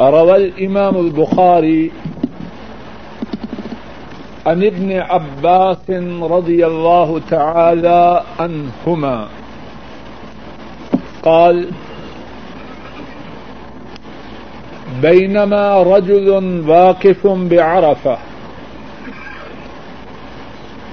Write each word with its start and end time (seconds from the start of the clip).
روى 0.00 0.36
الإمام 0.36 0.96
البخاري 0.96 1.90
عن 4.46 4.64
ابن 4.64 4.92
عباس 4.92 5.90
رضي 6.22 6.66
الله 6.66 7.20
تعالى 7.30 8.22
عنهما. 8.40 9.28
قال 11.22 11.68
بينما 15.02 15.82
رجل 15.82 16.28
واقف 16.68 17.26
بعرفة 17.26 18.18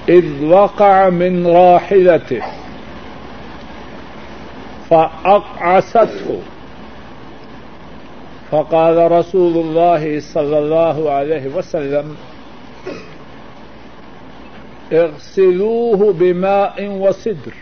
إذ 0.08 0.44
وقع 0.44 1.08
من 1.08 1.46
راحلته 1.46 2.42
فأقعسته 4.90 6.38
فقال 8.50 9.12
رسول 9.12 9.56
الله 9.56 10.20
صلى 10.20 10.58
الله 10.58 11.10
عليه 11.10 11.46
وسلم، 11.54 12.14
اغسلوه 14.92 16.12
بماء 16.12 16.86
وسدر 16.86 17.54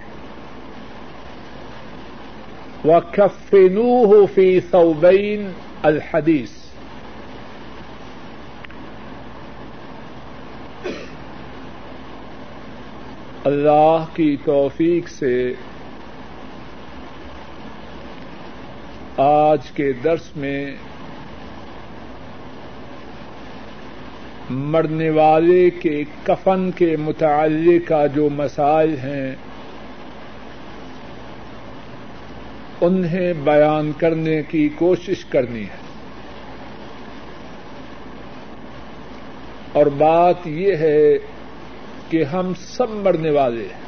وكفنوه 2.84 4.26
في 4.34 4.60
ثوبين 4.60 5.50
الحديث. 5.84 6.50
اللہ 13.44 14.04
کی 14.14 14.36
توفیق 14.44 15.08
سے 15.08 15.52
آج 19.16 19.70
کے 19.70 19.92
درس 19.92 20.36
میں 20.36 20.74
مرنے 24.50 25.10
والے 25.10 25.70
کے 25.70 26.04
کفن 26.22 26.70
کے 26.70 26.96
متعلق 26.96 27.88
کا 27.88 28.06
جو 28.06 28.28
مسائل 28.30 28.94
ہیں، 28.98 29.34
انہیں 32.80 33.32
بیان 33.32 33.92
کرنے 33.98 34.42
کی 34.42 34.68
کوشش 34.68 35.24
کرنی 35.24 35.62
ہے۔ 35.62 35.84
اور 39.72 39.86
بات 39.86 40.46
یہ 40.46 40.76
ہے 40.76 41.18
کہ 42.10 42.24
ہم 42.24 42.52
سب 42.54 42.90
مرنے 42.90 43.30
والے 43.30 43.62
ہیں۔ 43.62 43.83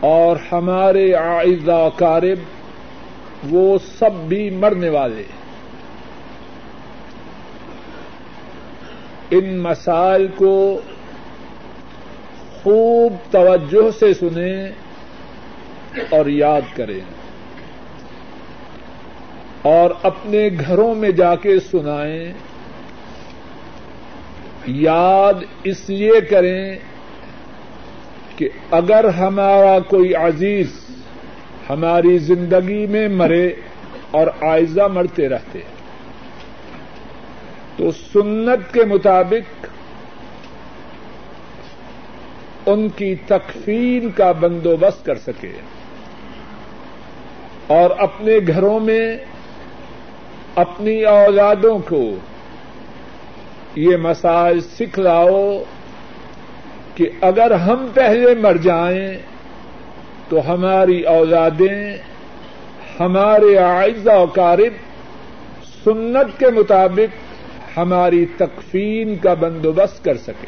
اور 0.00 0.36
ہمارے 0.52 1.14
آئزہ 1.14 1.88
کارب 1.96 2.38
وہ 3.50 3.78
سب 3.98 4.10
بھی 4.28 4.50
مرنے 4.50 4.88
والے۔ 4.88 5.22
ان 9.30 9.58
مسائل 9.58 10.28
کو 10.36 10.80
خوب 12.62 13.32
توجہ 13.32 13.98
سے 13.98 14.14
سنیں 14.14 14.68
اور 16.10 16.26
یاد 16.26 16.60
کریں۔ 16.76 17.00
اور 19.62 19.90
اپنے 20.02 20.48
گھروں 20.66 20.94
میں 20.94 21.10
جا 21.10 21.34
کے 21.36 21.60
سنائیں۔ 21.60 22.32
یاد 24.66 25.34
اس 25.64 25.90
لیے 25.90 26.20
کریں 26.20 26.78
کہ 28.38 28.48
اگر 28.70 29.04
ہمارا 29.04 29.78
کوئی 29.78 30.14
عزیز 30.14 30.66
ہماری 31.70 32.18
زندگی 32.18 32.86
میں 32.86 33.08
مرے 33.08 33.52
اور 34.10 34.26
آئزہ 34.40 34.82
مرتے 34.82 35.28
رہتے 35.28 35.58
تو 37.76 37.90
سنت 37.92 38.72
کے 38.72 38.84
مطابق 38.84 39.66
ان 42.66 42.88
کی 42.88 43.14
تکفین 43.26 44.10
کا 44.10 44.32
بندوبست 44.32 45.04
کر 45.06 45.18
سکے 45.18 45.52
اور 47.66 47.90
اپنے 47.98 48.38
گھروں 48.46 48.80
میں 48.80 49.16
اپنی 50.54 51.04
اولادوں 51.04 51.78
کو 51.78 52.14
یہ 53.76 53.96
مسائل 53.96 54.60
سکھلاؤ 54.60 55.64
کہ 56.98 57.10
اگر 57.20 57.50
ہم 57.50 57.86
پہلے 57.94 58.34
مر 58.34 58.56
جائیں 58.56 59.18
تو 60.28 60.54
ہماری 60.54 61.02
اولادیں 61.02 61.96
ہمارے 63.00 63.58
و 64.04 64.26
کارب 64.26 64.72
سنت 65.84 66.38
کے 66.38 66.50
مطابق 66.50 67.16
ہماری 67.78 68.26
تکفین 68.36 69.16
کا 69.16 69.34
بندوبست 69.34 70.04
کر 70.04 70.16
سکے۔ 70.16 70.46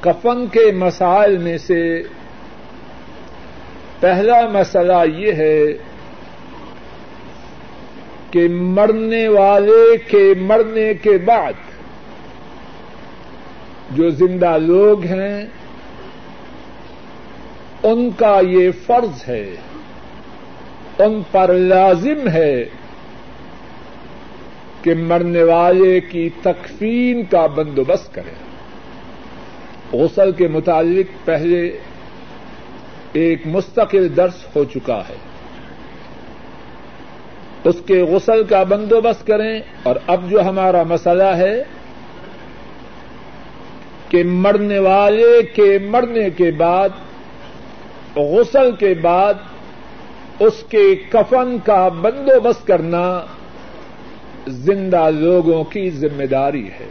کفن 0.00 0.46
کے 0.46 0.72
مسائل 0.72 1.36
میں 1.36 1.58
سے 1.58 2.02
پہلا 4.00 4.48
مسئلہ 4.48 5.16
یہ 5.16 5.32
ہے 5.32 5.64
کہ 8.30 8.48
مرنے 8.48 9.28
والے 9.28 9.96
کے 9.96 10.34
مرنے 10.40 10.94
کے 10.94 11.18
بعد 11.18 11.52
جو 13.90 14.10
زندہ 14.10 14.56
لوگ 14.58 15.04
ہیں، 15.04 15.46
ان 17.82 18.10
کا 18.10 18.40
یہ 18.48 18.70
فرض 18.86 19.28
ہے، 19.28 19.54
ان 20.98 21.22
پر 21.30 21.52
لازم 21.54 22.28
ہے 22.28 22.64
کہ 24.82 24.94
مرنے 24.94 25.42
والے 25.42 26.00
کی 26.00 26.28
تکفین 26.42 27.24
کا 27.24 27.46
بندوبست 27.46 28.14
کریں۔ 28.14 28.48
غسل 29.92 30.32
کے 30.32 30.48
متعلق 30.48 31.26
پہلے 31.26 31.78
ایک 33.12 33.46
مستقل 33.46 34.16
درس 34.16 34.56
ہو 34.56 34.64
چکا 34.64 35.02
ہے۔ 35.08 35.16
اس 37.64 37.76
کے 37.86 38.02
غسل 38.02 38.44
کا 38.44 38.62
بندوبست 38.62 39.26
کریں 39.26 39.60
اور 39.82 39.96
اب 40.06 40.30
جو 40.30 40.40
ہمارا 40.42 40.82
مسئلہ 40.82 41.22
ہے 41.22 41.62
کہ 44.08 44.24
مرنے 44.24 44.78
والے 44.78 45.42
کے 45.42 45.78
مرنے 45.78 46.30
کے 46.30 46.50
بعد، 46.50 46.88
غسل 48.16 48.76
کے 48.76 48.94
بعد 48.94 49.34
اس 50.40 50.64
کے 50.68 50.94
کفن 51.10 51.56
کا 51.64 51.88
بندوبست 51.88 52.66
کرنا 52.66 53.20
زندہ 54.46 55.10
لوگوں 55.10 55.64
کی 55.64 55.90
ذمہ 55.90 56.24
داری 56.24 56.68
ہے۔ 56.68 56.86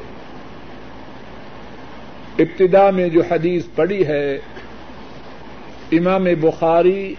ابتدا 2.40 2.90
میں 2.90 3.10
جو 3.10 3.22
حدیث 3.32 3.64
پڑی 3.76 4.08
ہے، 4.08 4.36
امام 5.92 6.24
بخاری 6.42 7.16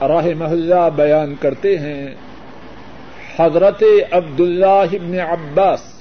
راہ 0.00 0.26
محلہ 0.38 0.88
بیان 0.96 1.34
کرتے 1.40 1.78
ہیں، 1.78 2.14
حضرت 3.38 3.82
عبد 4.10 4.40
اللہ 4.40 4.84
ابن 4.92 5.18
عباس 5.20 5.91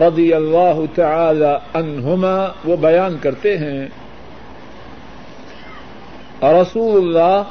رضی 0.00 0.32
اللہ 0.32 0.80
تعالی 0.94 1.54
عنہما 1.74 2.36
وہ 2.64 2.76
بیان 2.76 3.16
کرتے 3.22 3.56
ہیں۔ 3.58 3.86
رسول 6.42 6.96
اللہ 6.96 7.42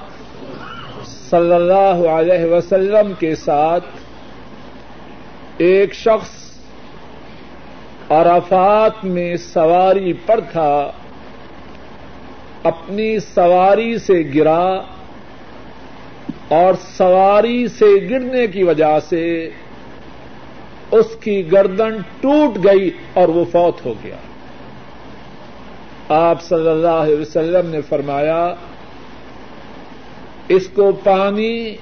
صلی 1.06 1.54
اللہ 1.54 2.08
علیہ 2.10 2.46
وسلم 2.46 3.12
کے 3.20 3.36
ساتھ 3.36 3.86
ایک 5.58 5.94
شخص 5.94 6.34
عرفات 8.10 9.06
میں 9.06 9.36
سواری 9.36 10.14
پر 10.14 10.40
تھا، 10.52 10.92
اپنی 12.64 13.20
سواری 13.20 13.98
سے 13.98 14.22
گرا 14.36 14.64
اور 16.48 16.74
سواری 16.98 17.68
سے 17.68 17.86
گرنے 18.10 18.48
کی 18.48 18.64
وجہ 18.64 19.00
سے 19.10 19.50
اس 20.92 21.16
کی 21.20 21.52
گردن 21.52 21.98
ٹوٹ 22.22 22.66
گئی 22.66 22.92
اور 23.14 23.28
وہ 23.28 23.46
فوت 23.52 23.86
ہو 23.86 23.94
گیا۔ 24.04 24.16
آپ 26.10 26.44
صلی 26.44 26.70
اللہ 26.70 26.88
علیہ 26.88 27.16
وسلم 27.16 27.70
نے 27.70 27.82
فرمایا، 27.82 28.54
اس 30.48 30.68
کو 30.68 30.92
پانی 30.92 31.76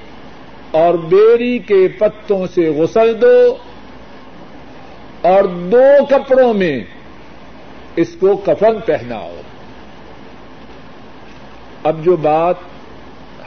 اور 0.71 0.93
بیری 0.93 1.59
کے 1.59 1.87
پتوں 1.97 2.47
سے 2.47 2.69
غسل 2.69 3.21
دو 3.21 3.55
اور 5.21 5.43
دو 5.43 6.05
کپڑوں 6.09 6.53
میں 6.53 6.79
اس 7.95 8.15
کو 8.19 8.37
کفن 8.37 8.79
پہناؤ۔ 8.85 9.35
اب 11.83 12.03
جو 12.03 12.15
بات 12.15 12.55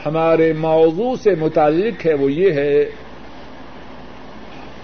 ہمارے 0.05 0.53
موضوع 0.53 1.15
سے 1.23 1.35
متعلق 1.39 2.05
ہے 2.05 2.13
وہ 2.13 2.31
یہ 2.31 2.51
ہے 2.51 2.85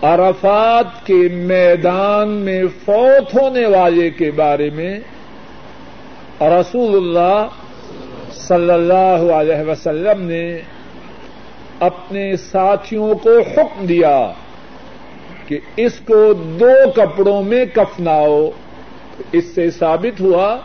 عرفات 0.04 1.06
کے 1.06 1.28
میدان 1.32 2.30
میں 2.30 2.64
فوت 2.86 3.42
ہونے 3.42 3.66
والے 3.66 4.10
کے 4.10 4.32
بارے 4.32 4.70
میں 4.70 5.00
رسول 6.42 6.96
اللہ 6.96 7.48
صلی 8.32 8.72
اللہ 8.72 9.34
علیہ 9.34 9.70
وسلم 9.70 10.22
نے 10.22 10.58
اپنے 11.80 12.36
ساتھیوں 12.36 13.16
کو 13.16 13.40
حکم 13.40 13.86
دیا 13.86 14.32
کہ 15.48 15.60
اس 15.76 16.00
کو 16.00 16.34
دو 16.34 16.92
کپڑوں 16.96 17.44
میں 17.44 17.66
کفناؤ۔ 17.66 18.50
اس 19.32 19.46
سے 19.56 19.72
ثابت 19.72 20.22
ہوا، 20.22 20.58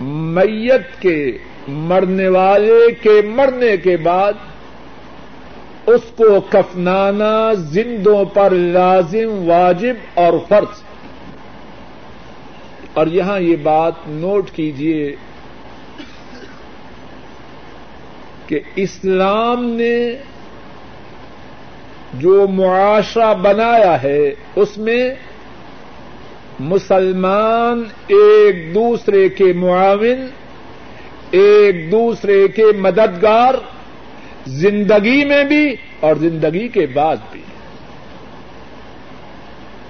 میت 0.00 1.02
کے 1.02 1.38
مرنے 1.68 2.28
والے 2.28 2.94
کے 3.02 3.22
مرنے 3.24 3.76
کے 3.76 3.96
بعد 3.96 4.32
اس 5.94 6.00
کو 6.16 6.40
کفنانا 6.40 7.52
زندوں 7.52 8.24
پر 8.24 8.50
لازم، 8.50 9.48
واجب 9.48 9.94
اور 10.14 10.32
فرض۔ 10.48 10.82
اور 12.94 13.06
یہاں 13.06 13.40
یہ 13.40 13.56
بات 13.62 13.92
نوٹ 14.06 14.50
کیجیے 14.50 15.16
کہ 18.46 18.60
اسلام 18.76 19.64
نے 19.64 20.16
جو 22.14 22.46
معاشرہ 22.48 23.34
بنایا 23.34 24.02
ہے، 24.02 24.34
اس 24.56 24.78
میں 24.78 25.10
مسلمان 26.60 27.84
ایک 28.06 28.74
دوسرے 28.74 29.28
کے 29.28 29.52
معاون، 29.52 30.26
ایک 31.30 31.92
دوسرے 31.92 32.48
کے 32.48 32.64
مددگار 32.78 33.54
زندگی 34.46 35.24
میں 35.24 35.44
بھی 35.44 35.76
اور 36.00 36.16
زندگی 36.16 36.68
کے 36.68 36.86
بعد 36.86 37.16
بھی۔ 37.32 37.40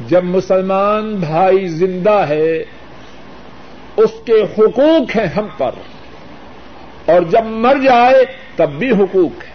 جب 0.09 0.25
مسلمان 0.25 1.17
بھائی 1.17 1.67
زندہ 1.67 2.25
ہے، 2.29 2.65
اس 3.97 4.11
کے 4.25 4.43
حقوق 4.43 5.17
ہیں 5.17 5.27
ہم 5.27 5.47
پر۔ 5.59 5.71
اور 7.07 7.23
جب 7.23 7.45
مر 7.45 7.77
جائے، 7.85 8.25
تب 8.57 8.71
بھی 8.71 8.91
حقوق 8.91 9.45
ہے 9.45 9.51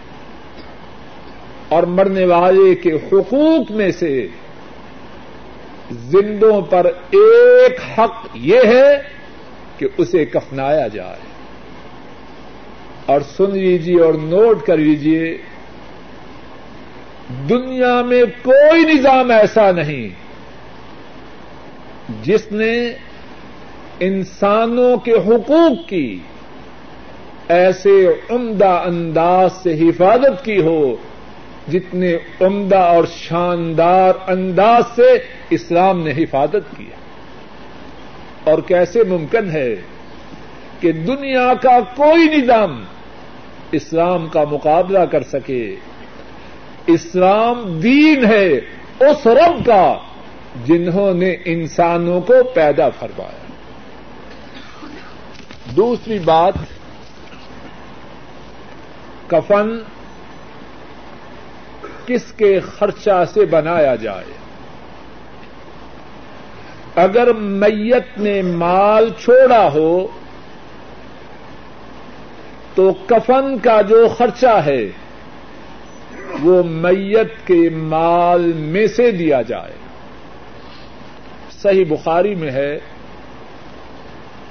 اور 1.68 1.82
مرنے 1.82 2.24
والے 2.24 2.74
کے 2.74 2.92
حقوق 2.92 3.70
میں 3.70 3.90
سے 3.90 4.28
زندوں 5.90 6.62
پر 6.62 6.84
ایک 7.10 8.00
حق 8.00 8.28
یہ 8.34 8.58
ہے 8.64 9.02
کہ 9.78 9.88
اسے 9.96 10.24
کفنایا 10.24 10.88
جائے۔ 10.88 11.35
اور 13.06 13.20
سن 13.36 13.58
لیجیے 13.58 14.00
اور 14.00 14.14
نوٹ 14.14 14.66
کر 14.66 14.76
لیجیے 14.76 15.38
دنیا 17.48 18.02
میں 18.02 18.22
کوئی 18.42 18.80
نظام 18.80 19.30
ایسا 19.30 19.70
نہیں 19.72 20.08
جس 22.22 22.52
نے 22.52 22.92
انسانوں 24.00 24.96
کے 24.96 25.12
حقوق 25.12 25.88
کی 25.88 26.18
ایسے 27.48 28.08
عمدہ 28.30 28.82
انداز 28.86 29.52
سے 29.52 29.88
حفاظت 29.88 30.44
کی 30.44 30.60
ہو 30.60 30.96
جتنے 31.68 32.16
عمدہ 32.40 32.78
اور 32.78 33.04
شاندار 33.16 34.12
انداز 34.28 34.82
سے 34.96 35.18
اسلام 35.50 36.02
نے 36.02 36.10
حفاظت 36.10 36.76
کیا۔ 36.76 36.96
اور 38.44 38.58
کیسے 38.58 39.04
ممکن 39.04 39.50
ہے 39.50 39.76
کہ 40.80 40.92
دنیا 40.92 41.52
کا 41.62 41.80
کوئی 41.80 42.36
نظام 42.36 42.84
اسلام 43.72 44.26
کا 44.26 44.44
مقابلہ 44.50 44.98
کر 44.98 45.22
سکے۔ 45.22 45.76
اسلام 46.86 47.80
دین 47.80 48.24
ہے، 48.24 48.52
اس 49.00 49.26
رب 49.26 49.66
کا، 49.66 49.96
جنہوں 50.64 51.14
نے 51.14 51.36
انسانوں 51.44 52.20
کو 52.20 52.34
پیدا 52.54 52.88
فرمایا۔ 52.88 53.46
دوسری 55.76 56.18
بات، 56.18 56.54
کفن 59.26 59.78
کس 62.06 62.32
کے 62.32 62.60
خرچہ 62.60 63.24
سے 63.34 63.44
بنایا 63.44 63.94
جائے؟ 63.94 64.32
اگر 66.94 67.32
میت 67.32 68.18
نے 68.18 68.42
مال 68.42 69.10
چھوڑا 69.24 69.72
ہو 69.72 70.06
تو 72.76 72.92
کفن 73.06 73.58
کا 73.58 73.82
جو 73.82 74.08
خرچہ 74.18 74.60
ہے، 74.66 74.88
وہ 76.42 76.62
میت 76.62 77.46
کے 77.46 77.70
مال 77.72 78.52
میں 78.52 78.86
سے 78.86 79.10
دیا 79.10 79.42
جائے۔ 79.42 79.72
صحیح 81.62 81.84
بخاری 81.88 82.34
میں 82.34 82.50
ہے، 82.50 82.78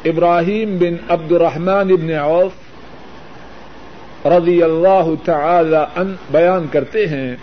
ابراہیم 0.05 0.77
بن 0.77 0.95
عبد 1.09 1.31
الرحمان 1.31 1.91
ابن 1.91 2.11
عوف 2.11 2.51
رضی 4.25 4.63
اللہ 4.63 5.09
تعالی 5.25 5.77
ان 5.95 6.15
بیان 6.31 6.67
کرتے 6.71 7.07
ہیں 7.07 7.35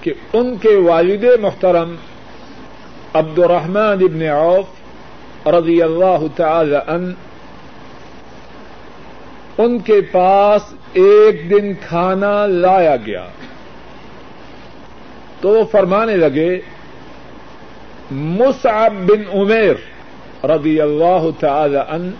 کہ 0.00 0.12
ان 0.32 0.56
کے 0.56 0.76
والد 0.76 1.24
محترم 1.40 1.94
عبد 3.14 3.38
الرحمان 3.38 3.98
ابن 4.02 4.22
عوف 4.22 5.46
رضی 5.48 5.82
اللہ 5.82 6.26
تعالی 6.36 6.76
ان 6.86 7.12
ان 9.58 9.78
کے 9.78 10.00
پاس 10.00 10.62
ایک 10.92 11.50
دن 11.50 11.72
کھانا 11.88 12.46
لایا 12.46 12.96
گیا۔ 12.96 13.26
تو 15.40 15.48
وہ 15.48 15.64
فرمانے 15.64 16.16
لگے، 16.16 16.60
مصعب 18.10 18.94
بن 19.06 19.38
عمیر 19.38 19.74
رضی 20.46 20.80
اللہ 20.80 21.28
تعالی 21.40 21.78
ان 21.88 22.10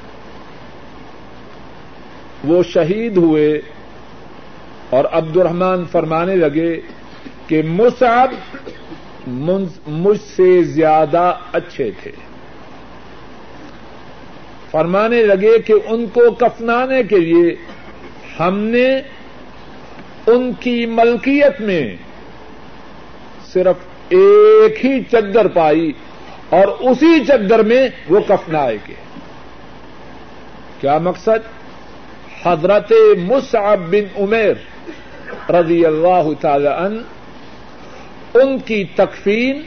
وہ 2.45 2.63
شہید 2.63 3.17
ہوئے 3.17 3.61
اور 4.91 5.05
عبد 5.13 5.37
الرحمان 5.37 5.85
فرمانے 5.85 6.37
لگے 6.37 6.81
کہ 7.47 7.63
مصعب 7.63 8.31
مجھ 9.87 10.21
سے 10.37 10.63
زیادہ 10.63 11.35
اچھے 11.53 11.91
تھے۔ 12.03 12.13
فرمانے 14.77 15.23
لگے 15.23 15.59
کہ 15.59 15.75
ان 15.87 16.07
کو 16.07 16.31
کفنانے 16.31 17.03
کے 17.03 17.19
لیے 17.19 17.55
ہم 18.41 18.59
نے 18.59 18.89
ان 20.27 20.51
کی 20.61 20.87
ملکیت 20.87 21.61
میں 21.61 21.97
صرف 23.53 23.77
ایک 24.09 24.85
ہی 24.85 25.05
چدر 25.05 25.49
پائی 25.49 25.93
اور 26.49 26.69
اسی 26.81 27.25
چدر 27.25 27.63
میں 27.63 27.89
وہ 28.09 28.21
کفنائے 28.21 28.77
گے 28.89 28.95
کیا 30.81 30.99
مقصد؟ 30.99 31.49
حضرت 32.43 32.93
مصعب 33.19 33.89
بن 33.91 34.13
عمیر 34.17 35.51
رضی 35.51 35.85
اللہ 35.87 36.29
تعالی 36.41 36.69
ان 36.69 37.03
ان 38.35 38.59
کی 38.59 38.85
تکفین 38.85 39.63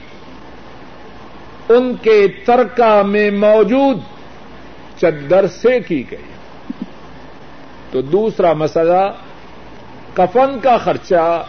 ان 1.69 1.93
کے 2.01 2.27
ترکا 2.45 3.01
میں 3.01 3.29
موجود 3.31 4.18
چدر 5.01 5.47
سے 5.47 5.79
کی 5.79 6.03
گئی۔ 6.11 6.23
تو 7.91 8.01
دوسرا 8.01 8.53
مسئلہ، 8.53 9.11
کفن 10.13 10.59
کا 10.59 10.77
خرچہ، 10.77 11.43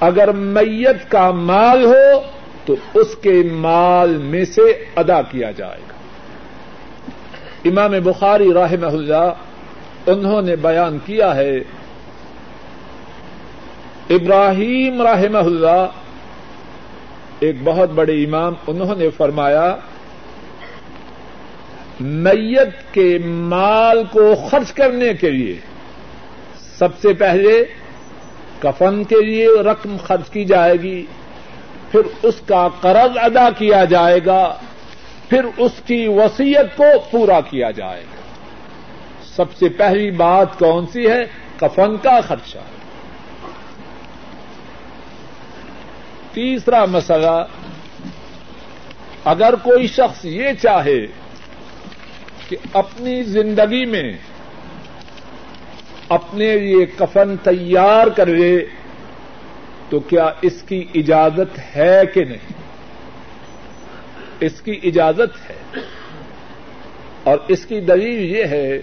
اگر 0.00 0.32
میت 0.32 1.10
کا 1.10 1.30
مال 1.30 1.84
ہو، 1.84 2.20
تو 2.64 2.76
اس 2.94 3.16
کے 3.22 3.42
مال 3.52 4.16
میں 4.16 4.44
سے 4.44 4.84
ادا 4.96 5.22
کیا 5.22 5.50
جائے 5.50 5.80
گا۔ 5.88 5.94
امام 7.64 8.02
بخاری 8.02 8.52
راہ 8.52 8.72
اللہ 8.82 9.32
انہوں 10.06 10.42
نے 10.42 10.56
بیان 10.56 10.98
کیا 11.06 11.36
ہے، 11.36 11.56
ابراہیم 14.10 15.02
رحمہ 15.02 15.38
اللہ، 15.38 15.86
ایک 17.40 17.56
بہت 17.64 17.90
بڑے 17.90 18.24
امام 18.24 18.52
انہوں 18.66 18.94
نے 18.96 19.10
فرمایا 19.10 19.76
میت 22.00 22.94
کے 22.94 23.18
مال 23.24 24.04
کو 24.04 24.34
خرچ 24.50 24.72
کرنے 24.72 25.14
کے 25.14 25.30
لیے 25.30 25.60
سب 26.78 26.88
سے 27.02 27.12
پہلے 27.12 27.64
کفن 28.58 29.04
کے 29.04 29.24
لیے 29.24 29.48
رقم 29.48 29.96
خرچ 30.06 30.30
کی 30.30 30.44
جائے 30.44 30.74
گی، 30.74 31.06
پھر 31.92 32.00
اس 32.22 32.34
کا 32.46 32.68
قرض 32.80 33.16
ادا 33.16 33.50
کیا 33.50 33.84
جائے 33.84 34.20
گا، 34.26 34.56
پھر 35.28 35.44
اس 35.56 35.72
کی 35.86 36.06
وسیعت 36.08 36.76
کو 36.76 36.84
پورا 37.10 37.40
کیا 37.40 37.70
جائے 37.70 38.00
گا۔ 38.00 38.20
سب 39.36 39.52
سے 39.52 39.68
پہلی 39.68 40.10
بات 40.10 40.58
کون 40.58 40.86
سی 40.86 41.10
ہے؟ 41.10 41.24
کفن 41.56 41.96
کا 41.96 42.20
خرچہ۔ 42.20 42.58
تیسرا 46.32 46.84
مسئلہ، 46.84 47.44
اگر 49.24 49.54
کوئی 49.54 49.86
شخص 49.86 50.24
یہ 50.24 50.48
چاہے 50.62 51.06
کہ 52.50 52.56
اپنی 52.72 53.22
زندگی 53.22 53.84
میں 53.84 54.12
اپنے 56.08 56.56
لیے 56.56 56.86
کفن 56.86 57.36
تیار 57.42 58.06
کر 58.06 58.26
لے 58.26 58.66
تو 59.88 60.00
کیا 60.00 60.30
اس 60.42 60.62
کی 60.62 60.86
اجازت 60.94 61.76
ہے 61.76 62.02
کہ 62.14 62.24
نہیں؟ 62.24 62.52
اس 64.40 64.60
کی 64.60 64.80
اجازت 64.82 65.50
ہے۔ 65.50 65.80
اور 67.24 67.38
اس 67.48 67.66
کی 67.66 67.80
دلیل 67.80 68.36
یہ 68.36 68.44
ہے، 68.44 68.80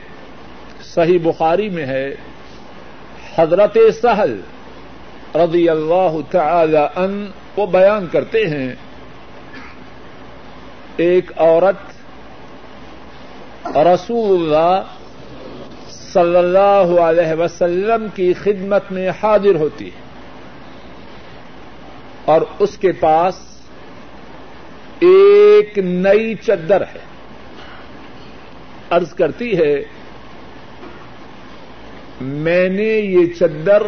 صحیح 0.83 1.19
بخاری 1.23 1.69
میں 1.69 1.85
ہے، 1.85 2.15
حضرت 3.37 3.77
سہل 4.01 4.41
رضی 5.35 5.69
اللہ 5.69 6.17
تعالی 6.31 6.85
ان 6.95 7.31
وہ 7.57 7.65
بیان 7.65 8.07
کرتے 8.07 8.45
ہیں، 8.45 8.75
ایک 10.97 11.31
عورت 11.37 11.96
رسول 13.75 14.39
اللہ 14.39 14.83
صلی 15.89 16.35
اللہ 16.35 17.01
علیہ 17.01 17.41
وسلم 17.41 18.07
کی 18.15 18.33
خدمت 18.33 18.91
میں 18.91 19.09
حاضر 19.23 19.55
ہوتی 19.55 19.85
ہے 19.85 19.99
اور 22.25 22.41
اس 22.59 22.77
کے 22.77 22.91
پاس 22.91 23.35
ایک 24.99 25.77
نئی 25.77 26.35
چدر 26.35 26.81
ہے۔ 26.81 26.99
ارض 28.91 29.13
کرتی 29.13 29.57
ہے، 29.57 29.83
میں 32.21 32.69
نے 32.69 32.87
یہ 32.87 33.33
چدر 33.39 33.83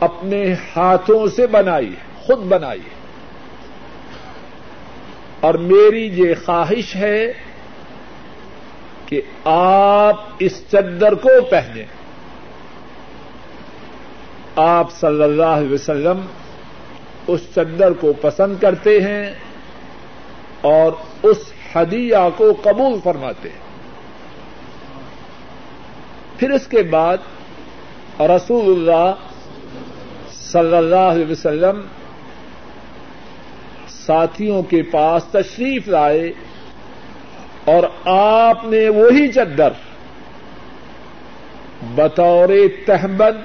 اپنے 0.00 0.54
ہاتھوں 0.76 1.26
سے 1.26 1.46
بنائی 1.46 1.88
ہے، 1.88 2.26
خود 2.26 2.38
بنائی 2.38 2.80
ہے۔ 2.80 2.98
اور 5.40 5.54
میری 5.54 6.10
یہ 6.14 6.34
خواہش 6.44 6.96
ہے 6.96 7.32
کہ 9.08 9.20
آپ 9.44 10.20
اس 10.38 10.62
چدر 10.70 11.14
کو 11.14 11.28
پہنیں 11.50 11.84
آپ 14.56 14.92
صلی 14.92 15.22
اللہ 15.22 15.42
علیہ 15.42 15.72
وسلم 15.72 16.20
اس 17.26 17.40
چدر 17.54 17.92
کو 17.92 18.12
پسند 18.12 18.54
کرتے 18.60 19.00
ہیں 19.00 19.34
اور 20.60 20.92
اس 21.22 21.52
ہدیہ 21.76 22.16
کو 22.36 22.44
قبول 22.62 23.00
فرماتے 23.04 23.48
ہیں۔ 23.48 23.68
پھر 26.36 26.50
اس 26.50 26.66
کے 26.66 26.82
بعد 26.82 27.18
رسول 28.20 28.64
اللہ 28.64 29.14
صلی 30.32 30.76
اللہ 30.76 30.96
علیہ 30.96 31.30
وسلم 31.30 31.80
ساتھیوں 33.88 34.62
کے 34.62 34.82
پاس 34.82 35.24
تشریف 35.24 35.88
لائے۔ 35.88 36.32
اور 37.68 37.82
آپ 38.08 38.64
نے 38.64 38.88
وہی 38.88 39.32
چدر 39.32 39.72
بطور 41.94 42.48
تہبند 42.86 43.40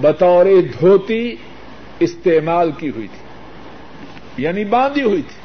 بطور 0.00 0.46
دھوتی 0.80 1.36
استعمال 1.98 2.70
کی 2.78 2.90
ہوئی 2.90 3.08
تھی 3.08 3.26
یعنی 4.42 4.64
باندھی 4.64 5.02
ہوئی 5.02 5.22
تھی۔ 5.22 5.40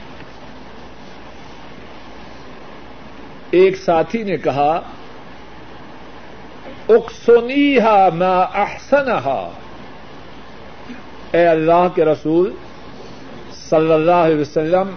ایک 3.59 3.77
ساتھی 3.77 4.23
نے 4.23 4.37
کہا 4.37 4.81
اکسنیحا 6.89 8.09
ما 8.13 8.41
احسنہا۔ 8.41 9.49
اے 11.31 11.47
اللہ 11.47 11.87
کے 11.95 12.05
رسول 12.05 12.53
صلی 13.69 13.93
اللہ 13.93 14.11
علیہ 14.11 14.41
وسلم 14.41 14.91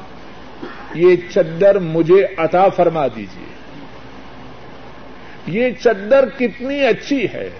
یہ 0.94 1.16
چدر 1.34 1.78
مجھے 1.78 2.26
عطا 2.36 2.68
فرما 2.68 3.06
دیجیے 3.16 3.54
یہ 5.46 5.70
چدر 5.82 6.28
کتنی 6.38 6.86
اچھی 6.86 7.26
ہے۔ 7.34 7.50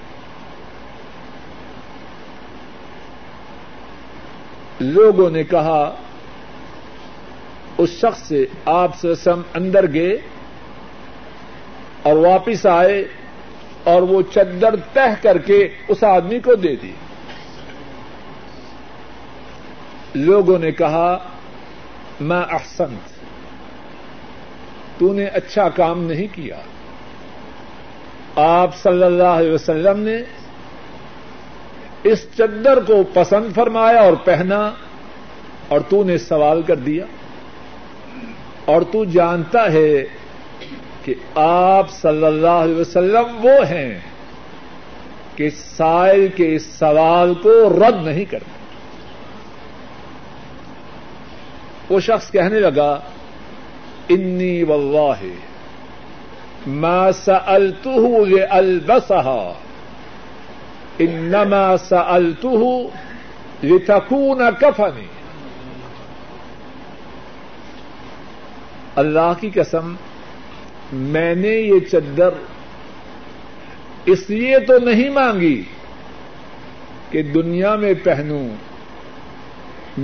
لوگوں 4.81 5.31
نے 5.31 5.45
کہا، 5.45 5.95
اس 7.79 7.91
شخص 7.91 8.23
سے 8.23 8.47
آپ 8.64 8.91
سم 9.14 9.43
اندر 9.55 9.93
گئے 9.93 10.19
اور 12.03 12.17
واپس 12.17 12.67
آئے 12.67 13.05
اور 13.85 14.03
وہ 14.03 14.23
چدر 14.35 14.75
تہ 14.93 15.14
کر 15.23 15.38
کے 15.38 15.69
اس 15.88 16.05
آدمی 16.05 16.38
کو 16.38 16.55
دے 16.55 16.76
دی۔ 16.76 16.93
لوگوں 20.14 20.59
نے 20.59 20.73
کہا 20.73 21.19
میں 22.21 22.43
احسنت۔ 22.50 23.13
تو 24.99 25.13
نے 25.13 25.25
اچھا 25.25 25.69
کام 25.69 26.05
نہیں 26.05 26.27
کیا۔ 26.33 26.57
آپ 28.37 28.77
صلی 28.77 29.03
اللہ 29.03 29.23
علیہ 29.23 29.53
وسلم 29.53 30.01
نے 30.01 30.17
اس 32.03 32.27
چدر 32.39 32.79
کو 32.87 33.03
پسند 33.15 33.55
فرمایا 33.55 34.01
اور 34.01 34.13
پہنا 34.13 34.73
اور 35.69 35.81
تو 35.89 36.05
نے 36.05 36.19
سوال 36.19 36.63
کر 36.63 36.77
دیا۔ 36.77 37.05
اور 38.65 38.83
تو 38.83 39.05
جانتا 39.05 39.73
ہے 39.73 40.05
کہ 41.05 41.15
آپ 41.35 41.91
صلی 41.91 42.25
اللہ 42.25 42.47
علیہ 42.47 42.75
وسلم 42.75 43.47
وہ 43.47 43.67
ہیں 43.71 44.01
کہ 45.37 45.51
سائل 45.51 46.29
کے 46.29 46.55
اس 46.55 46.67
سوال 46.67 47.35
کو 47.35 47.79
رد 47.79 48.07
نہیں 48.07 48.25
کرتے۔ 48.25 48.65
وہ 51.95 52.01
شخص 52.01 52.31
کہنے 52.31 52.61
لگا 52.61 53.01
انی 54.11 54.63
واللہ 54.65 55.23
ما 56.83 57.13
سألته 57.13 58.27
لألبسها 58.27 59.57
انما 61.01 61.77
سألته 61.79 62.91
لتكون 63.65 64.51
كفني 64.53 65.07
اللہ 68.97 69.33
کی 69.41 69.49
قسم 69.51 69.95
میں 71.13 71.35
نے 71.35 71.51
یہ 71.51 71.79
چدر 71.91 72.35
اس 74.07 74.29
لیے 74.31 74.59
تو 74.67 74.79
نہیں 74.79 75.11
مانگی 75.11 75.61
کہ 77.11 77.23
دنیا 77.23 77.75
میں 77.77 77.93
پہنوں 78.05 78.47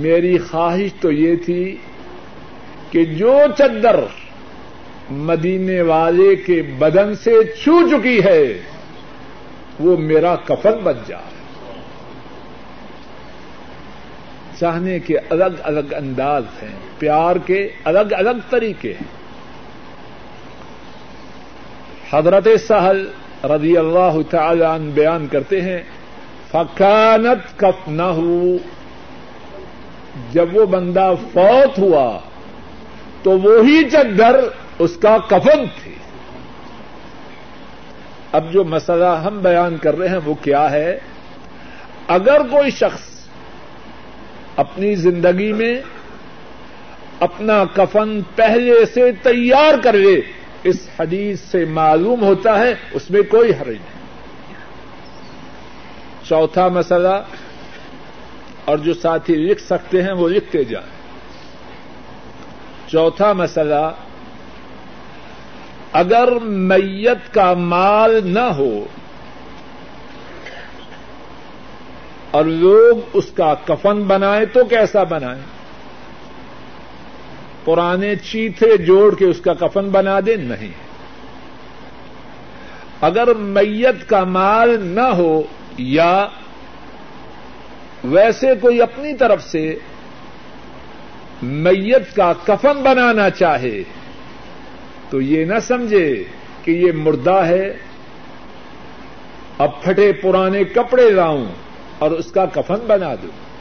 میری 0.01 0.37
خواہش 0.49 0.93
تو 1.01 1.11
یہ 1.11 1.35
تھی 1.45 1.63
کہ 2.91 3.05
جو 3.05 3.37
چدر 3.57 3.99
مدینے 5.11 5.81
والے 5.81 6.35
کے 6.35 6.61
بدن 6.61 7.15
سے 7.15 7.43
چھو 7.43 7.87
چکی 7.87 8.23
ہے، 8.23 8.57
وہ 9.79 9.97
میرا 9.97 10.35
کفن 10.35 10.77
بن 10.83 10.93
جائے 11.07 11.29
چاہنے 14.59 14.99
کے 14.99 15.17
الگ 15.29 15.61
الگ 15.63 15.93
انداز 15.97 16.43
ہیں، 16.63 16.75
پیار 16.99 17.35
کے 17.35 17.69
الگ 17.83 18.13
الگ 18.17 18.43
طریقے 18.49 18.93
ہیں۔ 18.93 19.09
حضرت 22.11 22.47
سہل 22.67 23.07
رضی 23.43 23.77
اللہ 23.77 24.17
تعالی 24.29 24.63
عنہ 24.63 24.91
بیان 24.91 25.27
کرتے 25.27 25.61
ہیں 25.61 25.83
فکانت 26.51 27.59
کف 27.59 27.87
نہ 27.87 28.09
ہو 28.17 28.57
جب 30.31 30.57
وہ 30.57 30.65
بندہ 30.65 31.13
فوت 31.33 31.79
ہوا 31.79 32.19
تو 33.23 33.39
وہی 33.39 33.89
چدر 33.89 34.39
اس 34.79 34.97
کا 35.01 35.17
کفن 35.17 35.65
تھی۔ 35.83 35.95
اب 38.31 38.51
جو 38.51 38.63
مسئلہ 38.63 39.21
ہم 39.25 39.39
بیان 39.41 39.77
کر 39.77 39.97
رہے 39.97 40.07
ہیں 40.07 40.19
وہ 40.25 40.33
کیا 40.33 40.71
ہے؟ 40.71 40.99
اگر 42.07 42.41
کوئی 42.47 42.71
شخص 42.71 43.27
اپنی 44.55 44.95
زندگی 44.95 45.53
میں 45.53 45.81
اپنا 47.19 47.65
کفن 47.65 48.21
پہلے 48.35 48.85
سے 48.85 49.11
تیار 49.11 49.73
کر 49.83 49.93
لے، 49.93 50.21
اس 50.63 50.89
حدیث 50.99 51.39
سے 51.39 51.65
معلوم 51.65 52.23
ہوتا 52.23 52.59
ہے 52.59 52.75
اس 52.91 53.11
میں 53.11 53.21
کوئی 53.21 53.51
حرج 53.51 53.75
نہیں۔ 53.75 54.01
چوتھا 56.29 56.67
مسئلہ، 56.67 57.21
اور 58.65 58.77
جو 58.77 58.93
ساتھی 58.93 59.35
لکھ 59.35 59.61
سکتے 59.61 60.03
ہیں 60.03 60.11
وہ 60.11 60.29
لکھتے 60.29 60.63
جائیں۔ 60.63 61.00
چوتھا 62.91 63.33
مسئلہ، 63.33 63.91
اگر 65.93 66.31
میت 66.41 67.33
کا 67.33 67.53
مال 67.53 68.19
نہ 68.23 68.39
ہو 68.39 68.85
اور 72.31 72.45
لوگ 72.45 72.97
اس 73.13 73.31
کا 73.31 73.53
کفن 73.65 74.03
بنائیں 74.03 74.45
تو 74.45 74.65
کیسا 74.65 75.03
بنائیں؟ 75.03 75.41
پرانے 77.65 78.15
چیتھے 78.15 78.77
جوڑ 78.77 79.15
کے 79.15 79.25
اس 79.25 79.41
کا 79.41 79.53
کفن 79.53 79.89
بنا 79.89 80.19
دیں؟ 80.25 80.37
نہیں۔ 80.37 80.71
اگر 83.01 83.33
میت 83.33 84.09
کا 84.09 84.23
مال 84.23 84.77
نہ 84.81 85.07
ہو 85.07 85.41
یا 85.77 86.27
ویسے 88.03 88.47
کوئی 88.61 88.81
اپنی 88.81 89.13
طرف 89.13 89.43
سے 89.43 89.79
میت 91.41 92.15
کا 92.15 92.33
کفن 92.45 92.83
بنانا 92.83 93.29
چاہے، 93.29 93.83
تو 95.09 95.21
یہ 95.21 95.45
نہ 95.45 95.59
سمجھے 95.61 96.23
کہ 96.63 96.71
یہ 96.71 96.91
مردہ 96.91 97.43
ہے۔ 97.45 97.77
اب 99.57 99.81
پھٹے 99.81 100.11
پرانے 100.11 100.63
کپڑے 100.63 101.09
لاؤں 101.09 101.45
اور 101.99 102.11
اس 102.11 102.31
کا 102.31 102.45
کفن 102.45 102.79
بنا 102.87 103.15
دوں۔ 103.15 103.51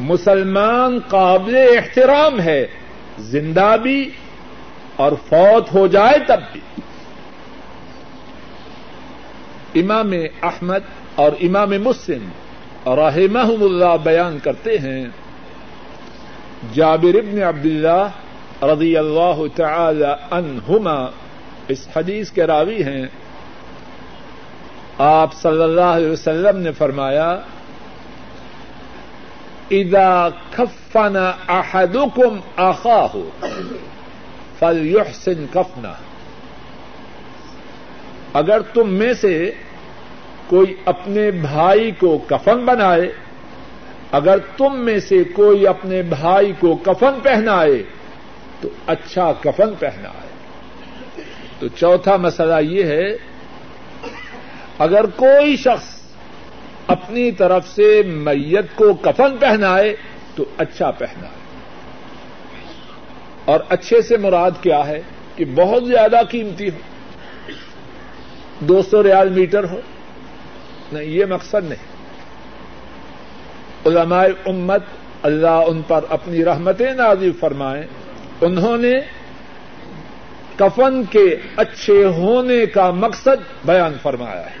مسلمان 0.00 0.98
قابل 1.08 1.56
احترام 1.56 2.40
ہے، 2.40 2.66
زندہ 3.18 3.76
بھی 3.82 4.10
اور 4.96 5.12
فوت 5.28 5.74
ہو 5.74 5.86
جائے 5.86 6.18
تب 6.26 6.40
بھی۔ 6.52 6.60
امام 9.80 10.12
احمد 10.42 10.80
اور 11.14 11.32
امام 11.40 11.70
مسلم 11.70 12.28
رحمہ 12.86 13.64
اللہ 13.64 13.96
بیان 14.02 14.38
کرتے 14.38 14.78
ہیں۔ 14.78 15.06
جابر 16.72 17.14
ابن 17.14 17.42
عبداللہ 17.42 18.08
رضی 18.62 18.96
اللہ 18.96 19.42
تعالی 19.56 20.12
عنہما 20.30 21.10
اس 21.68 21.88
حدیث 21.96 22.30
کے 22.30 22.44
راوی 22.44 22.82
ہیں۔ 22.82 23.06
آپ 24.98 25.34
صلی 25.34 25.62
اللہ 25.62 25.80
علیہ 25.80 26.10
وسلم 26.10 26.58
نے 26.58 26.72
فرمایا، 26.72 27.36
اذا 29.70 30.28
کفن 30.50 31.16
احدکم 31.48 32.40
اخاہ 32.56 33.16
فلیحسن 34.58 35.46
کفنہ 35.52 35.88
اگر 38.32 38.60
تم 38.60 38.94
میں 38.94 39.14
سے 39.14 39.50
کوئی 40.46 40.76
اپنے 40.84 41.30
بھائی 41.30 41.90
کو 41.90 42.18
کفن 42.18 42.64
بنائے 42.64 43.12
اگر 44.14 44.38
تم 44.56 44.84
میں 44.84 44.98
سے 44.98 45.24
کوئی 45.24 45.66
اپنے 45.66 46.02
بھائی 46.02 46.52
کو 46.58 46.76
کفن 46.76 47.20
پہنائے، 47.22 47.82
تو 48.60 48.68
اچھا 48.86 49.32
کفن 49.32 49.74
پہنائے۔ 49.78 50.28
تو 51.58 51.68
چوتھا 51.68 52.16
مسئلہ 52.16 52.60
یہ 52.60 52.84
ہے، 52.84 53.12
اگر 54.78 55.06
کوئی 55.06 55.56
شخص 55.56 56.02
اپنی 56.86 57.30
طرف 57.30 57.68
سے 57.68 58.02
میت 58.06 58.64
کو 58.74 58.94
کفن 58.94 59.36
پہنائے، 59.40 59.96
تو 60.34 60.44
اچھا 60.58 60.90
پہنائے۔ 60.90 61.34
اور 63.44 63.60
اچھے 63.68 64.02
سے 64.02 64.16
مراد 64.16 64.50
کیا 64.60 64.86
ہے 64.86 65.02
کہ 65.36 65.44
بہت 65.54 65.84
زیادہ 65.86 66.20
قیمتی 66.30 66.68
ہو۔ 66.68 66.78
دو 68.60 68.82
سو 68.82 69.02
ریال 69.02 69.28
میٹر 69.28 69.64
ہو۔ 69.64 69.80
نہیں، 70.92 71.04
یہ 71.04 71.24
مقصد 71.24 71.64
نہیں۔ 71.64 71.93
علماء 73.86 74.24
امت 74.46 74.82
اللہ 75.22 75.62
ان 75.66 75.82
پر 75.88 76.04
اپنی 76.08 76.44
رحمتیں 76.44 76.92
نازی 76.92 77.32
فرمائیں۔ 77.32 77.82
انہوں 78.40 78.76
نے 78.76 78.92
کفن 80.56 81.02
کے 81.10 81.36
اچھے 81.56 82.04
ہونے 82.04 82.66
کا 82.66 82.90
مقصد 82.90 83.66
بیان 83.66 83.92
فرمایا 84.02 84.50
ہے۔ 84.50 84.56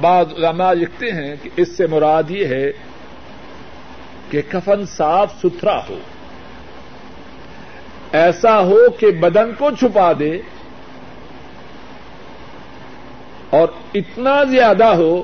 بعض 0.00 0.26
علماء 0.36 0.72
لکھتے 0.72 1.12
ہیں 1.12 1.36
کہ 1.42 1.50
اس 1.56 1.76
سے 1.76 1.86
مراد 1.86 2.22
یہ 2.28 2.46
ہے 2.46 2.72
کہ 4.30 4.42
کفن 4.48 4.86
صاف 4.86 5.32
ستھرا 5.38 5.78
ہو۔ 5.88 5.98
ایسا 8.12 8.60
ہو 8.60 8.90
کہ 8.90 9.10
بدن 9.10 9.54
کو 9.58 9.70
چھپا 9.70 10.12
دے 10.18 10.38
اور 13.50 13.68
اتنا 13.94 14.44
زیادہ 14.44 14.84
ہو 14.84 15.22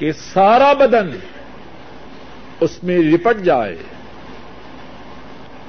کہ 0.00 0.12
سارا 0.12 0.72
بدن 0.72 1.10
اس 2.60 2.84
میں 2.84 2.98
لپٹ 2.98 3.44
جائے۔ 3.44 3.76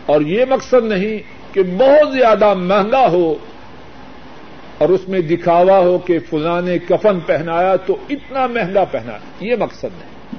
اور 0.06 0.22
یہ 0.22 0.46
مقصد 0.50 0.84
نہیں 0.84 1.20
کہ 1.54 1.64
بہت 1.64 2.14
زیادہ 2.14 2.54
مہنگا 2.54 3.08
ہو 3.08 3.36
اور 4.78 4.90
اس 4.90 5.08
میں 5.08 5.20
دکھاوا 5.20 5.78
ہو 5.78 5.98
کہ 5.98 6.20
فلاں 6.30 6.62
نے 6.62 6.80
کفن 6.80 7.20
پہنایا 7.20 7.76
تو 7.76 7.98
اتنا 8.10 8.48
مہنگا 8.48 8.84
پہنا 8.84 9.14
یہ 9.40 9.56
مقصد 9.56 9.84
نہیں۔ 9.84 10.36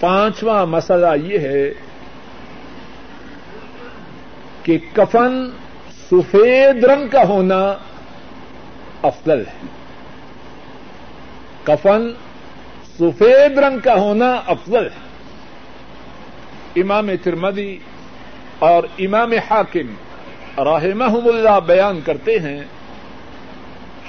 پانچواں 0.00 0.66
مسئلہ 0.66 1.06
یہ 1.24 1.38
ہے 1.38 1.70
کہ 4.62 4.78
کفن 4.92 5.50
سفید 6.10 6.84
رنگ 6.84 7.08
کا 7.08 7.28
ہونا 7.28 7.74
افضل 9.02 9.38
ہے۔ 9.38 9.77
کفن 11.68 12.10
سفید 12.98 13.58
رنگ 13.58 13.78
کا 13.78 13.94
ہونا 13.94 14.40
افضل 14.46 14.84
ہے۔ 14.84 15.08
امام 16.80 17.10
ترمدی 17.22 17.78
اور 18.58 18.84
امام 18.98 19.32
حاکم 19.32 19.94
رحمہ 20.64 21.28
اللہ 21.28 21.60
بیان 21.66 22.00
کرتے 22.04 22.38
ہیں، 22.38 22.64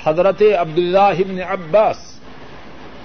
حضرت 0.04 0.42
عبداللہ 0.60 0.98
ابن 0.98 1.42
عباس 1.48 2.20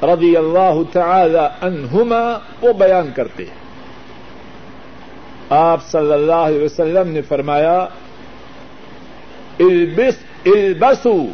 رضی 0.03 0.37
اللہ 0.37 0.75
تعالی 0.93 1.67
عنہما 1.67 2.39
کو 2.61 2.73
بیان 2.73 3.11
کرتے 3.17 3.45
ہیں۔ 3.45 3.65
آپ 5.51 5.87
صلی 5.87 6.13
اللہ 6.13 6.33
علیہ 6.33 6.65
وسلم 6.65 7.09
نے 7.09 7.23
فرمایا 7.23 7.87
البسو 9.59 11.27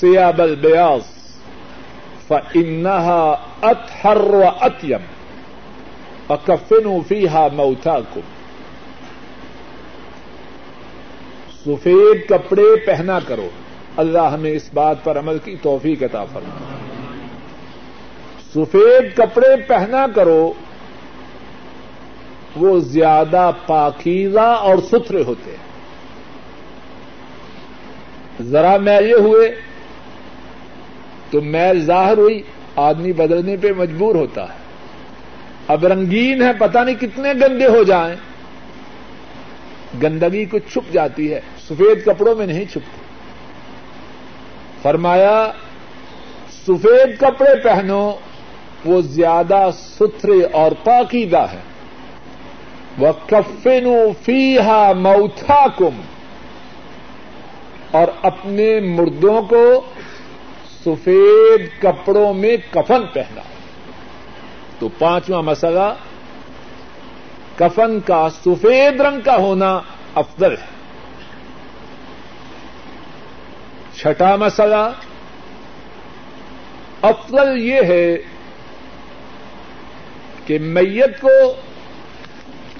سیاب 0.00 0.42
البیاض۔ 0.42 1.15
فإنها 2.28 3.34
أطهر 3.62 4.34
وأطيب 4.34 5.00
اکفن 6.28 6.98
فیحا 7.08 7.48
موتا 7.52 7.98
کو 8.14 8.20
سفید 11.64 12.28
کپڑے 12.28 12.86
پہنا 12.86 13.18
کرو۔ 13.26 13.48
اللہ 13.96 14.26
ہمیں 14.32 14.50
اس 14.50 14.70
بات 14.74 15.04
پر 15.04 15.18
عمل 15.18 15.38
کی 15.38 15.56
توفیق 15.62 16.02
عطا 16.02 16.24
فرما 16.24 16.64
سفید 18.54 19.16
کپڑے 19.16 19.56
پہنا 19.68 20.06
کرو، 20.14 20.52
وہ 22.56 22.78
زیادہ 22.78 23.50
پاکیزہ 23.66 24.40
اور 24.40 24.78
ستھرے 24.78 25.22
ہوتے 25.22 25.50
ہیں۔ 25.50 25.64
ذرا 28.42 28.76
میلے 28.76 29.12
ہوئے 29.12 29.60
تو 31.30 31.40
میل 31.40 31.80
ظاہر 31.80 32.18
ہوئی، 32.18 32.42
آدمی 32.76 33.12
بدلنے 33.12 33.56
پہ 33.56 33.72
مجبور 33.76 34.14
ہوتا 34.14 34.42
ہے۔ 34.42 34.58
اب 35.68 35.86
رنگین 35.86 36.42
ہے، 36.42 36.52
پتہ 36.58 36.78
نہیں 36.78 36.94
کتنے 36.94 37.32
گندے 37.32 37.66
ہو 37.66 37.82
جائیں۔ 37.82 38.16
گندگی 40.02 40.44
کو 40.44 40.58
چھپ 40.58 40.92
جاتی 40.92 41.34
ہے، 41.34 41.40
سفید 41.68 42.04
کپڑوں 42.04 42.36
میں 42.36 42.46
نہیں 42.46 42.64
چھپتی۔ 42.64 43.00
فرمایا، 44.82 45.52
سفید 46.66 47.20
کپڑے 47.20 47.62
پہنو، 47.62 48.12
وہ 48.84 49.00
زیادہ 49.00 49.70
ستھرے 49.74 50.44
اور 50.52 50.72
پاکیدہ 50.84 51.46
ہے 51.52 51.60
وہ 52.98 53.12
کفن 53.26 53.86
فیحا 54.24 54.92
موتھا 54.92 55.66
کم 55.78 56.00
اور 57.90 58.08
اپنے 58.22 58.80
مردوں 58.80 59.42
کو 59.42 59.84
سفید 60.86 61.82
کپڑوں 61.82 62.34
میں 62.34 62.56
کفن 62.70 63.06
پہنا۔ 63.12 63.40
تو 64.78 64.88
پانچواں 64.98 65.42
مسئلہ، 65.42 65.94
کفن 67.56 68.00
کا 68.00 68.28
سفید 68.30 69.00
رنگ 69.00 69.20
کا 69.20 69.36
ہونا 69.36 69.80
افضل 70.14 70.52
ہے۔ 70.52 70.66
چھٹا 73.96 74.36
مسئلہ، 74.36 74.92
افضل 77.02 77.62
یہ 77.62 77.82
ہے 77.82 78.16
کہ 80.46 80.58
میت 80.58 81.20
کو 81.20 81.52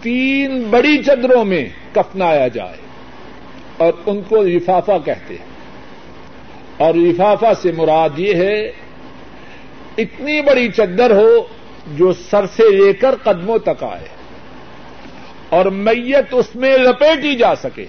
تین 0.03 0.63
بڑی 0.63 1.03
چدروں 1.03 1.45
میں 1.45 1.69
کفنایا 1.93 2.49
جائے 2.49 2.77
اور 3.77 3.93
ان 4.07 4.23
کو 4.29 4.43
لفافہ 4.43 4.93
کہتے 5.05 5.35
ہیں۔ 5.35 5.56
اور 6.77 6.95
لفافہ 6.95 7.53
سے 7.63 7.73
مراد 7.73 8.19
یہ 8.19 8.35
ہے، 8.35 8.73
اتنی 9.99 10.41
بڑی 10.41 10.69
چدر 10.69 11.11
ہو 11.11 11.47
جو 11.87 12.13
سر 12.13 12.47
سے 12.47 12.71
لے 12.71 12.93
کر 12.93 13.15
قدموں 13.23 13.59
تک 13.59 13.83
آئے 13.83 14.09
اور 15.49 15.65
میت 15.65 16.27
اس 16.33 16.57
میں 16.57 16.79
لپیٹی 16.79 17.37
جا 17.37 17.57
سکے۔ 17.57 17.85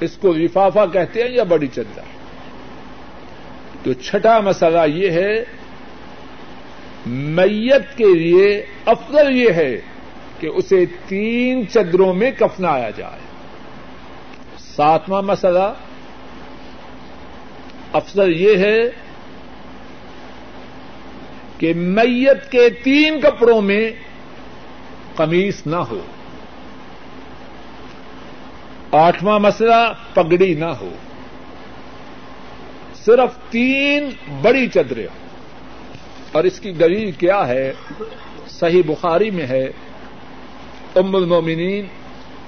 اس 0.00 0.16
کو 0.16 0.32
لفافہ 0.32 0.84
کہتے 0.92 1.22
ہیں 1.22 1.30
یا 1.30 1.42
بڑی 1.42 1.66
چدر؟ 1.66 2.00
تو 3.82 3.92
چھٹا 3.92 4.40
مسئلہ 4.40 4.80
یہ 4.86 5.10
ہے، 5.10 5.44
میت 7.06 7.96
کے 7.96 8.14
لیے 8.14 8.66
افضل 8.86 9.36
یہ 9.36 9.50
ہے 9.50 9.80
کہ 10.40 10.46
اسے 10.46 10.84
تین 11.08 11.68
چدروں 11.68 12.14
میں 12.14 12.30
کفنایا 12.38 12.90
جائے۔ 12.90 13.20
ساتواں 14.58 15.22
مسئلہ 15.22 15.72
افضل 17.92 18.40
یہ 18.40 18.56
ہے 18.58 18.80
کہ 21.58 21.74
میت 21.74 22.50
کے 22.50 22.70
تین 22.70 23.20
کپڑوں 23.20 23.62
میں 23.62 23.90
قمیص 25.14 25.66
نہ 25.66 25.76
ہو۔ 25.76 26.00
آٹھواں 28.92 29.38
مسئلہ، 29.38 29.92
پگڑی 30.14 30.54
نہ 30.54 30.64
ہو۔ 30.64 30.90
صرف 32.94 33.50
تین 33.50 34.10
بڑی 34.42 34.68
چدریں 34.68 35.06
ہوں۔ 35.06 35.26
اور 36.32 36.44
اس 36.44 36.60
کی 36.60 36.72
دلیل 36.72 37.12
کیا 37.12 37.48
ہے؟ 37.48 37.72
صحیح 38.48 38.82
بخاری 38.86 39.30
میں 39.30 39.46
ہے، 39.46 39.64
ام 40.96 41.16
المومنین 41.16 41.86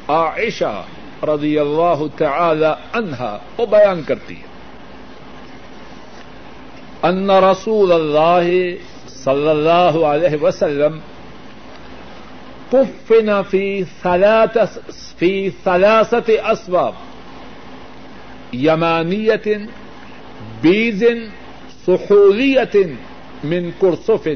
عائشہ 0.09 0.85
رضی 1.22 1.59
اللہ 1.59 2.03
تعالی 2.16 2.98
عنہا 2.98 3.38
وہ 3.59 3.66
بیان 3.66 4.03
کرتی 4.03 4.37
ہے۔ 4.37 4.48
ان 7.03 7.31
رسول 7.31 7.93
اللہ 7.93 8.49
صلی 9.09 9.49
اللہ 9.49 9.99
علیہ 10.05 10.43
وسلم 10.43 10.99
کفن 12.71 13.31
فی 13.51 13.83
فی 15.19 15.29
ثلاثت 15.65 16.31
اسباب 16.45 16.95
یمانیت 18.55 19.47
بیز 20.61 21.05
سحولیت 21.87 22.77
من 23.45 23.71
کرسف 23.81 24.27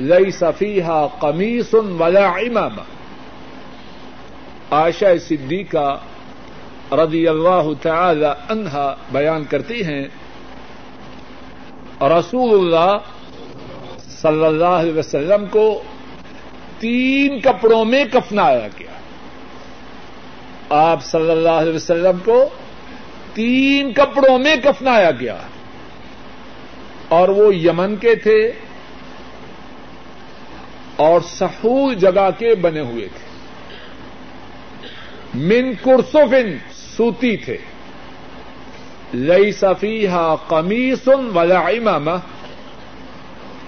لیس 0.00 0.42
فیہا 0.58 1.06
قمیص 1.20 1.74
ولا 1.98 2.26
امامہ 2.36 2.82
عائشہ 4.72 5.16
صدیقہ 5.28 5.88
رضی 6.94 7.26
اللہ 7.28 7.72
تعالی 7.82 8.32
عنہا 8.48 8.94
بیان 9.12 9.44
کرتی 9.44 9.84
ہیں 9.84 10.06
رسول 12.00 12.58
اللہ 12.58 12.98
صلی 14.08 14.44
اللہ 14.44 14.64
علیہ 14.64 14.98
وسلم 14.98 15.46
کو 15.46 15.82
تین 16.78 17.40
کپڑوں 17.40 17.84
میں 17.84 18.04
کفنایا 18.12 18.68
گیا۔ 18.78 18.90
آپ 20.70 21.04
صلی 21.04 21.30
اللہ 21.30 21.48
علیہ 21.48 21.74
وسلم 21.74 22.18
کو 22.24 22.48
تین 23.34 23.92
کپڑوں 23.92 24.38
میں 24.38 24.56
کفنایا 24.64 25.10
گیا۔ 25.10 25.36
اور 27.08 27.28
وہ 27.28 27.54
یمن 27.54 27.96
کے 27.96 28.14
تھے 28.14 28.52
اور 30.96 31.20
سہول 31.20 31.94
جگہ 31.94 32.28
کے 32.38 32.54
بنے 32.54 32.80
ہوئے 32.80 33.08
تھے۔ 33.08 33.26
من 35.34 35.74
کرسوفن 35.84 36.56
سوتی 36.72 37.36
تھے۔ 37.36 37.56
لئی 39.14 39.52
صفیحہ 39.52 40.36
قمیصن 40.48 41.36
ولا 41.36 41.58
امامہ 41.58 42.10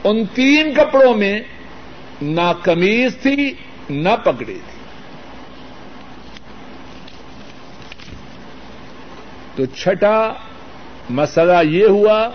ان 0.05 0.25
تین 0.35 0.75
کپڑوں 0.75 1.15
میں 1.15 1.41
نہ 2.23 2.53
کمیز 2.63 3.17
تھی، 3.23 3.53
نہ 3.91 4.09
پگڑی 4.25 4.45
تھی۔ 4.45 4.79
تو 9.57 9.65
چھٹا 9.65 10.33
مسئلہ 11.11 11.65
یہ 11.65 11.87
ہوا، 11.87 12.29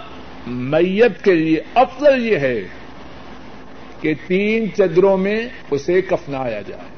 میت 0.47 1.23
کے 1.23 1.35
لیے 1.35 1.61
افضل 1.75 2.25
یہ 2.25 2.37
ہے 2.37 2.67
کہ 4.01 4.13
تین 4.27 4.73
چدروں 4.77 5.17
میں 5.17 5.49
اسے 5.71 6.01
کفنایا 6.01 6.61
جائے۔ 6.61 6.89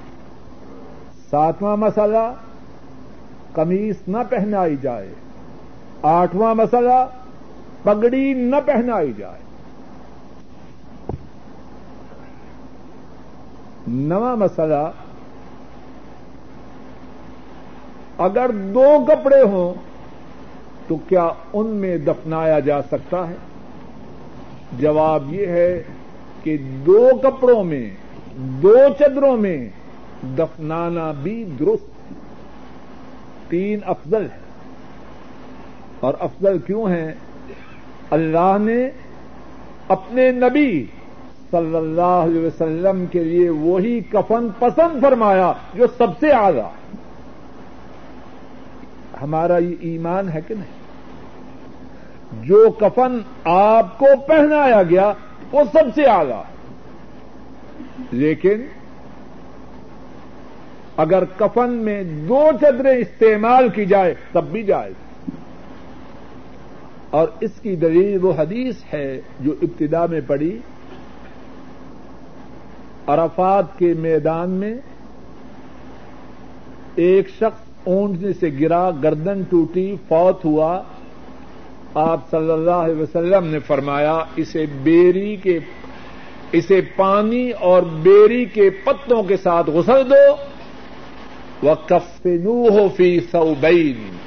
ساتواں 1.32 1.78
مسئلہ 1.78 2.34
کمیز 3.54 3.96
نہ 4.08 4.18
پہنائی 4.30 4.76
جائے۔ 4.82 5.13
آٹھواں 6.01 6.55
مسئلہ، 6.55 7.08
پگڑی 7.84 8.34
نہ 8.34 8.55
پہنائی 8.65 9.13
جائے۔ 9.17 9.39
نواں 13.88 14.36
مسئلہ، 14.36 14.91
اگر 18.17 18.49
دو 18.49 19.05
کپڑے 19.08 19.41
ہوں 19.41 19.73
تو 20.88 20.97
کیا 21.08 21.29
ان 21.53 21.67
میں 21.67 21.97
دفنایا 21.97 22.60
جا 22.60 22.81
سکتا 22.81 23.27
ہے؟ 23.29 23.36
جواب 24.79 25.34
یہ 25.34 25.45
ہے 25.45 25.84
کہ 26.43 26.58
دو 26.58 27.10
کپڑوں 27.23 27.63
میں، 27.63 27.89
دو 28.36 28.77
چدروں 28.99 29.38
میں 29.38 29.69
دفنانا 30.38 31.12
بھی 31.12 31.45
درست۔ 31.60 31.95
تین 33.49 33.79
افضل 33.86 34.21
ہے 34.21 34.44
اور 36.06 36.13
افضل 36.20 36.58
کیوں 36.65 36.89
ہیں؟ 36.89 37.12
اللہ 38.10 38.58
نے 38.62 38.89
اپنے 39.88 40.32
نبی 40.32 40.86
صلی 41.52 41.76
اللہ 41.76 42.02
علیہ 42.02 42.46
وسلم 42.46 43.06
کے 43.12 43.24
لیے 43.24 43.50
وہی 43.50 44.00
کفن 44.10 44.48
پسند 44.60 45.02
فرمایا 45.02 45.54
جو 45.74 45.88
سب 45.98 46.20
سے 46.20 46.32
آگا 46.32 46.70
ہمارا 49.22 49.58
یہ 49.58 49.76
ایمان 49.80 50.30
ہے 50.30 50.39
کہ 50.48 50.56
نہیں؟ 50.56 50.84
جو 52.46 52.70
کفن 52.80 53.18
آپ 53.46 53.98
کو 54.00 54.06
پہنایا 54.28 54.84
گیا 54.84 55.13
وہ 55.52 55.63
سب 55.74 55.96
سے 55.96 56.08
آگا 56.08 56.44
لیکن 58.12 58.65
اگر 60.98 61.24
کفن 61.38 61.70
میں 61.70 62.04
دو 62.04 62.50
چدریں 62.62 62.98
استعمال 62.98 63.70
کی 63.70 63.86
جائے 63.86 64.13
تب 64.32 64.46
بھی 64.52 64.63
جائے 64.63 64.91
اور 67.15 67.28
اس 67.41 67.51
کی 67.62 67.75
دلیل 67.75 68.17
وہ 68.21 68.34
حدیث 68.38 68.75
ہے 68.93 69.21
جو 69.39 69.54
ابتدا 69.62 70.06
میں 70.06 70.21
پڑی 70.28 70.58
عرفات 73.08 73.80
کے 73.80 73.93
میدان 73.93 74.49
میں 74.49 74.75
ایک 76.95 77.30
شخص 77.30 77.62
اونٹنے 77.84 78.34
سے 78.34 78.49
گرا، 78.60 78.89
گردن 79.04 79.43
ٹوٹی، 79.49 79.95
فوت 80.08 80.45
ہوا۔ 80.45 80.82
آپ 81.93 82.32
صلی 82.32 82.51
اللہ 82.51 82.84
علیہ 82.86 83.01
وسلم 83.01 83.45
نے 83.47 83.60
فرمایا، 83.60 84.19
اسے 84.36 84.65
بیری 84.84 85.36
کے، 85.36 85.60
اسے 86.51 86.82
پانی 86.95 87.51
اور 87.51 87.84
بیری 87.84 88.45
کے 88.45 88.69
پتوں 88.69 89.23
کے 89.23 89.38
ساتھ 89.38 89.69
غسل 89.69 90.10
دو۔ 90.10 91.73
کفنو 91.88 92.88
فی 92.97 93.19
سعودین 93.32 94.24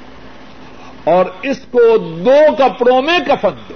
اور 1.03 1.25
اس 1.41 1.59
کو 1.71 1.97
دو 1.97 2.55
کپڑوں 2.57 3.01
میں 3.01 3.19
کفن 3.19 3.49
دو۔ 3.69 3.73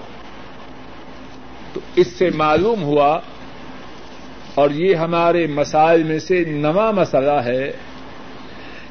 تو 1.73 1.79
اس 1.95 2.07
سے 2.07 2.29
معلوم 2.35 2.83
ہوا 2.83 3.19
اور 4.55 4.69
یہ 4.69 4.95
ہمارے 4.95 5.47
مسائل 5.47 6.03
میں 6.03 6.19
سے 6.19 6.43
نواں 6.47 6.93
مسئلہ 6.93 7.31
ہے 7.31 7.71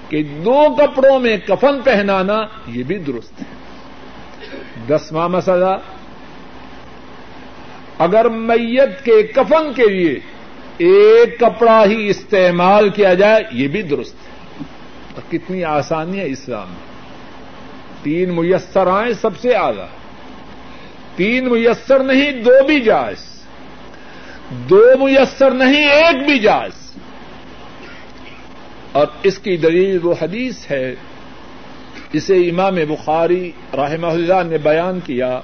کہ 0.09 0.23
دو 0.23 0.77
کپڑوں 0.79 1.21
میں 1.21 1.37
کفن 1.37 1.81
پہنانا 1.85 2.43
یہ 2.67 2.83
بھی 2.83 2.99
درست 2.99 3.43
ہے۔ 3.43 3.47
دسواں 4.89 5.29
مسئلہ، 5.29 5.79
اگر 7.99 8.29
میت 8.29 9.05
کے 9.05 9.23
کفن 9.23 9.73
کے 9.73 9.87
لیے 9.87 10.21
ایک 10.79 11.41
کپڑا 11.41 11.85
ہی 11.85 12.09
استعمال 12.09 12.89
کیا 12.89 13.15
جائے، 13.15 13.45
یہ 13.53 13.69
بھی 13.69 13.83
درست 13.83 14.15
ہے۔ 14.15 14.33
اور 15.15 15.33
کتنی 15.33 15.65
آسانی 15.65 16.21
ہے 16.21 16.27
اسلام 16.27 16.69
میں۔ 16.69 16.92
تین 18.03 18.37
میسر 18.37 18.87
آئیں 18.87 19.13
سب 19.13 19.39
سے 19.39 19.55
آگا 19.55 19.87
تین 21.17 21.53
میسر 21.53 22.05
نہیں، 22.05 22.31
دو 22.31 22.65
بھی 22.67 22.81
جائز۔ 22.81 23.45
دو 24.51 24.87
میسر 25.01 25.51
نہیں، 25.51 25.89
ایک 25.89 26.27
بھی 26.27 26.39
جائز۔ 26.39 26.97
اور 28.93 29.07
اس 29.23 29.39
کی 29.39 29.57
دلیل 29.57 29.99
وہ 30.03 30.15
حدیث 30.23 30.71
ہے، 30.71 30.95
جسے 32.13 32.37
امام 32.37 32.75
بخاری 32.75 33.53
رحمہ 33.75 34.07
اللہ 34.07 34.43
نے 34.47 34.59
بیان 34.59 35.01
کیا۔ 35.01 35.41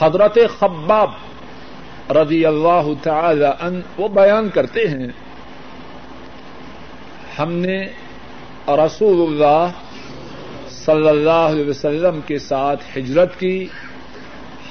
حضرت 0.00 0.38
خباب 0.58 1.10
رضی 2.10 2.46
اللہ 2.46 2.82
تعالی 3.02 3.44
ان 3.44 3.80
وہ 3.96 4.08
بیان 4.08 4.48
کرتے 4.48 4.88
ہیں۔ 4.88 5.08
ہم 7.38 7.52
نے 7.52 7.86
رسول 8.68 9.32
اللہ 9.32 9.68
صلی 10.88 11.08
اللہ 11.08 11.30
علیہ 11.30 11.68
وسلم 11.68 12.20
کے 12.26 12.38
ساتھ 12.38 12.98
ہجرت 12.98 13.40
کی، 13.40 13.66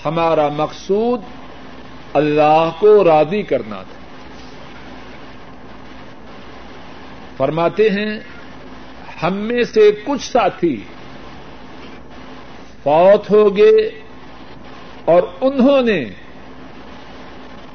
ہمارا 0.06 0.48
مقصود 0.48 1.22
اللہ 2.14 2.70
کو 2.80 3.04
راضی 3.04 3.42
کرنا 3.42 3.76
تھا۔ 3.76 3.98
فرماتے 7.38 7.90
ہیں، 7.90 8.20
ہم 9.24 9.34
میں 9.34 9.64
سے 9.64 9.92
کچھ 10.06 10.32
ساتھی 10.32 10.84
فوت 12.84 13.32
ہو 13.32 13.58
گئے 13.58 14.02
اور 15.06 15.24
انہوں 15.42 15.82
نے 15.82 16.06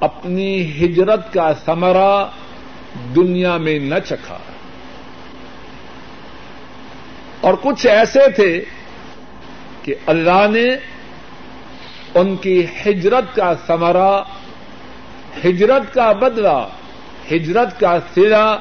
اپنی 0.00 0.62
ہجرت 0.62 1.33
کا 1.33 1.52
ثمرہ 1.64 2.26
دنیا 3.16 3.57
میں 3.57 3.78
نہ 3.78 3.98
چکھا۔ 4.07 4.38
اور 7.42 7.55
کچھ 7.62 7.87
ایسے 7.87 8.31
تھے 8.37 8.64
کہ 9.83 9.94
اللہ 10.07 10.46
نے 10.50 10.76
ان 12.14 12.37
کی 12.37 12.66
ہجرت 12.87 13.37
کا 13.37 13.52
ثمرہ، 13.66 14.22
ہجرت 15.44 15.94
کا 15.94 16.12
بدلہ، 16.12 16.68
ہجرت 17.33 17.81
کا 17.81 17.98
سرا 18.14 18.57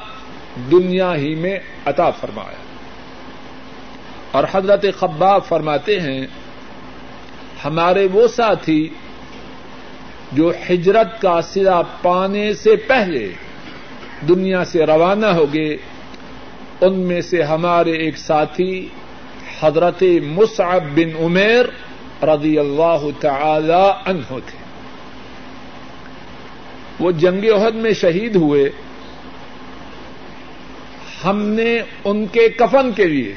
دنیا 0.70 1.14
ہی 1.14 1.34
میں 1.34 1.58
عطا 1.86 2.10
فرمایا۔ 2.10 2.62
اور 4.30 4.44
حضرت 4.54 4.84
خباب 4.98 5.44
فرماتے 5.44 6.00
ہیں، 6.00 6.26
ہمارے 7.64 8.08
وہ 8.12 8.26
ساتھی 8.26 8.88
جو 10.32 10.52
ہجرت 10.70 11.20
کا 11.20 11.42
سرا 11.42 11.82
پانے 12.02 12.54
سے 12.54 12.76
پہلے 12.76 13.32
دنیا 14.28 14.64
سے 14.64 14.86
روانہ 14.86 15.26
ہو 15.26 15.54
گئے 15.54 15.76
ان 16.82 17.00
میں 17.00 17.20
سے 17.20 17.42
ہمارے 17.42 17.92
ایک 17.92 18.18
ساتھی 18.18 18.88
حضرت 19.62 20.02
مصعب 20.24 20.82
بن 20.94 21.24
عمیر 21.24 21.64
رضی 22.24 22.58
اللہ 22.58 23.06
تعالی 23.20 24.10
عنہ 24.10 24.26
تھے۔ 24.28 24.58
وہ 27.00 27.10
جنگ 27.10 27.44
عہد 27.44 27.74
میں 27.74 27.92
شہید 27.92 28.36
ہوئے۔ 28.36 28.70
ہم 31.24 31.42
نے 31.42 31.80
ان 32.04 32.26
کے 32.26 32.48
کفن 32.48 32.92
کے 32.92 33.04
لیے 33.04 33.34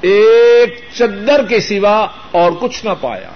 ایک 0.00 0.80
چدر 0.94 1.46
کے 1.48 1.60
سوا 1.60 2.06
اور 2.30 2.52
کچھ 2.52 2.84
نہ 2.84 2.90
پایا۔ 3.00 3.30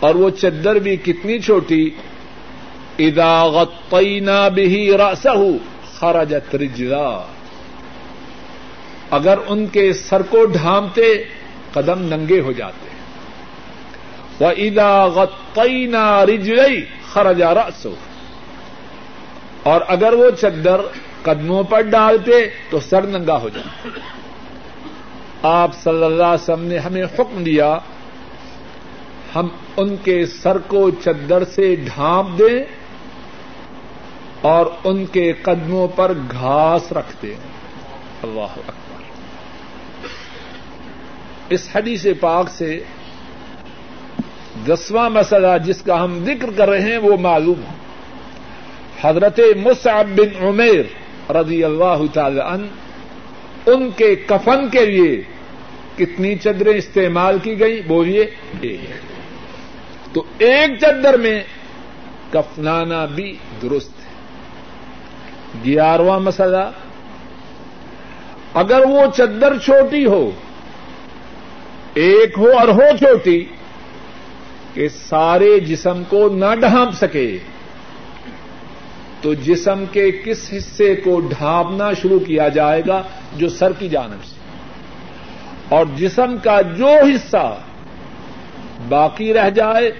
اور 0.00 0.14
وہ 0.14 0.30
چدر 0.30 0.76
بھی 0.76 0.96
کتنی 0.96 1.38
چھوٹی 1.38 1.90
اداغت 2.98 3.90
پینا 3.90 4.48
بھی 4.48 4.96
راسہ 4.96 5.28
خرجت 5.94 6.54
رجلا۔ 6.54 7.26
اگر 9.10 9.38
ان 9.46 9.66
کے 9.66 9.92
سر 9.92 10.22
کو 10.22 10.44
ڈھانپتے 10.44 11.24
قدم 11.72 12.02
ننگے 12.02 12.40
ہو 12.40 12.52
جاتے۔ 12.52 12.86
وہ 14.44 14.50
اداغت 14.56 15.54
پینا 15.54 16.26
رجئی 16.26 16.84
خرجا 17.12 17.54
رسو 17.54 17.94
اور 19.62 19.80
اگر 19.88 20.12
وہ 20.12 20.30
چدر 20.40 20.80
قدموں 21.22 21.62
پر 21.62 21.80
ڈالتے 21.80 22.48
تو 22.70 22.80
سر 22.80 23.06
ننگا 23.06 23.36
ہو 23.36 23.48
جاتا۔ 23.48 23.88
آپ 25.42 25.70
صلی 25.74 26.04
اللہ 26.04 26.24
علیہ 26.24 26.42
وسلم 26.42 26.64
نے 26.64 26.78
ہمیں 26.78 27.04
حکم 27.04 27.42
دیا، 27.44 27.78
ہم 29.36 29.48
ان 29.76 29.96
کے 29.96 30.26
سر 30.26 30.58
کو 30.58 30.90
چدر 30.90 31.44
سے 31.44 31.76
ڈھانپ 31.76 32.38
دیں 32.38 32.85
اور 34.46 34.66
ان 34.84 35.04
کے 35.06 35.32
قدموں 35.42 35.86
پر 35.88 36.12
گھاس 36.30 36.92
رکھ 36.92 37.14
دیں 37.22 37.36
اللہ 38.22 38.58
اکبر۔ 38.66 39.02
اس 41.48 41.68
حدیث 41.74 42.06
پاک 42.20 42.50
سے 42.50 42.70
دسواں 44.66 45.10
مسئلہ 45.10 45.52
جس 45.64 45.82
کا 45.82 46.04
ہم 46.04 46.18
ذکر 46.24 46.50
کر 46.56 46.68
رہے 46.68 46.90
ہیں 46.90 46.98
وہ 46.98 47.16
معلوم 47.16 47.60
ہے۔ 47.60 47.74
حضرت 49.00 49.40
مصعب 49.56 50.08
بن 50.16 50.44
عمیر 50.46 51.32
رضی 51.32 51.64
اللہ 51.64 52.00
تعالی 52.12 52.40
عنہ 52.40 53.70
ان 53.70 53.90
کے 53.96 54.14
کفن 54.26 54.68
کے 54.68 54.84
لیے 54.86 55.22
کتنی 55.96 56.34
چدریں 56.34 56.74
استعمال 56.74 57.38
کی 57.42 57.58
گئی 57.60 57.80
بولیے 57.82 58.24
تو 60.12 60.22
ایک 60.38 60.78
چدر 60.80 61.16
میں 61.16 61.38
کفنانا 62.30 63.04
بھی 63.04 63.32
درست 63.62 63.95
گیارہواں 65.64 66.20
مسئلہ، 66.20 66.70
اگر 68.54 68.80
وہ 68.88 69.00
چدر 69.16 69.58
چھوٹی 69.58 70.06
ہو، 70.06 70.30
ایک 71.94 72.38
ہو 72.38 72.50
اور 72.58 72.68
ہو 72.68 72.96
چھوٹی، 72.98 73.44
کہ 74.74 74.88
سارے 74.88 75.60
جسم 75.60 76.02
کو 76.08 76.28
نہ 76.28 76.54
ڈھانپ 76.60 76.90
سکے، 76.92 77.38
تو 79.20 79.34
جسم 79.34 79.84
کے 79.92 80.10
کس 80.10 80.52
حصے 80.56 80.94
کو 80.96 81.20
ڈھانپنا 81.20 81.92
شروع 81.92 82.18
کیا 82.18 82.48
جائے 82.48 82.82
گا؟ 82.88 83.02
جو 83.36 83.48
سر 83.48 83.72
کی 83.72 83.88
جانب 83.88 84.24
سے۔ 84.24 84.36
اور 85.68 85.86
جسم 85.96 86.36
کا 86.42 86.60
جو 86.60 86.88
حصہ 86.88 87.56
باقی 88.88 89.34
رہ 89.34 89.50
جائے، 89.50 89.92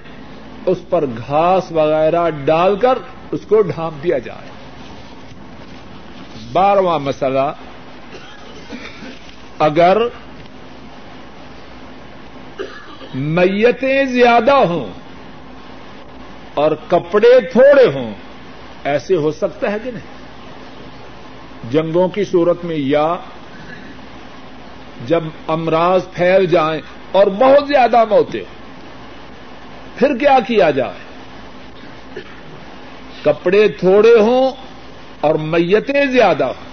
اس 0.65 0.77
پر 0.89 1.05
گھاس 1.27 1.71
وغیرہ 1.71 2.29
ڈال 2.29 2.75
کر 2.75 2.97
اس 3.31 3.39
کو 3.41 3.61
ڈھانپ 3.61 4.03
دیا 4.03 4.17
جائے۔ 4.17 4.56
بارہواں 6.53 6.99
مسئلہ، 6.99 7.51
اگر 9.59 9.97
میتیں 13.13 14.03
زیادہ 14.03 14.55
ہوں 14.55 14.91
اور 16.53 16.71
کپڑے 16.87 17.39
تھوڑے 17.51 17.85
ہوں، 17.93 18.13
ایسے 18.83 19.15
ہو 19.15 19.31
سکتا 19.31 19.71
ہے 19.71 19.77
کہ 19.83 19.91
نہیں؟ 19.91 20.15
جنگوں 21.71 22.07
کی 22.07 22.23
صورت 22.23 22.65
میں 22.65 22.75
یا 22.75 23.15
جب 25.05 25.23
امراض 25.47 26.01
پھیل 26.13 26.45
جائیں 26.45 26.81
اور 27.11 27.27
بہت 27.27 27.67
زیادہ 27.67 28.05
موتیں، 28.05 28.43
پھر 29.95 30.17
کیا 30.17 30.39
کیا 30.47 30.69
جائے؟ 30.71 31.05
کپڑے 33.23 33.67
تھوڑے 33.67 34.13
ہوں 34.19 34.66
اور 35.21 35.35
میتیں 35.35 36.05
زیادہ 36.05 36.43
ہوں۔ 36.43 36.67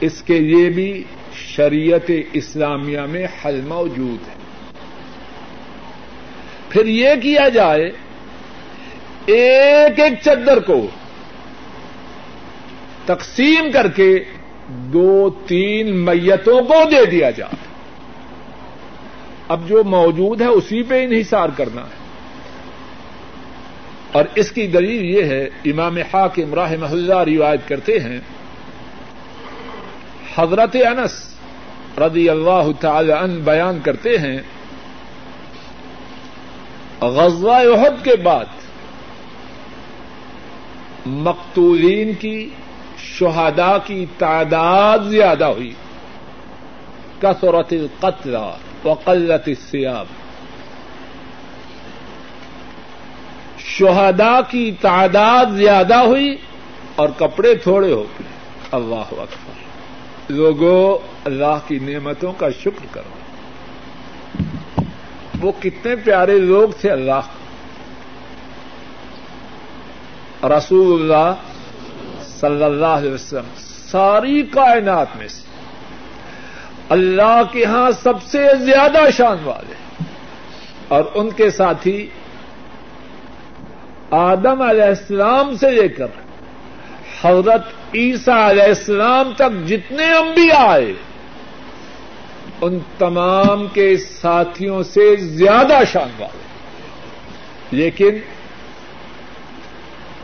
اس 0.00 0.22
کے 0.22 0.38
لیے 0.38 0.70
بھی 0.70 1.04
شریعت 1.34 2.10
اسلامیہ 2.32 3.00
میں 3.00 3.26
حل 3.44 3.60
موجود 3.60 4.28
ہے۔ 4.28 4.34
پھر 6.68 6.86
یہ 6.86 7.08
کیا 7.22 7.48
جائے، 7.48 7.92
ایک 9.26 10.00
ایک 10.00 10.12
چدر 10.24 10.60
کو 10.60 10.86
تقسیم 13.06 13.70
کر 13.72 13.88
کے 13.88 14.24
دو 14.68 15.30
تین 15.46 15.96
میتوں 15.96 16.62
کو 16.62 16.74
دے 16.90 17.06
دیا 17.06 17.30
جائے۔ 17.30 17.56
اب 19.48 19.68
جو 19.68 19.84
موجود 19.84 20.40
ہے 20.40 20.46
اسی 20.46 20.82
پہ 20.82 21.04
انحصار 21.04 21.48
کرنا 21.56 21.82
ہے۔ 21.82 21.99
اور 24.12 24.24
اس 24.34 24.50
کی 24.52 24.66
دلیل 24.66 25.04
یہ 25.06 25.24
ہے، 25.24 25.44
امام 25.70 25.96
حاکم 26.12 26.54
راہ 26.54 26.72
محلہ 26.80 27.18
روایت 27.26 27.68
کرتے 27.68 27.98
ہیں، 28.00 28.20
حضرت 30.36 30.76
انس 30.86 31.14
رضی 31.98 32.28
اللہ 32.28 32.70
تعالی 32.80 33.12
عنہ 33.12 33.38
بیان 33.44 33.78
کرتے 33.84 34.16
ہیں، 34.18 34.38
غزوہ 37.00 37.60
عہد 37.74 38.04
کے 38.04 38.16
بعد 38.22 38.58
مقتولین 41.26 42.12
کی 42.20 42.38
شہداء 42.98 43.76
کی 43.86 44.04
تعداد 44.18 45.10
زیادہ 45.10 45.44
ہوئی، 45.44 45.72
کثرت 47.20 47.72
القتل 47.72 48.34
وقلت 48.84 49.48
السیاب 49.48 50.06
شہداء 53.78 54.40
کی 54.50 54.72
تعداد 54.80 55.46
زیادہ 55.56 55.94
ہوئی 55.94 56.36
اور 56.96 57.08
کپڑے 57.16 57.54
تھوڑے 57.54 57.92
ہو 57.92 58.02
گئے۔ 58.02 58.26
اللہ 58.72 58.94
اکبر۔ 58.94 59.52
لوگوں 60.28 60.98
اللہ 61.24 61.58
کی 61.68 61.78
نعمتوں 61.78 62.32
کا 62.32 62.50
شکر 62.50 62.86
کرو۔ 62.90 63.20
وہ 65.40 65.52
کتنے 65.60 65.96
پیارے 65.96 66.38
لوگ 66.38 66.68
تھے 66.80 66.90
اللہ۔ 66.90 67.20
رسول 70.44 71.00
اللہ 71.00 71.34
صلی 72.22 72.64
اللہ 72.64 72.86
علیہ 72.86 73.12
وسلم، 73.12 73.48
ساری 73.90 74.42
کائنات 74.42 75.16
میں 75.16 75.28
سے۔ 75.28 75.42
اللہ 76.88 77.42
کے 77.52 77.64
ہاں 77.64 77.90
سب 78.02 78.22
سے 78.22 78.44
زیادہ 78.60 78.98
شان 79.16 79.36
والے۔ 79.44 80.04
اور 80.88 81.04
ان 81.14 81.30
کے 81.30 81.50
ساتھی 81.50 82.10
آدم 84.10 84.62
علیہ 84.62 84.82
السلام 84.82 85.56
سے 85.56 85.70
لے 85.70 85.88
کر 85.88 86.06
حضرت 87.24 87.62
عیسیٰ 87.94 88.48
علیہ 88.48 88.62
السلام 88.62 89.32
تک 89.36 89.68
جتنے 89.68 90.04
انبیاء 90.04 90.68
آئے، 90.68 90.92
ان 92.60 92.78
تمام 92.98 93.66
کے 93.66 93.96
ساتھیوں 93.96 94.82
سے 94.82 95.16
زیادہ 95.16 95.78
شان 95.92 96.08
والے۔ 96.18 96.42
لیکن 97.70 98.18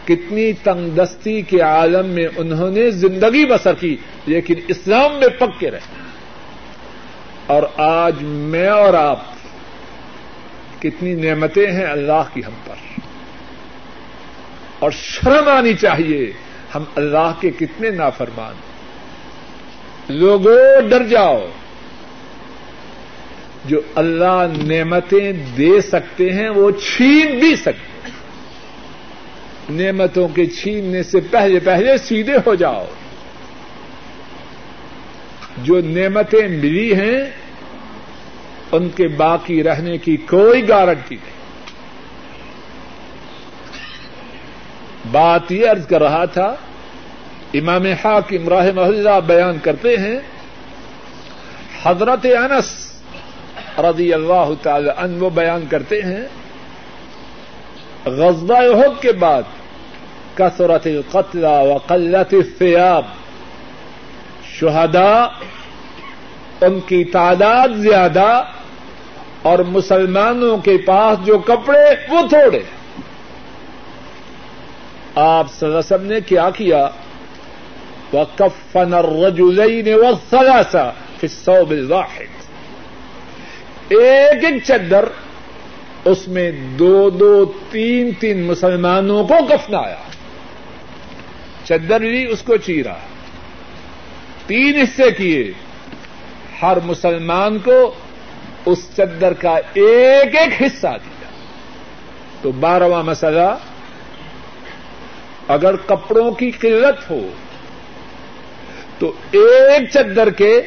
کتنی 0.04 0.52
تنگ 0.52 0.90
دستی 0.90 1.42
کے 1.42 1.60
عالم 1.60 2.06
میں 2.06 2.26
انہوں 2.36 2.70
نے 2.70 2.90
زندگی 2.90 3.46
بسر 3.46 3.74
کی، 3.74 3.96
لیکن 4.26 4.54
اسلام 4.68 5.14
میں 5.14 5.28
پکے 5.38 5.70
رہے۔ 5.70 5.80
اور 7.46 7.62
آج 7.76 8.14
میں 8.22 8.68
اور 8.68 8.94
آپ 8.94 9.18
کتنی 10.82 11.14
نعمتیں 11.14 11.72
ہیں 11.72 11.86
اللہ 11.86 12.22
کی 12.34 12.40
ہم 12.46 12.52
پر۔ 12.64 12.85
اور 14.86 14.92
شرم 14.94 15.48
آنی 15.48 15.74
چاہیے۔ 15.74 16.32
ہم 16.74 16.84
اللہ 16.94 17.32
کے 17.40 17.50
کتنے 17.50 17.90
نافرمان 17.90 18.54
لوگوں، 20.08 20.88
ڈر 20.90 21.06
جاؤ۔ 21.06 21.46
جو 23.64 23.80
اللہ 23.94 24.46
نعمتیں 24.66 25.32
دے 25.32 25.80
سکتے 25.80 26.32
ہیں، 26.32 26.48
وہ 26.48 26.70
چھین 26.70 27.38
بھی 27.38 27.56
سکتے 27.56 28.08
ہیں۔ 28.08 28.10
نعمتوں 29.70 30.28
کے 30.28 30.46
چھیننے 30.46 31.02
سے 31.02 31.20
پہلے 31.30 31.60
پہلے 31.60 31.98
سیدھے 31.98 32.36
ہو 32.46 32.54
جاؤ۔ 32.54 32.86
جو 35.58 35.80
نعمتیں 35.80 36.48
ملی 36.48 36.94
ہیں، 36.94 37.30
ان 38.72 38.88
کے 38.88 39.08
باقی 39.08 39.62
رہنے 39.62 39.98
کی 39.98 40.16
کوئی 40.16 40.68
گارنٹی 40.68 41.16
نہیں۔ 41.24 41.35
بات 45.16 45.52
یہ 45.52 45.68
ارض 45.70 45.86
کر 45.86 46.02
رہا 46.02 46.24
تھا، 46.32 46.54
امام 47.54 47.84
حاکم 48.04 48.48
راہ 48.48 48.66
محلہ 48.74 49.18
بیان 49.26 49.58
کرتے 49.62 49.96
ہیں، 49.96 50.18
حضرت 51.84 52.26
انس 52.38 52.70
رضی 53.78 54.12
اللہ 54.14 54.48
تعالی 54.62 54.90
ان 54.98 55.16
وہ 55.20 55.30
بیان 55.30 55.64
کرتے 55.70 56.00
ہیں 56.02 56.24
غزبہ 58.18 58.58
عہد 58.64 59.00
کے 59.02 59.12
بعد 59.12 59.42
کثرت 60.34 60.86
القتل 60.86 61.44
و 61.44 61.76
قلت 61.86 62.34
الثياب 62.34 63.04
شہداء، 64.50 65.24
ان 66.60 66.78
کی 66.86 67.02
تعداد 67.12 67.76
زیادہ 67.78 68.28
اور 69.42 69.58
مسلمانوں 69.70 70.56
کے 70.64 70.76
پاس 70.86 71.26
جو 71.26 71.38
کپڑے 71.46 71.84
وہ 72.08 72.26
تھوڑے۔ 72.28 72.62
آپ 75.16 75.46
سرسم 75.52 76.02
نے 76.02 76.20
کیا 76.20 76.50
کیا؟ 76.50 76.88
وہ 78.12 78.24
کفن 78.38 78.94
الرجلين 78.94 79.94
والثلاثه 79.94 80.88
في 81.20 81.26
الصوب 81.26 81.70
الواحد 81.70 82.42
ایک 83.88 84.44
ایک 84.44 84.64
چدر 84.64 85.04
اس 86.04 86.28
میں 86.28 86.52
دو 86.52 87.10
دو 87.10 87.52
تین 87.70 88.10
تین 88.12 88.42
مسلمانوں 88.42 89.26
کو 89.26 89.34
کفنایا۔ 89.48 89.96
چدر 91.64 92.00
لی، 92.00 92.26
اس 92.26 92.42
کو 92.42 92.56
چیرا۔ 92.56 92.94
تین 94.46 94.80
حصے 94.80 95.10
کیے۔ 95.10 95.52
ہر 96.62 96.78
مسلمان 96.84 97.58
کو 97.58 97.94
اس 98.66 98.78
چدر 98.96 99.32
کا 99.32 99.54
ایک 99.74 100.36
ایک 100.36 100.62
حصہ 100.62 100.88
دیا۔ 100.88 101.28
تو 102.42 102.52
بارہواں 102.52 103.02
مسئلہ 103.02 103.56
اگر 105.48 105.76
کپڑوں 105.76 106.30
کی 106.30 106.50
قلت 106.50 107.10
ہو، 107.10 107.28
تو 108.98 109.12
ایک 109.30 109.90
چدر 109.92 110.30
کے 110.30 110.60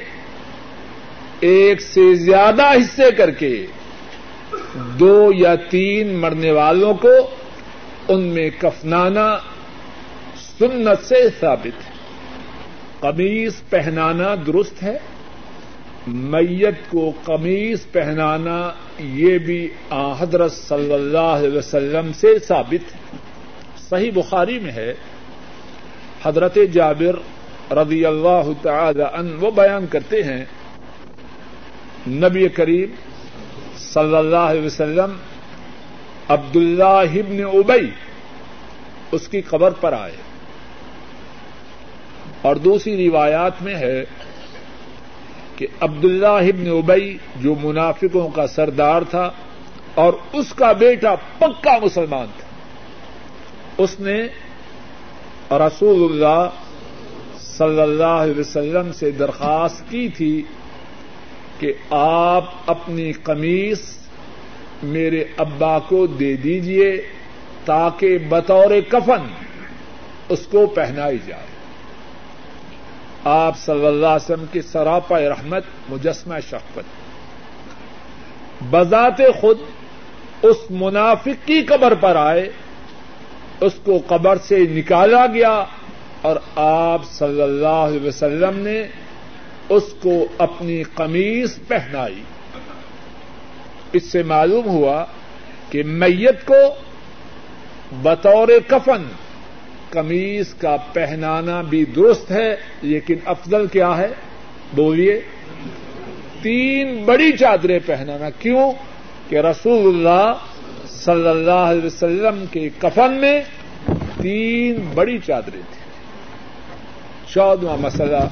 ایک 1.39 1.81
سے 1.81 2.15
زیادہ 2.15 2.71
حصے 2.71 3.11
کر 3.11 3.31
کے 3.31 3.65
دو 4.73 5.31
یا 5.35 5.55
تین 5.55 6.15
مرنے 6.15 6.51
والوں 6.51 6.93
کو 6.93 7.09
ان 8.07 8.21
میں 8.21 8.49
کفنانا 8.59 9.37
سنت 10.59 11.05
سے 11.05 11.29
ثابت 11.39 11.89
ہے۔ 11.89 11.91
قمیص 12.99 13.53
پہنانا 13.69 14.35
درست 14.47 14.83
ہے۔ 14.83 14.97
میت 16.07 16.91
کو 16.91 17.11
قمیص 17.23 17.79
پہنانا 17.91 18.71
یہ 18.99 19.37
بھی 19.37 19.69
حضرت 20.19 20.51
صلی 20.51 20.93
اللہ 20.93 21.17
علیہ 21.17 21.57
وسلم 21.57 22.11
سے 22.13 22.39
ثابت 22.39 22.95
ہے۔ 22.95 23.28
صحیح 23.89 24.11
بخاری 24.15 24.59
میں 24.59 24.71
ہے، 24.71 24.93
حضرت 26.23 26.57
جابر 26.73 27.15
رضی 27.73 28.05
اللہ 28.05 28.49
تعالی 28.61 29.03
عنہ 29.13 29.31
وہ 29.39 29.51
بیان 29.51 29.87
کرتے 29.87 30.23
ہیں، 30.23 30.45
نبی 32.07 32.49
کریم 32.49 32.89
صلی 33.77 34.15
اللہ 34.15 34.35
علیہ 34.35 34.65
وسلم 34.65 35.13
عبد 36.27 36.55
اللہ 36.55 36.83
ابن 36.83 37.43
ابئی 37.43 37.89
اس 39.11 39.27
کی 39.27 39.41
قبر 39.41 39.71
پر 39.71 39.93
آئے۔ 39.93 40.15
اور 42.41 42.55
دوسری 42.55 43.09
روایات 43.09 43.61
میں 43.61 43.75
ہے 43.75 44.03
کہ 45.55 45.67
عبد 45.79 46.05
اللہ 46.05 46.27
ابن 46.27 46.67
ابئی 46.67 47.17
جو 47.35 47.55
منافقوں 47.63 48.29
کا 48.29 48.47
سردار 48.47 49.01
تھا 49.09 49.31
اور 49.93 50.13
اس 50.33 50.53
کا 50.53 50.71
بیٹا 50.71 51.15
پکا 51.37 51.77
مسلمان 51.81 52.27
تھا۔ 52.37 52.38
اس 53.79 53.99
نے 53.99 54.27
رسول 55.51 56.11
اللہ 56.11 56.49
صلی 57.39 57.81
اللہ 57.81 58.03
علیہ 58.03 58.39
وسلم 58.39 58.93
سے 58.93 59.11
درخواست 59.11 59.89
کی 59.89 60.09
تھی 60.09 60.41
کہ 61.59 61.73
آپ 61.89 62.45
اپنی 62.65 63.11
قمیص 63.11 63.97
میرے 64.83 65.23
ابا 65.37 65.79
کو 65.79 66.07
دے 66.07 66.35
دیجیے 66.35 67.01
تاکہ 67.65 68.17
بطور 68.17 68.71
کفن 68.89 69.27
اس 70.29 70.47
کو 70.51 70.67
پہنائی 70.67 71.17
جائے۔ 71.27 71.45
آپ 73.23 73.57
صلی 73.57 73.85
اللہ 73.85 74.07
علیہ 74.07 74.31
وسلم 74.31 74.45
کی 74.51 74.61
سراپا 74.61 75.19
رحمت، 75.19 75.63
مجسمہ 75.89 76.39
شفقت۔ 76.39 76.83
بذات 78.69 79.21
خود 79.41 79.57
اس 80.41 80.57
منافق 80.69 81.47
کی 81.47 81.61
قبر 81.61 81.93
پر 81.93 82.15
آئے 82.15 82.49
اس 83.61 83.73
کو 83.83 83.99
قبر 84.07 84.37
سے 84.37 84.59
نکالا 84.59 85.25
گیا 85.25 85.63
اور 86.21 86.35
آپ 86.55 87.01
صلی 87.05 87.41
اللہ 87.41 87.67
علیہ 87.67 88.07
وسلم 88.07 88.59
نے 88.59 88.83
اس 89.69 89.83
کو 90.01 90.25
اپنی 90.37 90.83
قمیص 90.83 91.59
پہنائی۔ 91.67 92.21
اس 93.93 94.03
سے 94.03 94.23
معلوم 94.23 94.67
ہوا 94.67 95.05
کہ 95.69 95.83
میت 95.83 96.45
کو 96.45 96.73
بطور 98.03 98.47
کفن 98.67 99.03
قمیص 99.89 100.53
کا 100.53 100.77
پہنانا 100.93 101.61
بھی 101.61 101.85
درست 101.85 102.31
ہے، 102.31 102.55
لیکن 102.81 103.15
افضل 103.25 103.67
کیا 103.67 103.97
ہے؟ 103.97 104.07
بولیے، 104.73 105.21
تین 106.41 107.03
بڑی 107.05 107.31
چادریں 107.31 107.79
پہنانا۔ 107.85 108.29
کیوں؟ 108.29 108.71
کہ 109.29 109.35
رسول 109.35 109.95
اللہ 109.95 110.33
صلی 110.99 111.27
اللہ 111.27 111.65
علیہ 111.71 111.85
وسلم 111.85 112.45
کے 112.51 112.69
کفن 112.79 113.13
میں 113.13 113.41
تین 114.21 114.91
بڑی 114.93 115.17
چادریں 115.17 115.61
تھیں۔ 115.71 115.87
چودواں 117.33 117.77
مسئلہ، 117.77 118.23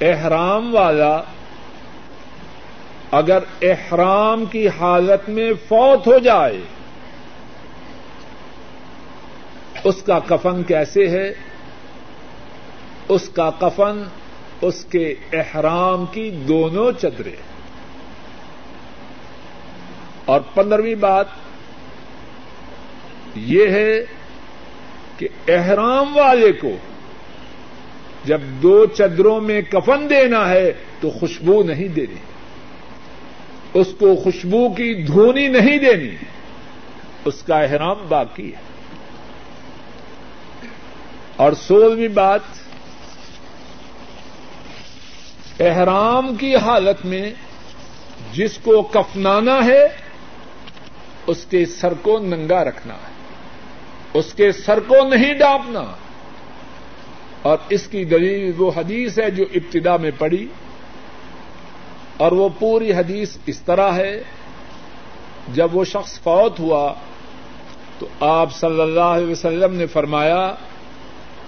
احرام 0.00 0.74
والا 0.74 1.20
اگر 3.10 3.38
احرام 3.62 4.44
کی 4.44 4.68
حالت 4.68 5.28
میں 5.28 5.50
فوت 5.68 6.06
ہو 6.06 6.18
جائے، 6.18 6.60
اس 9.84 10.02
کا 10.02 10.18
کفن 10.18 10.62
کیسے 10.62 11.08
ہے؟ 11.08 11.32
اس 13.08 13.28
کا 13.28 13.50
کفن، 13.50 14.02
اس 14.60 14.84
کے 14.84 15.14
احرام 15.32 16.04
کی 16.06 16.30
دونوں 16.30 16.92
چدریں 16.92 17.49
اور 20.24 20.40
پندرہویں 20.54 20.94
بات 20.94 21.26
یہ 23.34 23.70
ہے 23.70 24.04
کہ 25.18 25.28
احرام 25.48 26.16
والے 26.16 26.52
کو 26.52 26.70
جب 28.24 28.40
دو 28.40 28.86
چدروں 28.86 29.40
میں 29.40 29.62
کفن 29.62 30.10
دینا 30.10 30.48
ہے 30.48 30.72
تو 31.00 31.10
خوشبو 31.10 31.62
نہیں 31.62 31.88
دینی، 31.88 32.18
اس 33.74 33.86
کو 33.98 34.16
خوشبو 34.16 34.68
کی 34.68 35.02
دھونی 35.02 35.48
نہیں 35.48 35.78
دینی، 35.78 36.16
اس 37.24 37.42
کا 37.42 37.58
احرام 37.58 37.96
باقی 38.08 38.52
ہے۔ 38.52 38.70
اور 41.36 41.52
سولہویں 41.52 42.08
بات، 42.08 42.40
احرام 45.60 46.34
کی 46.34 46.56
حالت 46.56 47.04
میں 47.04 47.32
جس 48.32 48.58
کو 48.62 48.82
کفنانا 48.82 49.64
ہے 49.64 50.09
اس 51.26 51.46
کے 51.50 51.66
سر 51.66 51.94
کو 52.02 52.18
ننگا 52.18 52.64
رکھنا 52.64 52.94
ہے 52.94 53.10
اس 54.14 54.34
کے 54.34 54.52
سر 54.52 54.80
کو 54.80 55.08
نہیں 55.08 55.34
ڈانپنا۔ 55.34 55.84
اور 57.42 57.58
اس 57.68 57.86
کی 57.86 58.04
دلیل 58.04 58.52
وہ 58.58 58.70
حدیث 58.76 59.18
ہے 59.18 59.30
جو 59.30 59.44
ابتدا 59.54 59.96
میں 59.96 60.10
پڑی 60.18 60.46
اور 62.16 62.32
وہ 62.32 62.48
پوری 62.58 62.92
حدیث 62.92 63.36
اس 63.46 63.60
طرح 63.60 63.92
ہے، 63.92 64.22
جب 65.54 65.76
وہ 65.76 65.84
شخص 65.84 66.20
فوت 66.20 66.60
ہوا 66.60 66.94
تو 67.98 68.06
آپ 68.20 68.52
صلی 68.52 68.80
اللہ 68.80 69.00
علیہ 69.00 69.30
وسلم 69.30 69.74
نے 69.74 69.86
فرمایا، 69.86 70.54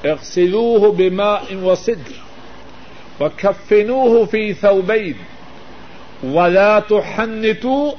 اغسلوه 0.05 0.92
بماء 0.96 1.64
وصدر 1.64 2.12
وكفنوه 3.22 4.24
في 4.30 4.53
ثوبين 4.53 5.12
ولا 6.34 6.78
تحنتوا 6.78 7.90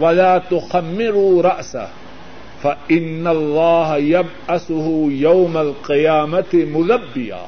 ولا 0.00 0.38
تخمروا 0.38 1.42
رأسه، 1.42 1.88
فإن 2.62 3.26
الله 3.26 3.98
يبأسه 3.98 4.86
يوم 5.10 5.56
القيامة 5.58 6.52
ملبيا 6.52 7.44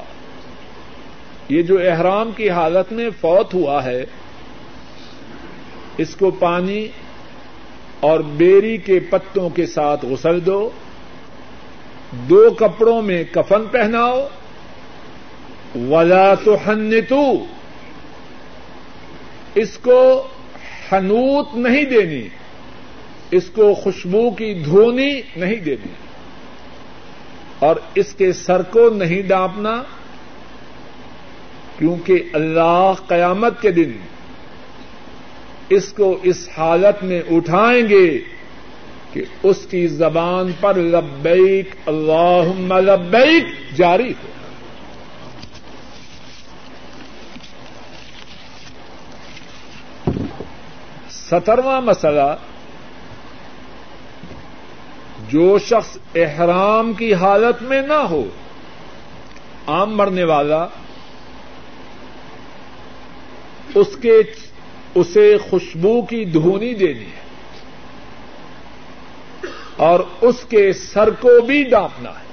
یہ 1.49 1.61
جو 1.61 1.77
احرام 1.91 2.31
کی 2.35 2.49
حالت 2.49 2.91
میں 2.91 3.09
فوت 3.21 3.53
ہوا 3.53 3.83
ہے، 3.83 4.05
اس 5.97 6.15
کو 6.15 6.31
پانی 6.39 6.87
اور 7.99 8.19
بیری 8.37 8.77
کے 8.77 8.99
پتوں 9.09 9.49
کے 9.49 9.65
ساتھ 9.65 10.05
غسل 10.05 10.45
دو 10.45 10.69
دو 12.29 12.49
کپڑوں 12.59 13.01
میں 13.01 13.23
کفن 13.31 13.65
پہناؤ، 13.71 14.27
ولا 15.89 16.33
تو 16.43 16.55
اس 19.55 19.77
کو 19.77 19.99
حنوت 20.91 21.55
نہیں 21.55 21.83
دینی، 21.83 22.27
اس 23.31 23.43
کو 23.55 23.73
خوشبو 23.73 24.31
کی 24.31 24.53
دھونی 24.53 25.21
نہیں 25.35 25.55
دینی۔ 25.55 25.93
اور 27.59 27.75
اس 27.95 28.13
کے 28.13 28.33
سر 28.33 28.61
کو 28.61 28.89
نہیں 28.89 29.21
ڈانپنا، 29.21 29.83
کیونکہ 31.77 32.23
اللہ 32.33 32.93
قیامت 33.07 33.61
کے 33.61 33.71
دن 33.71 33.91
اس 35.69 35.93
کو 35.93 36.19
اس 36.23 36.49
حالت 36.57 37.03
میں 37.03 37.21
اٹھائیں 37.31 37.89
گے 37.89 38.19
کہ 39.13 39.23
اس 39.43 39.67
کی 39.69 39.87
زبان 39.87 40.51
پر 40.59 40.75
لبیک 40.75 41.75
اللہ 41.85 42.73
لبیک 42.73 43.77
جاری 43.77 44.09
ہو۔ 44.09 44.34
سترواں 51.29 51.81
مسئلہ، 51.81 52.31
جو 55.29 55.57
شخص 55.59 55.97
احرام 56.15 56.93
کی 56.93 57.13
حالت 57.13 57.61
میں 57.61 57.81
نہ 57.81 57.99
ہو، 58.09 58.23
عام 59.67 59.95
مرنے 59.97 60.23
والا، 60.23 60.61
اس 63.75 63.95
کے، 64.01 64.17
اسے 64.95 65.37
خوشبو 65.49 66.01
کی 66.01 66.23
دھونی 66.25 66.73
دینی 66.73 67.05
ہے، 67.05 67.23
اور 69.77 69.99
اس 70.21 70.43
کے 70.49 70.63
سر 70.73 71.09
کو 71.19 71.31
بھی 71.41 71.63
ڈانپنا 71.63 72.09
ہے۔ 72.09 72.23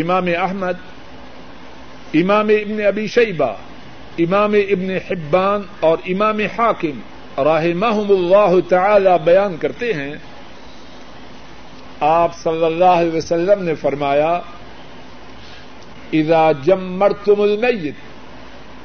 امام 0.00 0.26
احمد، 0.38 0.76
امام 2.14 2.48
ابن 2.48 2.84
ابی 2.86 3.06
شیبہ 3.06 3.52
امام 4.18 4.54
ابن 4.54 4.90
حبان 4.90 5.62
اور 5.80 5.98
امام 6.06 6.38
حاکم 6.38 7.00
راہ 7.44 7.64
اللہ 8.08 8.68
تعالی 8.68 9.10
بیان 9.24 9.56
کرتے 9.60 9.92
ہیں۔ 9.92 10.14
آپ 12.00 12.36
صلی 12.36 12.64
اللہ 12.64 12.84
علیہ 12.84 13.16
وسلم 13.16 13.62
نے 13.64 13.74
فرمایا، 13.74 14.40
اذا 16.12 16.52
جمرتم 16.64 17.40
المیت 17.40 17.94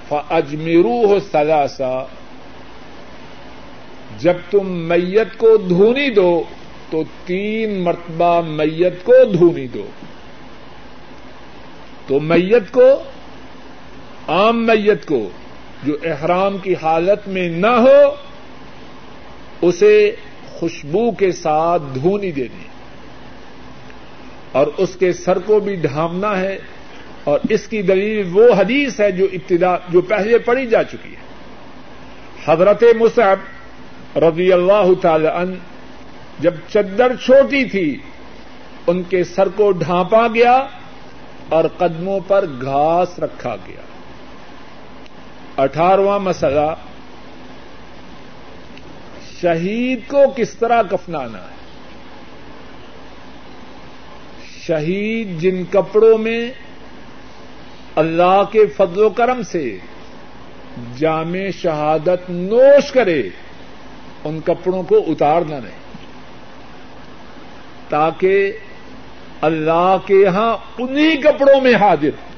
فاجمروه 0.08 1.18
ثلاثا، 1.32 2.04
جب 4.18 4.34
تم 4.52 4.72
میت 4.72 5.38
کو 5.38 5.58
دھونی 5.58 6.10
دو، 6.10 6.44
تو 6.90 7.04
تین 7.26 7.80
مرتبہ 7.84 8.42
میت 8.42 9.04
کو 9.04 9.14
دھونی 9.34 9.68
دو۔ 9.68 9.86
تو 12.08 12.20
میت 12.20 12.72
کو 12.72 13.04
عام 14.28 14.66
میت 14.66 15.06
کو 15.06 15.30
جو 15.84 15.98
احرام 16.04 16.58
کی 16.58 16.76
حالت 16.82 17.28
میں 17.28 17.50
نہ 17.50 17.68
ہو، 17.68 18.16
اسے 19.62 20.16
خوشبو 20.46 21.12
کے 21.12 21.32
ساتھ 21.32 21.84
دھونی 21.96 22.32
دینی 22.32 22.64
اور 24.52 24.68
اس 24.78 24.96
کے 25.00 25.14
سر 25.14 25.40
کو 25.40 25.60
بھی 25.60 25.76
ڈھانپنا 25.76 26.40
ہے۔ 26.40 26.60
اور 27.24 27.40
اس 27.50 27.68
کی 27.68 27.82
دلیل 27.82 28.30
وہ 28.34 28.54
حدیث 28.58 29.00
ہے 29.00 29.12
جو 29.12 29.28
ابتدا، 29.34 29.78
جو 29.90 30.02
پہلے 30.02 30.38
پڑھی 30.38 30.68
جا 30.68 30.84
چکی 30.84 31.10
ہے۔ 31.10 31.20
حضرت 32.46 32.84
مصعب 33.00 33.38
رضی 34.18 34.54
اللہ 34.54 34.94
تعالی 35.02 35.28
عنہ 35.28 35.56
جب 36.40 36.54
چدر 36.70 37.16
چھوٹی 37.16 37.66
تھی، 37.66 37.98
ان 38.88 39.04
کے 39.04 39.24
سر 39.24 39.48
کو 39.50 39.72
ڈھانپا 39.72 40.28
گیا 40.28 40.68
اور 41.50 41.64
قدموں 41.78 42.20
پر 42.28 42.46
گھاس 42.62 43.20
رکھا 43.20 43.56
گیا۔ 43.68 43.82
اٹھارواں 45.60 46.20
مسئلہ، 46.20 46.74
شہید 49.42 50.00
کو 50.08 50.24
کس 50.36 50.54
طرح 50.54 50.82
کفنانا 50.82 51.38
ہے؟ 51.38 51.60
شہید 54.66 55.40
جن 55.40 55.64
کپڑوں 55.72 56.18
میں 56.18 56.52
اللہ 57.96 58.42
کے 58.52 58.66
فضل 58.66 59.04
و 59.04 59.10
کرم 59.10 59.42
سے 59.42 59.78
جامع 60.98 61.50
شہادت 61.62 62.30
نوش 62.30 62.92
کرے، 62.92 63.30
ان 64.24 64.40
کپڑوں 64.46 64.84
کو 64.84 64.98
اتارنا 64.98 65.60
نہیں۔ 65.60 65.80
تاکہ 67.90 68.52
اللہ 69.42 69.98
کے 70.06 70.14
یہاں 70.14 70.58
انہی 70.78 71.18
کپڑوں 71.18 71.62
میں 71.62 71.76
حاضر 71.76 72.29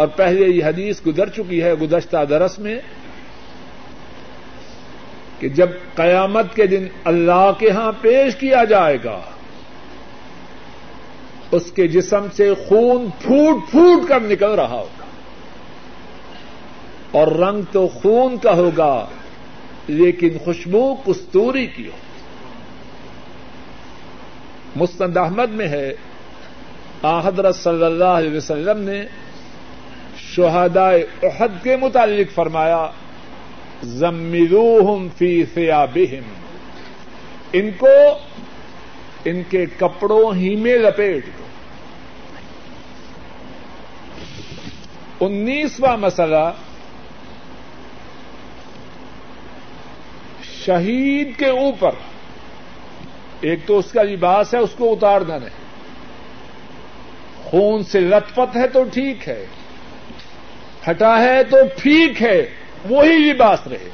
اور 0.00 0.08
پہلے 0.08 0.46
یہ 0.46 0.64
حدیث 0.64 1.00
گزر 1.06 1.28
چکی 1.28 1.62
ہے 1.62 1.74
گزشتہ 1.74 2.24
درس 2.24 2.58
میں 2.58 2.80
کہ 5.38 5.48
جب 5.48 5.70
قیامت 5.94 6.54
کے 6.54 6.66
دن 6.66 6.86
اللہ 7.04 7.50
کے 7.58 7.70
ہاں 7.70 7.92
پیش 8.00 8.36
کیا 8.36 8.64
جائے 8.64 8.98
گا، 9.04 9.20
اس 11.50 11.72
کے 11.72 11.88
جسم 11.88 12.26
سے 12.32 12.54
خون 12.54 13.08
پھوٹ 13.20 13.70
پھوٹ 13.70 14.08
کر 14.08 14.20
نکل 14.20 14.50
رہا 14.50 14.68
ہوگا۔ 14.68 15.04
اور 17.10 17.26
رنگ 17.26 17.62
تو 17.72 17.88
خون 17.88 18.38
کا 18.38 18.52
ہوگا، 18.52 19.06
لیکن 19.88 20.38
خوشبو 20.44 20.94
کستوری 20.94 21.66
کی 21.66 21.86
ہو۔ 21.86 21.96
مستند 24.76 25.16
احمد 25.16 25.50
میں 25.50 25.68
ہے 25.68 25.92
حضرت 27.24 27.56
صلی 27.56 27.84
اللہ 27.84 28.04
علیہ 28.04 28.36
وسلم 28.36 28.80
نے 28.80 29.02
شہدائے 30.36 31.06
احد 31.22 31.48
کے 31.62 31.76
متعلق 31.76 32.34
فرمایا 32.34 32.90
زمروہم 33.82 35.08
فی 35.18 35.44
ثیابہم۔ 35.54 36.32
ان 37.52 37.70
کو 37.78 37.86
ان 39.24 39.42
کے 39.48 39.66
کپڑوں 39.76 40.34
ہی 40.34 40.56
میں 40.56 40.76
لپیٹ 40.76 41.26
دو۔ 41.26 41.44
انیسواں 45.26 45.96
مسئلہ، 45.96 46.52
شہید 50.66 51.38
کے 51.38 51.46
اوپر۔ 51.46 51.90
ایک 53.40 53.60
تو 53.66 53.78
اس 53.78 53.92
کا 53.92 54.02
لباس 54.02 54.54
ہے، 54.54 54.58
اس 54.58 54.70
کو 54.78 54.92
اتارنا 54.92 55.38
نہیں 55.38 55.70
خون 57.44 57.84
سے 57.84 58.00
لت 58.00 58.34
پت 58.34 58.56
ہے 58.56 58.68
تو 58.68 58.84
ٹھیک 58.92 59.28
ہے۔ 59.28 59.46
ہٹا 60.90 61.22
ہے 61.22 61.44
تو 61.44 61.56
ٹھیک 61.82 62.22
ہے، 62.22 62.48
وہی 62.90 63.32
لباس 63.32 63.66
رہے۔ 63.66 63.88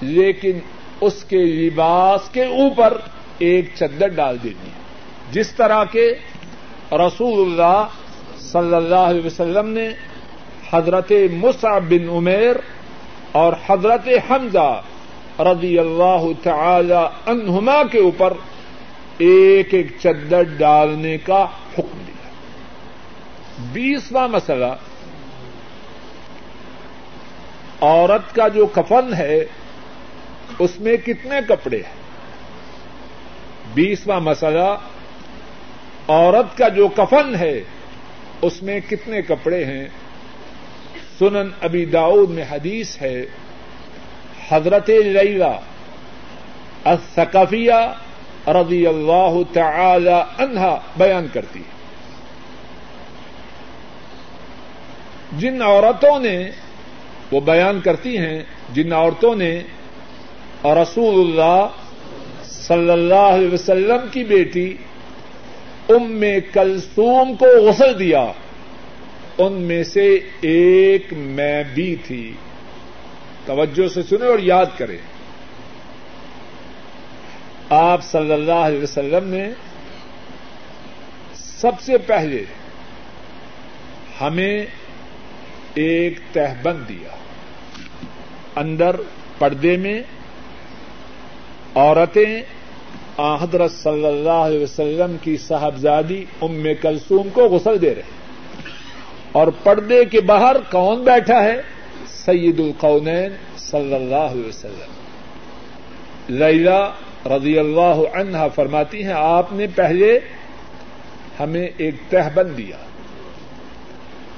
لیکن 0.00 0.58
اس 1.00 1.24
کے 1.24 1.36
لباس 1.36 2.28
کے 2.32 2.44
اوپر 2.44 2.98
ایک 3.38 3.70
چدر 3.74 4.08
ڈال 4.08 4.36
دینی 4.42 4.66
ہے۔ 4.66 4.80
جس 5.30 5.50
طرح 5.50 5.84
کے 5.84 6.14
رسول 6.92 7.52
اللہ 7.52 7.86
صلی 8.38 8.74
اللہ 8.74 8.94
علیہ 8.94 9.26
وسلم 9.26 9.68
نے 9.68 9.88
حضرت 10.72 11.12
مصعب 11.32 11.82
بن 11.90 12.08
عمیر 12.08 12.56
اور 13.32 13.52
حضرت 13.66 14.08
حمزہ 14.30 14.82
رضی 15.38 15.78
اللہ 15.78 16.26
تعالی 16.42 17.30
عنہما 17.30 17.82
کے 17.82 17.98
اوپر 17.98 18.32
ایک 19.18 19.74
ایک 19.74 19.86
چدر 20.02 20.42
ڈالنے 20.42 21.18
کا 21.18 21.46
حکم 21.78 21.98
دیا۔ 22.06 22.28
بیسواں 23.72 24.28
مسئلہ 24.28 24.74
عورت 27.80 28.34
کا 28.34 28.48
جو 28.48 28.66
کفن 28.66 29.14
ہے، 29.14 29.44
اس 30.58 30.80
میں 30.80 30.96
کتنے 30.96 31.36
کپڑے 31.48 31.76
ہیں؟ 31.76 32.00
بیسواں 33.74 34.20
مسئلہ، 34.20 34.76
عورت 36.08 36.58
کا 36.58 36.68
جو 36.68 36.88
کفن 36.88 37.34
ہے، 37.34 37.60
اس 38.42 38.62
میں 38.62 38.80
کتنے 38.88 39.22
کپڑے 39.22 39.64
ہیں؟ 39.64 39.88
سنن 41.18 41.48
ابی 41.60 41.84
داؤد 41.84 42.30
میں 42.30 42.44
حدیث 42.50 43.02
ہے، 43.02 43.24
حضرت 44.48 44.90
لیلا 44.90 45.56
الثقفیہ 46.84 47.92
رضی 48.46 48.86
اللہ 48.86 49.38
تعالی 49.52 50.42
عنہا 50.42 50.78
بیان 50.96 51.26
کرتی 51.32 51.58
ہے۔ 51.58 51.80
جن 55.32 55.62
عورتوں 55.62 56.18
نے 56.18 56.50
وہ 57.30 57.40
بیان 57.40 57.80
کرتی 57.80 58.18
ہیں 58.18 58.42
جن 58.72 58.92
عورتوں 58.92 59.34
نے 59.34 59.62
رسول 60.64 61.26
اللہ 61.26 61.66
صلی 62.42 62.90
اللہ 62.90 63.14
علیہ 63.14 63.52
وسلم 63.52 63.98
کی 64.12 64.24
بیٹی 64.24 64.76
ام 65.88 66.24
کلثوم 66.52 67.36
کو 67.36 67.46
غسل 67.46 67.98
دیا۔ 67.98 68.32
ان 69.38 69.52
میں 69.52 69.84
سے 69.84 70.18
ایک 70.40 71.12
میں 71.12 71.64
بھی 71.74 71.96
تھی۔ 71.96 72.32
توجہ 73.44 73.88
سے 73.88 74.02
سنے 74.02 74.26
اور 74.26 74.38
یاد 74.38 74.66
کرے 74.76 74.96
آپ 77.70 78.02
صلی 78.02 78.32
اللہ 78.32 78.52
علیہ 78.52 78.82
وسلم 78.82 79.28
نے 79.28 79.50
سب 81.34 81.80
سے 81.80 81.98
پہلے 81.98 82.44
ہمیں 84.20 84.66
ایک 85.74 86.18
تہبند 86.32 86.88
دیا۔ 86.88 87.19
اندر 88.60 88.96
پردے 89.38 89.76
میں 89.76 90.02
عورتیں 91.74 92.42
حضرت 93.40 93.72
صلی 93.72 94.06
اللہ 94.06 94.38
علیہ 94.44 94.62
وسلم 94.62 95.16
کی 95.22 95.36
صاحبزادی 95.36 96.24
ام 96.42 96.64
کلثوم 96.82 97.28
کو 97.32 97.48
غسل 97.48 97.80
دے 97.82 97.94
رہے 97.94 98.18
اور 99.32 99.48
پردے 99.62 100.04
کے 100.04 100.20
باہر 100.20 100.56
کون 100.70 101.02
بیٹھا 101.02 101.42
ہے؟ 101.42 101.60
سید 102.06 102.60
القونین 102.60 103.32
صلی 103.58 103.94
اللہ 103.94 104.30
علیہ 104.30 104.48
وسلم۔ 104.48 104.92
لیلا 106.28 106.80
رضی 107.26 107.58
اللہ 107.58 107.98
عنہا 108.14 108.48
فرماتی 108.48 109.02
ہیں، 109.04 109.14
آپ 109.16 109.52
نے 109.52 109.66
پہلے 109.74 110.18
ہمیں 111.40 111.66
ایک 111.76 111.94
تہبند 112.08 112.56
دیا، 112.58 112.76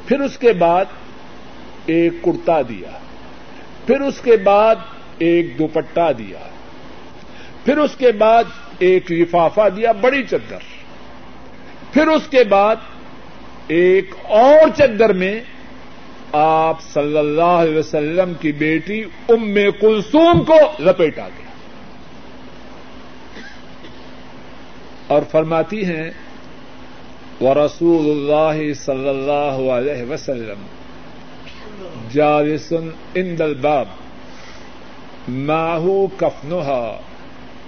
پھر 0.07 0.21
اس 0.21 0.39
کے 0.39 0.53
بعد 0.53 0.85
ایک 1.87 2.13
کرتا 2.25 2.61
دیا۔ 2.63 2.91
پھر 3.87 4.01
اس 4.01 4.21
کے 4.21 4.37
بعد 4.37 4.77
ایک 5.19 5.59
دوپٹہ 5.59 6.13
دیا، 6.19 6.39
پھر 7.65 7.79
اس 7.79 7.95
کے 7.99 8.13
بعد 8.13 8.45
ایک 8.79 9.13
لفافہ 9.13 9.69
دیا، 9.77 9.93
بڑی 9.93 10.23
چدر، 10.23 10.71
پھر 11.93 12.07
اس 12.07 12.27
کے 12.31 12.45
بعد 12.45 12.77
ایک 13.69 14.15
اور 14.25 14.69
چدر 14.77 15.13
میں 15.13 15.41
آپ 16.33 16.81
صلی 16.83 17.19
اللہ 17.19 17.43
علیہ 17.43 17.79
وسلم 17.79 18.33
کی 18.41 18.53
بیٹی 18.53 19.03
ام 19.29 19.55
کلثوم 19.81 20.45
کو 20.45 20.59
لپیٹا 20.81 21.29
گیا 21.29 21.51
اور 25.07 25.23
فرماتی 25.31 25.85
ہیں 25.85 26.11
وہ 27.41 27.55
رسول 27.55 28.11
اللہ 28.11 28.73
صلی 28.73 29.09
اللہ 29.09 29.71
علیہ 29.73 30.05
وسلم 30.11 30.63
جالسن 32.11 32.89
ان 33.15 33.37
الباب. 33.39 33.89
ماہو 35.29 36.07
کفنہا 36.07 36.99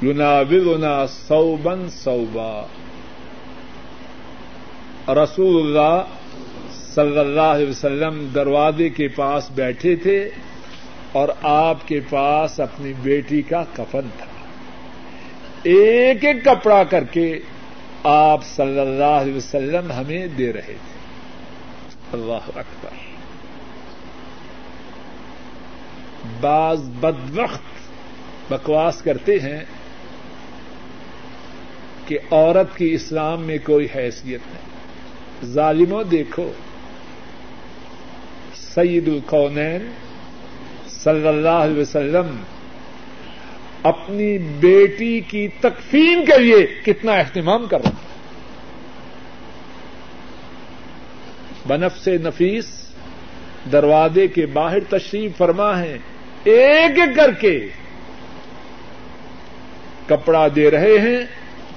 یوناولنا 0.02 1.07
صوبا 1.07 1.74
صوبا. 1.90 2.66
رسول 5.09 5.62
اللہ 5.62 6.02
صلی 6.94 7.18
اللہ 7.18 7.40
علیہ 7.40 7.68
وسلم 7.68 8.28
دروازے 8.34 8.88
کے 8.88 9.09
پاس 9.09 9.50
بیٹھے 9.50 9.96
تھے 9.96 10.30
اور 11.12 11.28
آپ 11.42 11.88
کے 11.88 12.00
پاس 12.11 12.61
اپنی 12.61 12.92
بیٹی 13.02 13.42
کا 13.42 13.64
کفن 13.72 14.09
تھا۔ 14.18 14.26
ایک 15.62 16.24
ایک 16.24 16.44
کپڑا 16.44 16.84
کر 16.84 17.05
کے 17.05 17.38
آپ 18.05 18.44
صلی 18.44 18.80
اللہ 18.80 19.05
علیہ 19.05 19.34
وسلم 19.34 19.92
ہمیں 19.92 20.26
دے 20.26 20.52
رہے 20.52 20.61
تھے۔ 20.61 20.98
اللہ 22.12 22.59
اکبر۔ 22.59 23.14
بعض 26.41 26.81
بد 27.01 27.39
وقت 27.39 27.62
بکواس 28.53 29.03
کرتے 29.03 29.39
ہیں 29.39 29.64
کہ 32.07 32.18
عورت 32.31 32.77
کی 32.77 32.95
اسلام 32.95 33.43
میں 33.43 33.59
کوئی 33.64 33.89
حیثیت 33.95 34.41
نہیں۔ 34.53 34.75
ظالموں 35.53 36.05
دیکھو 36.05 36.53
سعید 38.55 39.09
القونین 39.09 39.91
صلی 40.89 41.29
اللہ 41.29 41.49
علیہ 41.49 41.81
وسلم 41.81 42.37
اپنی 43.83 44.39
بیٹی 44.39 45.20
کی 45.20 45.49
تکفین 45.49 46.25
کے 46.25 46.39
لیے 46.39 46.66
کتنا 46.85 47.12
اہتمام 47.12 47.66
کر 47.66 47.81
رہا 47.83 47.91
بنف 51.66 51.99
سے 51.99 52.18
نفیس 52.18 52.89
دروازے 53.72 54.29
کے 54.29 54.47
باہر 54.47 54.79
تشریف 54.89 55.37
فرما 55.37 55.79
ہے۔ 55.79 55.99
ایک 56.45 56.99
ایک 56.99 57.16
کر 57.16 57.32
کے 57.32 57.68
کپڑا 60.07 60.47
دے 60.57 60.70
رہے 60.70 60.99
ہیں 60.99 61.26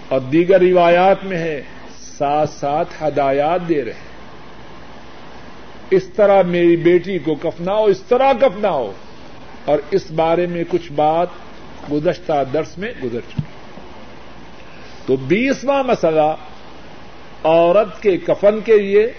اور 0.07 0.19
دیگر 0.19 0.59
روایات 0.59 1.25
میں 1.25 1.37
ہے، 1.37 1.61
ساتھ 1.99 2.49
ساتھ 2.49 3.03
ہدایات 3.03 3.69
دے 3.69 3.85
رہے 3.85 3.93
ہیں۔ 3.93 4.07
اس 5.91 6.07
طرح 6.07 6.41
میری 6.41 6.75
بیٹی 6.75 7.19
کو 7.19 7.35
کفناؤ، 7.35 7.85
اس 7.85 8.01
طرح 8.01 8.33
کفناؤ۔ 8.33 8.91
اور 9.65 9.79
اس 9.91 10.11
بارے 10.11 10.47
میں 10.47 10.63
کچھ 10.69 10.91
بات 10.91 11.27
گزشتہ 11.91 12.43
درس 12.53 12.77
میں 12.77 12.91
گزر 13.03 13.19
چکی۔ 13.19 13.41
تو 15.05 15.15
بیسواں 15.15 15.83
مسئلہ، 15.83 16.35
عورت 17.43 18.01
کے 18.01 18.17
کفن 18.17 18.59
کے 18.65 18.77
لیے 18.77 19.11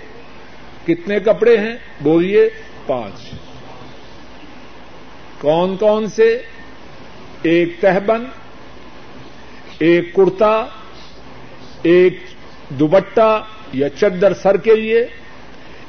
کتنے 0.86 1.20
کپڑے 1.20 1.59
ہیں؟ 1.59 1.76
بولیے، 2.01 2.51
پانچ۔ 2.86 3.34
کون 5.41 5.76
کون 5.76 6.07
سے؟ 6.07 6.43
ایک 7.43 7.68
تہبند، 7.80 8.24
ایک 9.78 10.14
کرتا، 10.14 10.64
ایک 11.82 12.18
دوبٹہ 12.68 13.45
یا 13.72 13.89
چدر 13.89 14.34
سر 14.34 14.57
کے 14.57 14.74
لیے، 14.74 15.07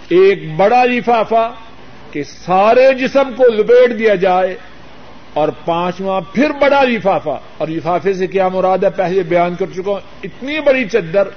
ایک 0.10 0.56
بڑا 0.56 0.86
لفافہ 0.86 1.54
کہ 2.12 2.24
سارے 2.24 2.94
جسم 2.94 3.34
کو 3.38 3.44
لپیٹ 3.48 4.00
دیا 4.00 4.16
جائے 4.16 4.56
اور 5.34 5.50
پانچواں 5.66 6.22
پھر 6.34 6.50
بڑا 6.62 6.84
لفافہ۔ 6.84 7.40
اور 7.58 7.68
لفافے 7.68 8.14
سے 8.14 8.28
کیا 8.28 8.48
مراد 8.48 8.78
ہے؟ 8.78 8.90
پہلے 8.90 9.24
بیان 9.24 9.56
کر 9.56 9.66
چکا 9.76 9.92
ہوں، 9.92 10.00
اتنی 10.24 10.60
بڑی 10.60 10.90
چدر 10.90 11.28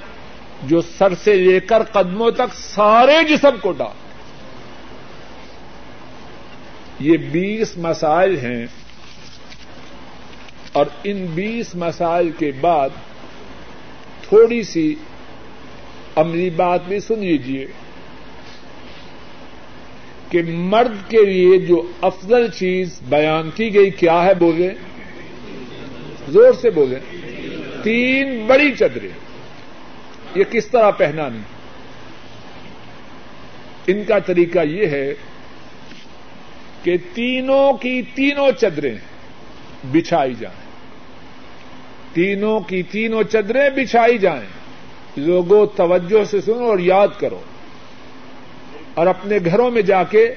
جو 0.62 0.80
سر 0.80 1.14
سے 1.14 1.34
لے 1.34 1.60
کر 1.60 1.82
قدموں 1.82 2.30
تک 2.30 2.54
سارے 2.54 3.24
جسم 3.28 3.56
کو 3.62 3.72
ڈال۔ 3.72 4.11
یہ 7.03 7.16
بیس 7.16 7.76
مسائل 7.76 8.36
ہیں 8.38 8.66
اور 10.72 10.86
ان 11.05 11.26
بیس 11.34 11.74
مسائل 11.74 12.30
کے 12.38 12.53
بعد 12.61 12.88
تھوڑی 14.28 14.62
سی 14.62 14.94
عملی 16.16 16.50
بات 16.50 16.80
بھی 16.88 17.00
سن 17.00 17.18
لیجیے 17.18 17.66
کہ 20.28 20.42
مرد 20.42 21.11
کے 21.11 21.24
لیے 21.24 21.59
جو 21.59 21.86
افضل 22.00 22.50
چیز 22.50 23.00
بیان 23.09 23.50
کی 23.55 23.74
گئی 23.74 23.90
کیا 23.90 24.24
ہے 24.24 24.34
بولے؟ 24.34 24.70
زور 26.28 26.53
سے 26.61 26.70
بولے۔ 26.70 26.98
تین 27.82 28.46
بڑی 28.46 28.72
چدریں 28.72 29.09
یہ 30.34 30.44
کس 30.44 30.66
طرح 30.66 30.90
پہنانی؟ 30.90 31.40
ان 33.86 34.05
کا 34.05 34.18
طریقہ 34.18 34.59
یہ 34.59 34.86
ہے 34.86 35.14
کہ 36.82 36.96
تینوں 37.14 37.72
کی 37.72 38.02
تینوں 38.02 38.50
چدریں 38.60 38.98
بچھائی 39.84 40.34
جائیں۔ 40.34 40.62
تینوں 42.14 42.60
کی 42.60 42.82
تینوں 42.82 43.22
چدریں 43.22 43.70
بچھائی 43.70 44.18
جائیں۔ 44.18 44.46
لوگوں، 45.16 45.66
توجہ 45.66 46.24
سے 46.24 46.40
سنو 46.40 46.64
اور 46.64 46.78
یاد 46.78 47.08
کرو۔ 47.18 47.40
اور 48.94 49.06
اپنے 49.06 49.38
گھروں 49.44 49.70
میں 49.70 49.82
جا 49.82 50.02
کے 50.02 50.34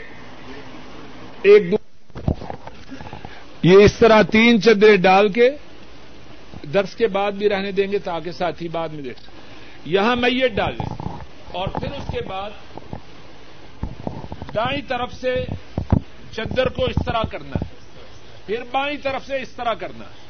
ایک 1.41 1.71
دو 1.71 1.75
یہ 3.63 3.83
اس 3.83 3.93
طرح 3.93 4.21
تین 4.21 4.61
چدریں 4.61 4.97
ڈال 4.97 5.29
کے 5.29 5.49
درس 6.73 6.95
کے 6.95 7.07
بعد 7.07 7.31
بھی 7.31 7.49
رہنے 7.49 7.71
دیں 7.71 7.91
گے 7.91 7.99
تاکہ 7.99 8.31
ساتھی 8.31 8.67
بعد 8.67 8.89
میں 8.89 9.03
دیکھ 9.03 9.19
یہاں 9.85 10.15
میت 10.15 10.51
ڈال 10.51 10.73
لیں 10.73 10.95
اور 11.51 11.67
پھر 11.67 11.87
اس 11.87 12.11
کے 12.11 12.21
بعد 12.21 12.49
دائیں 14.55 14.81
طرف 14.87 15.13
سے 15.13 15.45
چدر 16.35 16.69
کو 16.69 16.85
اس 16.85 16.95
طرح 17.05 17.23
کرنا 17.23 17.55
ہے۔ 17.55 17.75
پھر 18.45 18.63
بائیں 18.71 18.97
طرف 19.03 19.27
سے 19.27 19.41
اس 19.41 19.49
طرح 19.49 19.73
کرنا 19.73 20.05
ہے۔ 20.05 20.25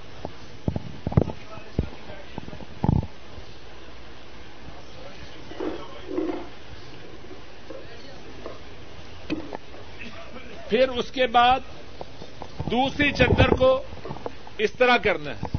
پھر 10.70 10.89
اس 10.89 11.12
کے 11.12 11.28
بعد 11.28 11.60
دوسری 12.72 13.12
چدر 13.12 13.49
کو 13.49 13.84
اس 14.58 14.74
طرح 14.74 14.97
کرنا 14.97 15.32
ہے۔ 15.32 15.58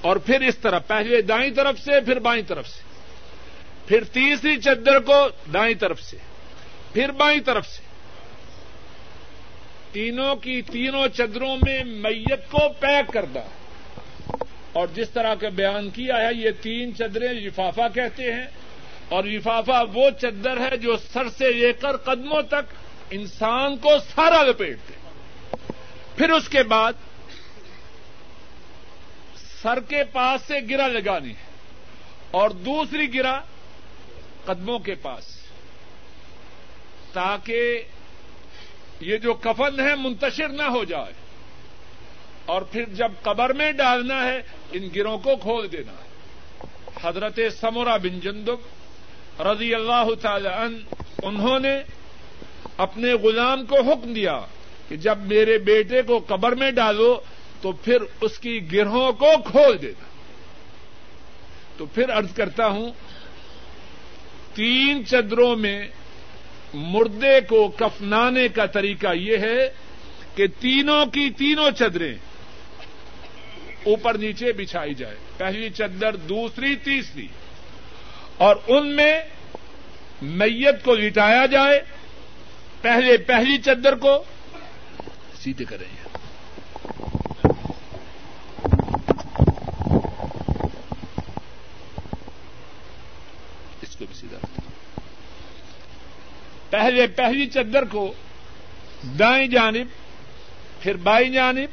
اور 0.00 0.16
پھر 0.16 0.40
اس 0.40 0.58
طرح، 0.58 0.78
پہلے 0.78 1.22
دائیں 1.22 1.54
طرف 1.54 1.78
سے، 1.78 2.00
پھر 2.00 2.18
بائیں 2.18 2.42
طرف 2.42 2.68
سے۔ 2.68 2.82
پھر 3.86 4.04
تیسری 4.04 4.56
چدر 4.56 4.98
کو 4.98 5.28
دائیں 5.54 5.74
طرف 5.74 6.00
سے۔ 6.00 6.16
پھر 6.92 7.10
بائیں 7.12 7.40
طرف 7.40 7.66
سے۔ 7.66 7.87
تینوں 9.98 10.36
کی 10.36 10.62
تینوں 10.62 11.08
چدروں 11.08 11.56
میں 11.56 11.84
میت 11.84 12.50
کو 12.50 12.58
پیک 12.80 13.12
کرنا 13.12 13.40
اور 14.72 14.88
جس 14.94 15.10
طرح 15.10 15.34
کا 15.34 15.48
بیان 15.48 15.90
کیا 15.90 16.16
ہے، 16.16 16.34
یہ 16.34 16.50
تین 16.62 16.94
چدریں 16.94 17.28
لفافہ 17.28 17.80
کہتے 17.94 18.34
ہیں۔ 18.34 18.46
اور 19.08 19.24
لفافہ 19.24 19.84
وہ 19.94 20.10
چدر 20.20 20.72
ہے 20.72 20.76
جو 20.76 20.96
سر 21.12 21.28
سے 21.28 21.52
لے 21.52 21.72
کر 21.72 21.96
قدموں 21.96 22.42
تک 22.42 22.74
انسان 23.10 23.76
کو 23.76 23.90
سارا 24.14 24.42
لپیٹ 24.42 24.78
دے 24.88 24.92
پھر 26.16 26.30
اس 26.30 26.48
کے 26.48 26.62
بعد 26.62 26.92
سر 29.62 29.80
کے 29.80 30.04
پاس 30.04 30.40
سے 30.46 30.54
گرا 30.70 30.86
لگانی 30.86 31.30
ہے۔ 31.30 31.48
اور 32.30 32.50
دوسری 32.50 33.14
گرا 33.14 33.40
قدموں 34.44 34.78
کے 34.78 34.94
پاس۔ 34.94 35.24
تاکہ 37.12 37.82
یہ 39.00 39.16
جو 39.16 39.34
کفن 39.34 39.80
ہے 39.80 39.94
منتشر 39.94 40.48
نہ 40.48 40.62
ہو 40.62 40.84
جائے 40.84 41.12
اور 42.46 42.62
پھر 42.62 42.84
جب 42.84 43.12
قبر 43.22 43.52
میں 43.52 43.72
ڈالنا 43.72 44.24
ہے 44.24 44.42
ان 44.72 44.88
گروں 44.96 45.18
کو 45.18 45.36
کھول 45.36 45.72
دینا 45.72 45.92
ہے۔ 45.92 46.08
حضرت 47.02 47.40
سمورا 47.60 47.96
بن 47.96 48.20
جندب 48.20 49.40
رضی 49.40 49.74
اللہ 49.74 50.14
تعالی 50.20 50.48
عنہ، 50.48 50.76
انہوں 51.22 51.58
نے 51.58 51.82
اپنے 52.76 53.12
غلام 53.12 53.66
کو 53.66 53.80
حکم 53.80 54.12
دیا 54.12 54.40
کہ 54.88 54.96
جب 54.96 55.18
میرے 55.18 55.58
بیٹے 55.58 56.02
کو 56.02 56.18
قبر 56.26 56.54
میں 56.54 56.70
ڈالو 56.70 57.20
تو 57.60 57.72
پھر 57.72 57.96
اس 58.20 58.38
کی 58.38 58.72
گرہوں 58.72 59.12
کو 59.12 59.30
کھول 59.50 59.82
دینا۔ 59.82 60.04
تو 61.76 61.86
پھر 61.86 62.08
ارض 62.08 62.34
کرتا 62.34 62.66
ہوں، 62.66 62.92
تین 64.54 65.06
چدروں 65.06 65.56
میں 65.56 65.88
مردے 66.74 67.40
کو 67.40 67.68
کفنانے 67.68 68.48
کا 68.48 68.66
طریقہ 68.66 69.14
یہ 69.14 69.36
ہے 69.36 69.68
کہ 70.34 70.46
تینوں 70.60 71.06
کی 71.06 71.30
تینوں 71.30 71.70
چدریں 71.70 72.14
اوپر 73.86 74.14
نیچے 74.14 74.52
بچھائی 74.52 74.94
جائے۔ 74.94 75.16
پہلی 75.36 75.70
چدر، 75.70 76.16
دوسری، 76.16 76.76
تیسری۔ 76.76 77.28
اور 78.36 78.56
ان 78.66 78.96
میں 78.96 79.20
میت 80.22 80.84
کو 80.84 80.94
لٹایا 80.94 81.46
جائے۔ 81.46 81.80
پہلے 82.82 83.16
پہلی 83.16 83.58
چدر 83.58 83.94
کو 83.94 84.24
سیدھے 85.38 85.64
کریں 85.64 86.08
اس 93.82 93.96
کو 93.96 94.06
بھی 94.06 94.14
سیدھا 94.14 94.60
پہلے 96.70 97.06
پہلی 97.06 97.46
چدر 97.46 97.84
کو 97.84 98.12
دائیں 99.18 99.46
جانب، 99.46 99.86
پھر 100.80 100.96
بائیں 100.96 101.28
جانب، 101.28 101.68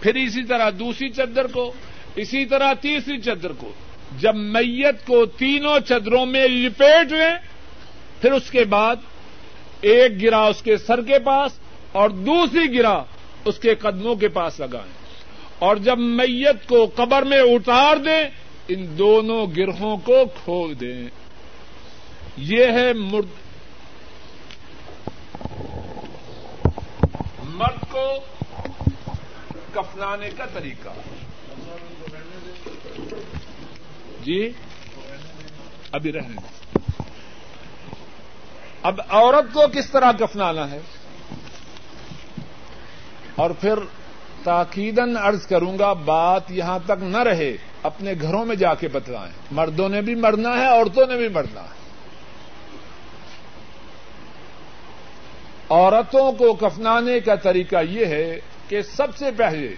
پھر 0.00 0.14
اسی 0.14 0.42
طرح 0.42 0.70
دوسری 0.78 1.08
چدر 1.08 1.46
کو، 1.46 1.72
اسی 2.16 2.44
طرح 2.44 2.72
تیسری 2.72 3.20
چدر 3.20 3.52
کو۔ 3.52 3.72
جب 4.18 4.34
میت 4.34 5.06
کو 5.06 5.26
تینوں 5.26 5.80
چدروں 5.88 6.26
میں 6.26 6.48
لپیٹ 6.48 7.12
لیں، 7.12 7.38
پھر 8.20 8.32
اس 8.32 8.50
کے 8.50 8.64
بعد 8.64 8.96
ایک 9.80 10.22
گرا 10.22 10.42
اس 10.42 10.62
کے 10.62 10.76
سر 10.76 11.02
کے 11.02 11.18
پاس 11.18 11.52
اور 11.92 12.10
دوسری 12.10 12.78
گرا 12.78 13.04
اس 13.44 13.58
کے 13.58 13.74
قدموں 13.74 14.16
کے 14.16 14.28
پاس 14.28 14.60
لگائیں۔ 14.60 14.92
اور 15.58 15.76
جب 15.76 15.98
میت 15.98 16.68
کو 16.68 16.90
قبر 16.94 17.22
میں 17.22 17.40
اتار 17.40 17.96
دیں، 17.96 18.28
ان 18.68 18.98
دونوں 18.98 19.46
گرہوں 19.56 19.96
کو 19.96 20.24
کھول 20.44 20.80
دیں۔ 20.80 21.08
یہ 22.36 22.64
ہے 22.64 22.92
مرد 22.92 23.26
مرد 27.58 27.92
کو 27.92 28.14
کفنانے 29.72 30.30
کا 30.36 30.44
طریقہ۔ 30.54 30.88
جی؟ 34.22 34.52
ابھی 35.92 36.12
رہنے 36.12 36.36
اب 38.82 39.00
عورت 39.08 39.54
کو 39.54 39.62
کس 39.72 39.90
طرح 39.90 40.12
کفنانا 40.12 40.70
ہے؟ 40.70 40.78
اور 43.34 43.50
پھر 43.50 43.74
تاکیدن 44.42 45.16
عرض 45.16 45.46
کروں 45.46 45.78
گا، 45.78 45.92
بات 45.92 46.50
یہاں 46.50 46.78
تک 46.86 47.02
نہ 47.02 47.18
رہے، 47.18 47.56
اپنے 47.82 48.12
گھروں 48.20 48.44
میں 48.44 48.56
جا 48.56 48.74
کے 48.74 48.88
بتلائیں۔ 48.88 49.32
مردوں 49.50 49.88
نے 49.88 50.00
بھی 50.00 50.14
مرنا 50.14 50.48
ہے، 50.48 50.66
عورتوں 50.66 51.06
نے 51.06 51.16
بھی 51.16 51.28
مرنا 51.28 51.62
ہے۔ 51.62 51.77
عورتوں 55.70 56.32
کو 56.32 56.54
کفنانے 56.54 57.20
کا 57.20 57.34
طریقہ 57.34 57.76
یہ 57.90 58.06
ہے 58.06 58.40
کہ 58.68 58.82
سب 58.82 59.16
سے 59.16 59.30
پہلے 59.36 59.74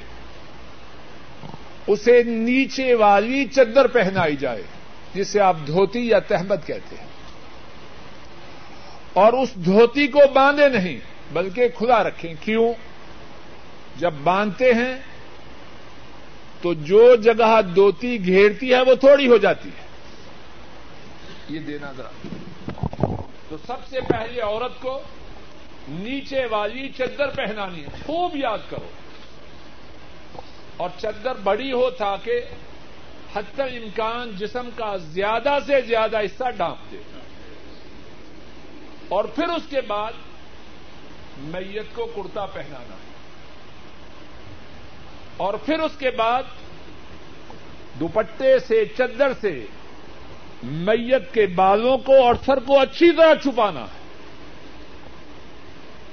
اسے 1.86 2.22
نیچے 2.22 2.94
والی 2.94 3.44
چدر 3.44 3.86
پہنائی 3.86 4.36
جائے، 4.36 4.62
جسے 5.14 5.40
آپ 5.40 5.56
دھوتی 5.66 6.08
یا 6.08 6.18
تحمد 6.18 6.66
کہتے 6.66 6.96
ہیں۔ 6.96 7.06
اور 9.12 9.32
اس 9.32 9.54
دھوتی 9.54 10.06
کو 10.06 10.18
باندھے 10.34 10.68
نہیں، 10.68 10.98
بلکہ 11.32 11.68
کھلا 11.68 12.02
رکھیں۔ 12.02 12.34
کیوں؟ 12.40 12.72
جب 13.96 14.12
باندھتے 14.12 14.74
ہیں 14.74 14.96
تو 16.62 16.74
جو 16.74 17.16
جگہ 17.16 17.60
دوتی 17.76 18.26
گھیرتی 18.26 18.74
ہے 18.74 18.80
وہ 18.80 18.94
تھوڑی 18.94 19.28
ہو 19.28 19.36
جاتی 19.36 19.68
ہے۔ 19.68 19.86
یہ 21.48 21.60
دینا 21.60 21.92
ذرا۔ 21.92 22.36
تو 23.48 23.56
سب 23.66 23.76
سے 23.90 24.00
پہلے 24.00 24.40
عورت 24.40 24.80
کو 24.80 25.00
نیچے 25.88 26.46
والی 26.50 26.88
چدر 26.98 27.28
پہنانی 27.28 27.82
ہے، 27.82 27.88
خوب 28.06 28.36
یاد 28.36 28.58
کرو۔ 28.70 28.88
اور 30.76 30.90
چدر 30.98 31.34
بڑی 31.34 31.72
ہو 31.72 31.90
تاکہ 31.90 32.40
حتی 33.34 33.62
امکان 33.62 34.30
جسم 34.36 34.68
کا 34.76 34.96
زیادہ 34.96 35.58
سے 35.66 35.80
زیادہ 35.80 36.20
حصہ 36.20 36.50
ڈانپ 36.56 36.92
دے۔ 36.92 36.96
اور 39.08 39.24
پھر 39.24 39.48
اس 39.48 39.62
کے 39.70 39.80
بعد 39.80 40.12
میت 41.38 41.94
کو 41.94 42.06
کرتا 42.16 42.46
پہنانا۔ 42.46 42.94
ہے 42.94 43.10
اور 45.36 45.54
پھر 45.54 45.78
اس 45.78 45.92
کے 45.98 46.10
بعد 46.10 46.42
دوپٹے 48.00 48.58
سے، 48.58 48.84
چدر 48.98 49.32
سے 49.40 49.66
میت 50.62 51.34
کے 51.34 51.46
بالوں 51.46 51.98
کو 51.98 52.22
اور 52.22 52.34
سر 52.46 52.60
کو 52.60 52.80
اچھی 52.80 53.12
طرح 53.12 53.34
چھپانا۔ 53.34 53.80
ہے 53.80 53.99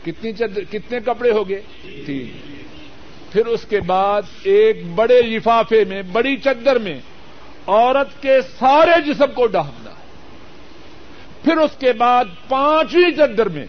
کتنی 0.08 0.34
چدر 0.34 0.64
کتنے 0.72 1.00
کپڑے 1.00 1.32
ہو 1.32 1.50
گئے؟ 1.50 1.62
تین۔ 2.06 2.58
پھر 3.32 3.46
اس 3.46 3.66
کے 3.70 3.80
بعد 3.80 4.22
ایک 4.44 4.86
بڑے 4.96 5.22
لفافے 5.22 5.84
میں، 5.86 6.02
بڑی 6.02 6.38
چدر 6.38 6.80
میں، 6.80 7.00
عورت 7.68 8.22
کے 8.22 8.42
سارے 8.60 9.02
جسم 9.02 9.32
کو 9.36 9.48
ڈھانپنا۔ 9.48 9.92
پھر 11.44 11.58
اس 11.58 11.72
کے 11.80 11.94
بعد 11.94 12.26
پانچویں 12.48 13.12
چدر 13.12 13.50
میں، 13.50 13.66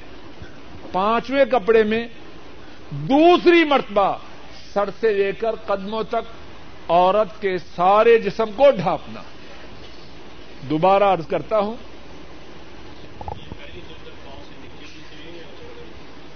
پانچویں 0.93 1.45
کپڑے 1.45 1.83
میں 1.83 2.09
دوسری 2.91 3.65
مرتبہ 3.65 4.17
سر 4.75 4.89
سے 5.01 5.13
لے 5.13 5.33
کر 5.33 5.55
قدموں 5.67 6.03
تک 6.03 6.29
عورت 6.89 7.43
کے 7.43 7.59
سارے 7.59 8.19
جسم 8.19 8.45
کو 8.57 8.67
ڈھانپنا۔ 8.71 9.23
دوبارہ 10.71 11.05
عرض 11.05 11.27
کرتا 11.27 11.59
ہوں 11.59 11.77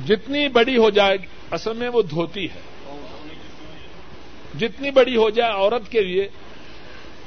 جتنی 0.06 0.48
بڑی 0.48 0.76
ہو 0.76 0.90
جائے 0.90 1.18
اصل 1.50 1.72
میں 1.72 1.88
وہ 1.88 2.02
دھوتی 2.02 2.44
ہے۔ 2.44 2.60
جتنی 4.58 4.90
بڑی 4.90 5.16
ہو 5.16 5.30
جائے 5.30 5.52
عورت 5.52 5.92
کے 5.92 6.00
لیے، 6.00 6.28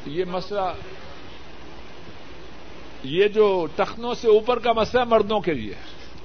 یہ 0.05 0.25
مسئلہ، 0.25 0.73
یہ 3.03 3.27
جو 3.27 3.67
ٹخنوں 3.75 4.13
سے 4.13 4.27
اوپر 4.27 4.59
کا 4.59 4.73
مسئلہ 4.73 5.03
مردوں 5.03 5.39
کے 5.39 5.53
لیے۔ 5.53 5.73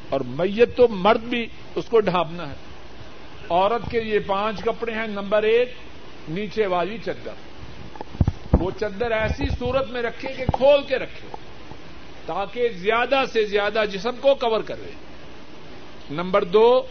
اور 0.09 0.21
میت 0.21 0.77
تو 0.77 0.89
مرد 0.89 1.21
بھی 1.21 1.47
اس 1.75 1.85
کو 1.85 2.01
ڈھانپنا 2.01 2.49
ہے۔ 2.49 2.55
عورت 3.51 3.91
کے 3.91 4.01
لیے 4.01 4.19
پانچ 4.19 4.63
کپڑے 4.65 4.93
ہیں، 4.93 5.07
نمبر 5.07 5.43
ایک، 5.43 5.75
نیچے 6.29 6.67
والی 6.67 6.99
چدر۔ 7.05 7.33
وہ 8.61 8.71
چدر 8.81 9.11
ایسی 9.11 9.45
صورت 9.59 9.91
میں 9.91 10.03
رکھے 10.03 10.29
کہ 10.37 10.45
کھول 10.53 10.83
کے 10.83 10.97
رکھے، 10.97 11.29
تاکہ 12.27 12.69
زیادہ 12.69 13.23
سے 13.33 13.45
زیادہ 13.45 13.85
جسم 13.93 14.11
کو 14.21 14.35
کور 14.35 14.61
کرے۔ 14.61 15.10
نمبر 16.11 16.45
دو 16.45 16.87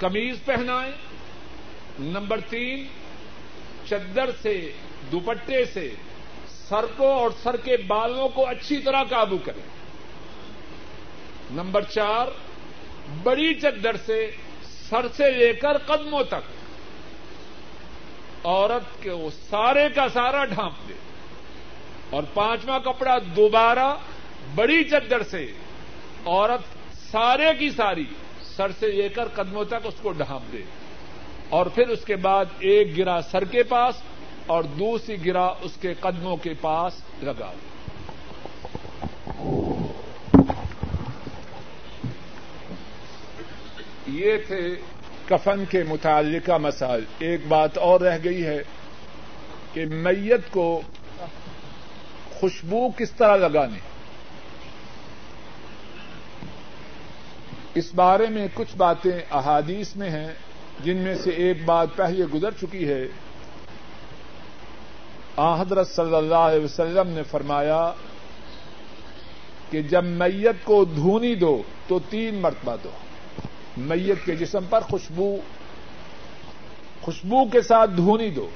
کمیز 0.00 0.36
پہنائیں۔ 0.44 0.92
نمبر 1.98 2.40
تین، 2.40 2.86
چدر 3.88 4.30
سے، 4.42 4.72
دوپٹے 5.12 5.64
سے 5.64 5.94
سر 6.68 6.84
کو 6.96 7.12
اور 7.12 7.30
سر 7.42 7.56
کے 7.56 7.76
بالوں 7.76 8.28
کو 8.28 8.46
اچھی 8.48 8.78
طرح 8.78 9.02
قابو 9.02 9.38
کریں۔ 9.38 9.62
نمبر 11.50 11.82
چار، 11.82 12.26
بڑی 13.22 13.54
چدر 13.54 13.96
سے 13.96 14.30
سر 14.88 15.06
سے 15.16 15.30
لے 15.30 15.52
کر 15.52 15.78
قدموں 15.78 16.24
تک، 16.24 16.46
عورت 18.44 19.02
کے 19.02 19.10
وہ 19.10 19.30
سارے 19.50 19.88
کا 19.94 20.08
سارا 20.08 20.44
ڈھانپ 20.44 20.88
دے 20.88 20.94
اور 22.10 22.22
پانچواں 22.34 22.80
کپڑا، 22.80 23.18
دوبارہ 23.36 23.94
بڑی 24.54 24.84
چدر 24.84 25.22
سے، 25.22 25.46
عورت 26.26 26.75
سارے 27.10 27.54
کی 27.58 27.70
ساری 27.70 28.04
سر 28.56 28.70
سے 28.80 28.86
لے 28.92 29.08
کر 29.08 29.28
قدموں 29.28 29.64
تک 29.64 29.74
اس 29.84 29.94
کو 30.02 30.12
ڈھانپ 30.12 30.52
دے۔ 30.52 30.62
اور 31.48 31.66
پھر 31.66 31.88
اس 31.88 32.04
کے 32.04 32.16
بعد 32.16 32.44
ایک 32.58 32.98
گرا 32.98 33.20
سر 33.30 33.44
کے 33.44 33.62
پاس 33.62 33.94
اور 34.46 34.62
دوسری 34.62 35.26
گرا 35.26 35.44
اس 35.44 35.72
کے 35.80 35.94
قدموں 35.94 36.36
کے 36.36 36.54
پاس 36.60 36.92
لگا۔ 37.22 37.52
دے 37.52 37.66
یہ 44.06 44.36
تھے 44.46 44.74
کفن 45.28 45.64
کے 45.64 45.82
متعلقہ 45.82 46.58
مسائل۔ 46.58 47.04
ایک 47.18 47.40
بات 47.48 47.78
اور 47.78 48.00
رہ 48.00 48.18
گئی 48.24 48.44
ہے 48.44 48.62
کہ 49.72 49.86
میت 49.86 50.40
کو 50.50 50.82
خوشبو 52.30 52.88
کس 52.88 53.12
طرح 53.12 53.36
لگانی 53.36 53.78
اس 57.76 57.94
بارے 57.94 58.26
میں 58.26 58.48
کچھ 58.54 58.76
باتیں 58.76 59.20
احادیث 59.30 59.96
میں 59.96 60.10
ہیں، 60.10 60.28
جن 60.80 60.96
میں 60.96 61.14
سے 61.14 61.30
ایک 61.30 61.64
بات 61.64 61.88
پہلے 61.96 62.24
گزر 62.24 62.50
چکی 62.50 62.88
ہے۔ 62.88 63.06
حضرت 65.36 65.88
صلی 65.88 66.14
اللہ 66.14 66.34
علیہ 66.34 66.64
وسلم 66.64 67.08
نے 67.08 67.22
فرمایا 67.22 67.92
کہ 69.70 69.82
جب 69.82 70.04
میت 70.04 70.56
کو 70.64 70.84
دھونی 70.84 71.34
دو 71.34 71.62
تو 71.86 71.98
تین 72.10 72.34
مرتبہ 72.34 72.76
دو۔ 72.84 72.88
میت 73.76 74.24
کے 74.24 74.36
جسم 74.36 74.64
پر 74.70 74.80
خوشبو 74.80 75.36
خوشبو 77.02 77.44
کے 77.44 77.62
ساتھ 77.62 77.90
دھونی 77.96 78.30
دو۔ 78.30 78.48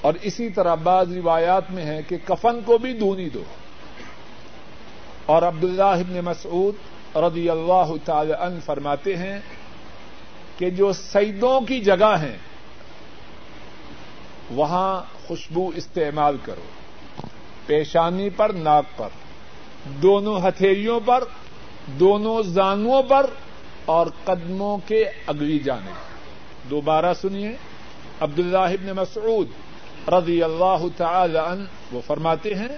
اور 0.00 0.14
اسی 0.22 0.50
طرح 0.50 0.74
بعض 0.74 1.16
روایات 1.16 1.70
میں 1.70 1.84
ہے 1.84 2.02
کہ 2.08 2.16
کفن 2.24 2.60
کو 2.66 2.78
بھی 2.78 2.92
دھونی 2.92 3.28
دو۔ 3.28 3.42
اور 5.26 5.42
عبداللہ 5.42 5.82
ابن 5.82 6.20
مسعود 6.24 6.74
رضی 7.16 7.50
اللہ 7.50 7.92
تعالی 8.04 8.32
عنہ 8.32 8.60
فرماتے 8.64 9.16
ہیں 9.16 9.40
کہ 10.58 10.70
جو 10.70 10.92
سیدوں 10.92 11.60
کی 11.60 11.80
جگہ 11.80 12.14
ہیں، 12.20 12.36
وہاں 14.50 15.02
خوشبو 15.26 15.70
استعمال 15.74 16.36
کرو۔ 16.42 17.26
پیشانی 17.66 18.30
پر، 18.30 18.52
ناک 18.52 18.84
پر۔ 18.96 19.08
دونوں 19.86 20.40
ہتھیلیوں 20.40 21.00
پر، 21.04 21.24
دونوں 21.86 22.42
زانوں 22.42 23.02
پر 23.02 23.26
اور 23.84 24.06
قدموں 24.24 24.78
کے 24.86 25.04
اگلی 25.26 25.58
جانے۔ 25.58 25.92
دوبارہ 26.70 27.14
سنیے، 27.14 27.56
عبداللہ 28.20 28.58
ابن 28.58 28.86
مسعود 28.86 29.48
رضی 30.08 30.42
اللہ 30.42 30.84
تعالی 30.96 31.38
عنہ 31.38 31.64
وہ 31.92 32.00
فرماتے 32.06 32.54
ہیں، 32.54 32.68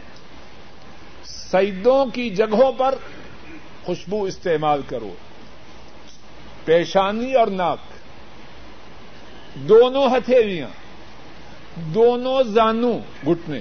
سیدوں 1.24 2.06
کی 2.06 2.30
جگہوں 2.30 2.72
پر 2.72 2.94
خوشبو 3.88 4.24
استعمال 4.24 4.82
کرو۔ 4.88 5.14
پیشانی 6.64 7.34
اور 7.34 7.46
ناک۔ 7.46 7.78
دونوں 9.54 10.06
ہتھیلیاں۔ 10.06 10.68
دونوں 11.76 12.42
زانو 12.42 12.98
گھٹنے۔ 13.26 13.60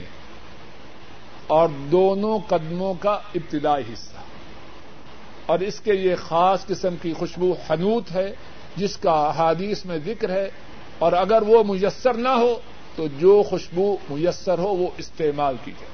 اور 1.48 1.70
دونوں 1.92 2.40
قدموں 2.48 2.94
کا 2.94 3.12
ابتدائی 3.12 3.84
حصہ۔ 3.94 4.16
اور 5.46 5.60
اس 5.60 5.80
کے 5.80 5.94
یہ 5.94 6.16
خاص 6.16 6.66
قسم 6.66 6.96
کی 7.02 7.14
خوشبو 7.14 7.54
حنوت 7.70 8.12
ہے، 8.12 8.36
جس 8.76 8.98
کا 8.98 9.12
احادیث 9.12 9.86
میں 9.86 9.98
ذکر 10.06 10.30
ہے۔ 10.30 10.50
اور 11.00 11.14
اگر 11.14 11.42
وہ 11.42 11.64
میسر 11.64 12.14
نہ 12.14 12.30
ہو، 12.30 12.60
تو 12.96 13.08
جو 13.08 13.44
خوشبو 13.44 13.98
میسر 14.10 14.58
ہو، 14.58 14.76
وہ 14.76 14.88
استعمال 14.98 15.56
کی 15.64 15.72
جائے۔ 15.72 15.92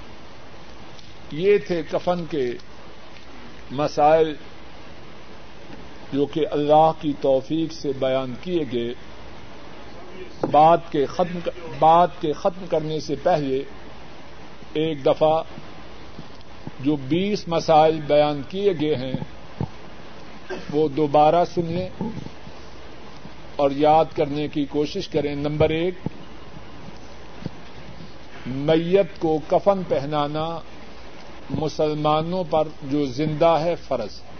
یہ 1.43 1.57
تھے 1.57 1.83
کفن 1.91 2.25
کے 2.29 2.51
مسائل 3.71 4.33
جو 6.13 6.25
کہ 6.25 6.45
اللہ 6.51 6.91
کی 7.01 7.13
توفیق 7.21 7.73
سے 7.73 7.91
بیان 7.99 8.33
کیے 8.41 8.63
گئے 8.73 8.93
بات 10.51 10.91
کے 10.91 11.05
ختم 11.05 11.49
بات 11.79 12.09
کے 12.19 12.33
ختم 12.33 12.65
کرنے 12.69 12.99
سے 12.99 13.15
پہلے 13.23 13.63
ایک 14.73 15.05
دفعہ 15.05 15.43
جو 16.79 16.95
بیس 16.95 17.47
مسائل 17.47 18.01
بیان 18.07 18.41
کیے 18.49 18.73
گئے 18.81 18.95
ہیں، 18.95 19.13
وہ 20.73 20.87
دوبارہ 20.87 21.45
سن 21.45 21.65
لیں 21.65 21.89
اور 23.55 23.71
یاد 23.71 24.05
کرنے 24.15 24.47
کی 24.47 24.65
کوشش 24.65 25.07
کریں۔ 25.07 25.35
نمبر 25.35 25.69
ایک، 25.69 25.93
میت 28.47 29.19
کو 29.19 29.39
کفن 29.47 29.81
پہنانا 29.87 30.59
مسلمانوں 31.49 32.43
پر 32.43 32.67
جو 32.83 33.05
زندہ 33.05 33.57
ہے 33.61 33.75
فرض 33.75 34.19
ہے۔ 34.19 34.33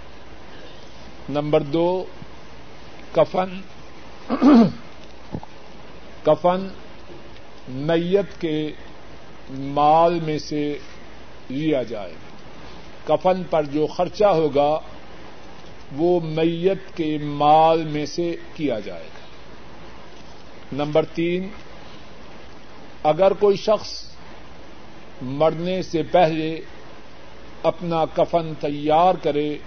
نمبر 1.29 1.61
دو، 1.61 2.05
کفن۔ 3.11 3.61
کفن 6.23 6.67
میت 7.69 8.41
کے 8.41 8.71
مال 9.49 10.19
میں 10.19 10.39
سے 10.39 10.77
لیا 11.49 11.83
جائے۔ 11.83 12.13
کفن 13.05 13.43
پر 13.49 13.63
جو 13.63 13.87
خرچہ 13.87 14.25
ہوگا، 14.25 14.79
وہ 15.95 16.19
میت 16.19 16.97
کے 16.97 17.17
مال 17.17 17.83
میں 17.83 18.05
سے 18.05 18.35
کیا 18.53 18.79
جائے 18.79 19.05
گا۔ 19.05 19.23
نمبر 20.73 21.05
تین، 21.05 21.49
اگر 23.03 23.33
کوئی 23.33 23.57
شخص 23.57 24.03
مرنے 25.21 25.81
سے 25.81 26.03
پہلے 26.03 26.61
اپنا 27.63 28.05
کفن 28.15 28.53
تیار 28.59 29.13
کرے 29.23 29.57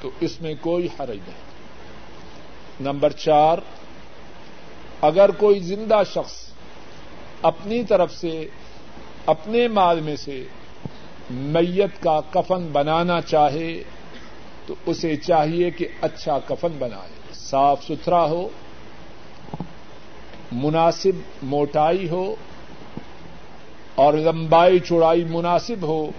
تو 0.00 0.10
اس 0.20 0.40
میں 0.40 0.54
کوئی 0.60 0.86
حرج 0.86 1.16
نہیں۔ 1.16 1.52
نمبر 2.80 3.10
چار، 3.10 3.58
اگر 5.00 5.30
کوئی 5.30 5.60
زندہ 5.60 6.02
شخص 6.14 6.32
اپنی 7.42 7.84
طرف 7.84 8.14
سے، 8.14 8.46
اپنے 9.26 9.68
مال 9.68 10.00
میں 10.00 10.16
سے 10.16 10.44
میت 11.30 12.02
کا 12.02 12.20
کفن 12.30 12.68
بنانا 12.72 13.20
چاہے 13.20 13.82
تو 14.66 14.74
اسے 14.86 15.16
چاہیے 15.16 15.70
کہ 15.70 15.88
اچھا 16.00 16.38
کفن 16.38 16.72
بنائے۔ 16.78 17.34
صاف 17.34 17.84
ستھرا 17.84 18.24
ہو، 18.24 18.48
مناسب 20.52 21.44
موٹائی 21.44 22.08
ہو 22.08 22.34
اور 23.94 24.14
لمبائی 24.14 24.78
چوڑائی 24.78 25.24
مناسب 25.24 25.82
ہو 25.82 26.10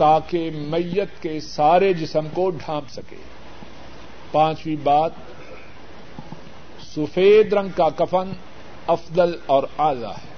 تاکہ 0.00 0.50
میت 0.54 1.22
کے 1.22 1.40
سارے 1.40 1.92
جسم 1.92 2.28
کو 2.34 2.50
ڈھانپ 2.50 2.90
سکے۔ 2.90 3.16
پانچویں 4.32 4.76
بات، 4.76 5.10
سفید 6.96 7.52
رنگ 7.52 7.68
کا 7.68 7.88
کفن 7.88 8.32
افضل 8.86 9.36
اور 9.46 9.62
اعلی 9.78 10.04
ہے۔ 10.04 10.28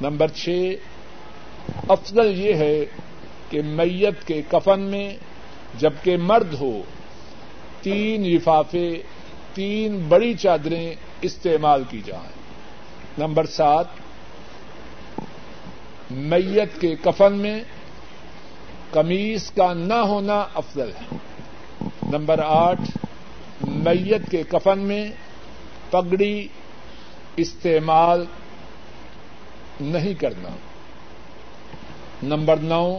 نمبر 0.00 0.28
چھ، 0.28 0.74
افضل 1.88 2.40
یہ 2.40 2.54
ہے 2.54 2.84
کہ 3.50 3.62
میت 3.62 4.26
کے 4.26 4.42
کفن 4.48 4.80
میں 4.80 5.16
جبکہ 5.78 6.16
مرد 6.16 6.54
ہو، 6.54 6.82
تین 7.82 8.22
لفافے، 8.22 9.02
تین 9.54 10.04
بڑی 10.08 10.34
چادریں 10.34 10.94
استعمال 11.22 11.82
کی 11.90 12.02
جائیں۔ 12.04 12.32
نمبر 13.18 13.46
سات، 13.46 13.86
میت 16.10 16.80
کے 16.80 16.96
کفن 17.04 17.32
میں 17.32 17.60
کمیز 18.92 19.50
کا 19.50 19.72
نہ 19.72 19.94
ہونا 19.94 20.44
افضل 20.54 20.90
ہے۔ 21.00 21.16
نمبر 22.10 22.40
آٹھ، 22.44 22.88
میت 23.62 24.30
کے 24.30 24.42
کفن 24.48 24.78
میں 24.78 25.10
پگڑی 25.90 26.48
استعمال 27.36 28.24
نہیں 29.80 30.14
کرنا۔ 30.14 30.48
نمبر 32.22 32.56
نو، 32.56 32.98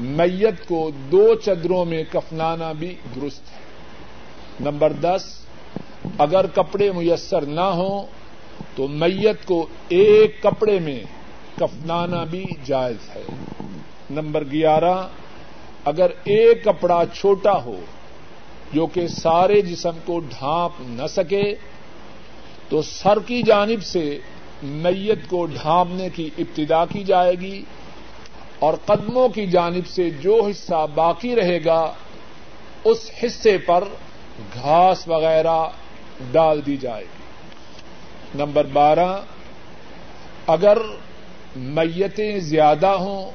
میت 0.00 0.68
کو 0.68 0.90
دو 1.12 1.34
چدروں 1.34 1.84
میں 1.84 2.04
کفنانا 2.12 2.72
بھی 2.72 2.94
درست 3.16 3.42
ہے۔ 3.52 3.58
نمبر 4.60 4.92
دس، 4.92 5.38
اگر 6.18 6.46
کپڑے 6.54 6.92
میسر 6.92 7.42
نہ 7.42 7.60
ہوں 7.60 8.06
تو 8.76 8.88
میت 8.88 9.46
کو 9.46 9.66
ایک 9.88 10.42
کپڑے 10.42 10.78
میں 10.78 11.02
کفنانا 11.56 12.24
بھی 12.24 12.44
جائز 12.64 13.16
ہے۔ 13.16 13.22
نمبر 14.14 14.44
گیارہ، 14.52 15.08
اگر 15.84 16.10
ایک 16.24 16.64
کپڑا 16.64 17.02
چھوٹا 17.14 17.64
ہو 17.64 17.80
جو 18.72 18.86
کہ 18.86 19.06
سارے 19.08 19.60
جسم 19.60 19.98
کو 20.04 20.18
ڈھانپ 20.18 20.72
نہ 20.80 21.06
سکے، 21.06 21.54
تو 22.68 22.82
سر 22.82 23.18
کی 23.26 23.42
جانب 23.42 23.82
سے 23.82 24.18
میت 24.62 25.28
کو 25.28 25.46
ڈھانپنے 25.46 26.08
کی 26.14 26.30
ابتدا 26.38 26.84
کی 26.84 27.04
جائے 27.04 27.34
گی 27.34 27.62
اور 28.58 28.74
قدموں 28.84 29.28
کی 29.28 29.46
جانب 29.46 29.86
سے 29.86 30.10
جو 30.10 30.46
حصہ 30.50 30.86
باقی 30.94 31.36
رہے 31.36 31.58
گا، 31.64 31.92
اس 32.84 33.10
حصے 33.22 33.58
پر 33.58 33.84
گھاس 34.54 35.08
وغیرہ 35.08 35.68
ڈال 36.32 36.66
دی 36.66 36.76
جائے 36.76 37.04
گی۔ 37.04 37.22
نمبر 38.34 38.64
بارہ، 38.72 39.20
اگر 40.46 40.78
میتیں 41.56 42.38
زیادہ 42.38 42.86
ہوں 42.86 43.30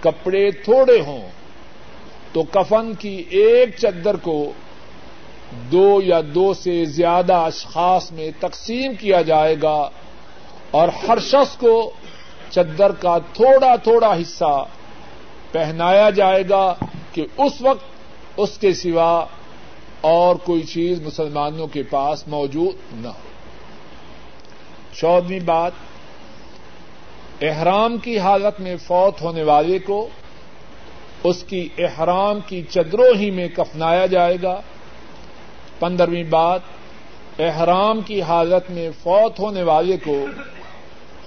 کپڑے 0.00 0.50
تھوڑے 0.50 1.00
ہوں 1.00 1.28
تو 2.32 2.42
کفن 2.42 2.94
کی 2.94 3.24
ایک 3.30 3.76
چدر 3.78 4.16
کو 4.16 4.52
دو 5.72 6.00
یا 6.04 6.20
دو 6.34 6.54
سے 6.54 6.84
زیادہ 6.84 7.34
اشخاص 7.34 8.12
میں 8.12 8.30
تقسیم 8.40 8.92
کیا 8.94 9.22
جائے 9.22 9.56
گا 9.62 9.90
اور 10.70 10.88
ہر 10.88 11.18
شخص 11.18 11.56
کو 11.56 11.90
چدر 12.50 12.92
کا 12.92 13.18
تھوڑا 13.18 13.76
تھوڑا 13.76 14.14
حصہ 14.14 14.64
پہنایا 15.52 16.10
جائے 16.10 16.44
گا 16.50 16.74
کہ 17.12 17.26
اس 17.36 17.52
وقت 17.60 17.84
اس 18.36 18.58
کے 18.58 18.74
سوا 18.74 19.24
اور 20.00 20.36
کوئی 20.36 20.62
چیز 20.62 21.02
مسلمانوں 21.02 21.66
کے 21.66 21.82
پاس 21.82 22.28
موجود 22.28 22.74
نہ 22.92 23.08
ہو۔ 23.08 23.28
چودہویں 24.92 25.40
بات 25.40 25.72
احرام 27.40 27.98
کی 27.98 28.18
حالت 28.18 28.60
میں 28.60 28.76
فوت 28.76 29.22
ہونے 29.22 29.42
والے 29.42 29.78
کو 29.78 30.08
اس 31.24 31.42
کی 31.42 31.68
احرام 31.78 32.38
کی 32.46 32.62
چدروں 32.62 33.18
ہی 33.18 33.30
میں 33.30 33.48
کفنایا 33.48 34.06
جائے 34.06 34.36
گا۔ 34.42 34.60
پندرہویں 35.78 36.24
بات، 36.24 36.60
احرام 37.38 38.00
کی 38.00 38.22
حالت 38.22 38.70
میں 38.70 38.90
فوت 39.02 39.40
ہونے 39.40 39.62
والے 39.62 39.96
کو 39.96 40.26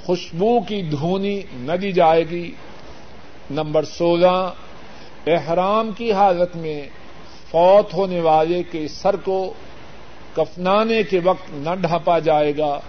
خوشبو 0.05 0.59
کی 0.61 0.81
دھونی 0.81 1.41
نہ 1.53 1.71
دی 1.71 1.91
جائے 1.91 2.29
گی۔ 2.29 2.51
نمبر 3.51 3.83
سولہ، 3.83 4.53
احرام 5.27 5.91
کی 5.97 6.13
حالت 6.13 6.55
میں 6.55 6.89
فوت 7.51 7.93
ہونے 7.93 8.19
والے 8.19 8.63
کے 8.63 8.87
سر 8.87 9.15
کو 9.15 9.53
کفنانے 10.33 11.03
کے 11.03 11.19
وقت 11.23 11.45
نہ 11.49 11.75
ڈھانپا 11.75 12.19
جائے 12.19 12.57
گا۔ 12.57 12.79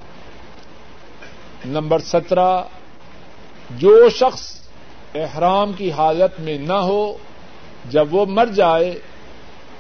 نمبر 1.65 1.99
سترہ 1.99 2.63
جو 3.71 4.09
شخص 4.09 4.61
احرام 5.15 5.73
کی 5.73 5.93
حالت 5.93 6.41
میں 6.41 6.59
نہ 6.59 6.73
ہو، 6.73 7.17
جب 7.91 8.15
وہ 8.15 8.27
مر 8.27 8.47
جائے 8.47 8.99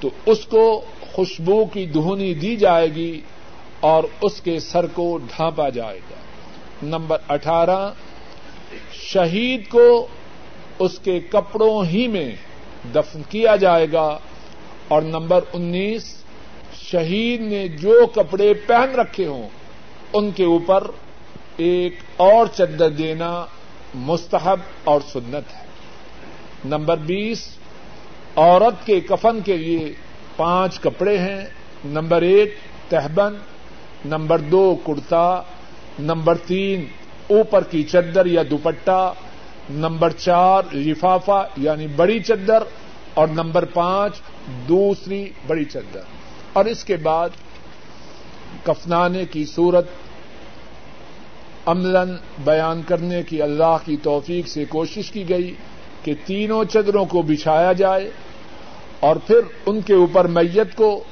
تو 0.01 0.11
اس 0.26 0.45
کو 0.45 0.85
خوشبو 1.12 1.64
کی 1.64 1.87
دہنی 1.87 2.35
دی 2.35 2.57
جائے 2.57 2.95
گی 2.95 3.20
اور 3.80 4.05
اس 4.20 4.41
کے 4.41 4.61
سر 4.61 4.87
کو 4.87 5.18
ڈھانپا 5.18 5.68
جائے 5.68 5.99
گا۔ 5.99 6.14
نمبر 6.82 7.18
اٹھارہ، 7.28 7.93
شہید 8.93 9.68
کو 9.68 10.07
اس 10.78 10.99
کے 10.99 11.20
کپڑوں 11.20 11.85
ہی 11.85 12.09
میں 12.09 12.37
دفن 12.95 13.22
کیا 13.28 13.57
جائے 13.57 13.87
گا۔ 13.93 14.18
اور 14.89 15.03
نمبر 15.03 15.41
انیس، 15.53 16.14
شہید 16.82 17.41
نے 17.41 17.68
جو 17.68 18.07
کپڑے 18.14 18.55
پہن 18.55 18.95
رکھے 18.95 19.26
ہوں، 19.26 19.49
ان 20.12 20.30
کے 20.30 20.45
اوپر 20.45 20.85
ایک 21.57 21.95
اور 22.16 22.47
چدر 22.47 22.91
دینا 22.91 23.47
مستحب 23.95 24.61
اور 24.84 25.01
سنت 25.12 25.55
ہے۔ 25.55 25.62
نمبر 26.64 26.97
بیس، 26.97 27.49
عورت 28.36 28.86
کے 28.86 29.01
کفن 29.01 29.40
کے 29.40 29.57
لیے 29.57 29.92
پانچ 30.36 30.80
کپڑے 30.80 31.18
ہیں۔ 31.18 31.47
نمبر 31.84 32.22
ایک 32.22 32.55
تہبن 32.88 33.34
نمبر 34.05 34.38
دو، 34.38 34.76
کرتا۔ 34.86 35.42
نمبر 35.99 36.34
تین، 36.47 36.84
اوپر 37.26 37.64
کی 37.64 37.82
چدر 37.82 38.26
یا 38.26 38.42
دوپٹہ۔ 38.51 39.12
نمبر 39.70 40.11
چار، 40.11 40.74
لفافہ 40.74 41.49
یعنی 41.57 41.86
بڑی 41.86 42.20
چدر۔ 42.20 42.62
اور 43.14 43.28
نمبر 43.28 43.64
پانچ، 43.64 44.20
دوسری 44.68 45.30
بڑی 45.47 45.64
چدر۔ 45.64 46.01
اور 46.53 46.64
اس 46.64 46.84
کے 46.84 46.97
بعد 46.97 47.28
کفنانے 48.62 49.24
کی 49.24 49.45
صورت 49.45 49.86
عمل 51.66 51.96
بیان 52.44 52.82
کرنے 52.86 53.22
کی 53.22 53.42
اللہ 53.42 53.76
کی 53.84 53.96
توفیق 54.02 54.48
سے 54.48 54.64
کوشش 54.64 55.10
کی 55.10 55.28
گئی 55.28 55.54
کہ 56.02 56.14
تینوں 56.26 56.64
چدروں 56.64 57.04
کو 57.04 57.22
بچھایا 57.22 57.72
جائے 57.72 58.10
اور 59.00 59.16
پھر 59.16 59.40
ان 59.66 59.80
کے 59.80 59.94
اوپر 59.94 60.24
میت 60.24 60.74
کو 60.74 61.04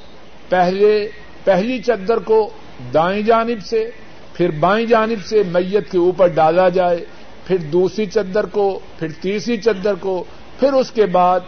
پہلے 0.49 1.07
پہلی 1.43 1.79
چدر 1.79 2.17
کو 2.17 2.49
دائیں 2.93 3.21
جانب 3.21 3.65
سے، 3.65 3.89
پھر 4.33 4.51
بائیں 4.51 4.85
جانب 4.85 5.25
سے 5.25 5.43
میت 5.51 5.91
کے 5.91 5.97
اوپر 5.97 6.27
ڈالا 6.27 6.69
جائے، 6.69 7.05
پھر 7.47 7.57
دوسری 7.57 8.05
چدر 8.05 8.45
کو، 8.45 8.79
پھر 8.99 9.07
تیسری 9.21 9.57
چدر 9.57 9.93
کو، 9.99 10.23
پھر 10.59 10.73
اس 10.73 10.91
کے 10.91 11.05
بعد 11.05 11.39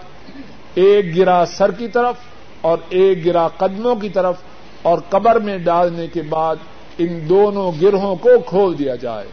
ایک 0.75 1.15
گرا 1.17 1.45
سر 1.45 1.71
کی 1.71 1.87
طرف 1.87 2.15
اور 2.61 2.77
ایک 2.89 3.25
گرا 3.25 3.47
قدموں 3.47 3.95
کی 3.95 4.09
طرف 4.09 4.35
اور 4.81 4.99
قبر 5.09 5.39
میں 5.39 5.57
ڈالنے 5.57 6.07
کے 6.07 6.21
بعد 6.21 6.55
ان 6.97 7.29
دونوں 7.29 7.71
گرہوں 7.81 8.15
کو 8.15 8.29
کھول 8.45 8.79
دیا 8.79 8.95
جائے۔ 8.95 9.27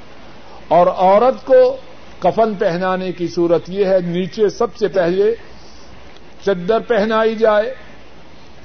اور 0.69 0.87
عورت 0.87 1.47
کو 1.47 1.77
کفن 2.19 2.55
پہنانے 2.55 3.13
کی 3.13 3.29
صورت 3.29 3.63
یہ 3.69 3.85
ہے، 3.85 3.99
نیچے 4.01 4.49
سب 4.49 4.77
سے 4.77 4.89
پہلے 4.89 5.35
چدر 6.47 6.81
پہنائی 6.81 7.35
جائے، 7.35 7.75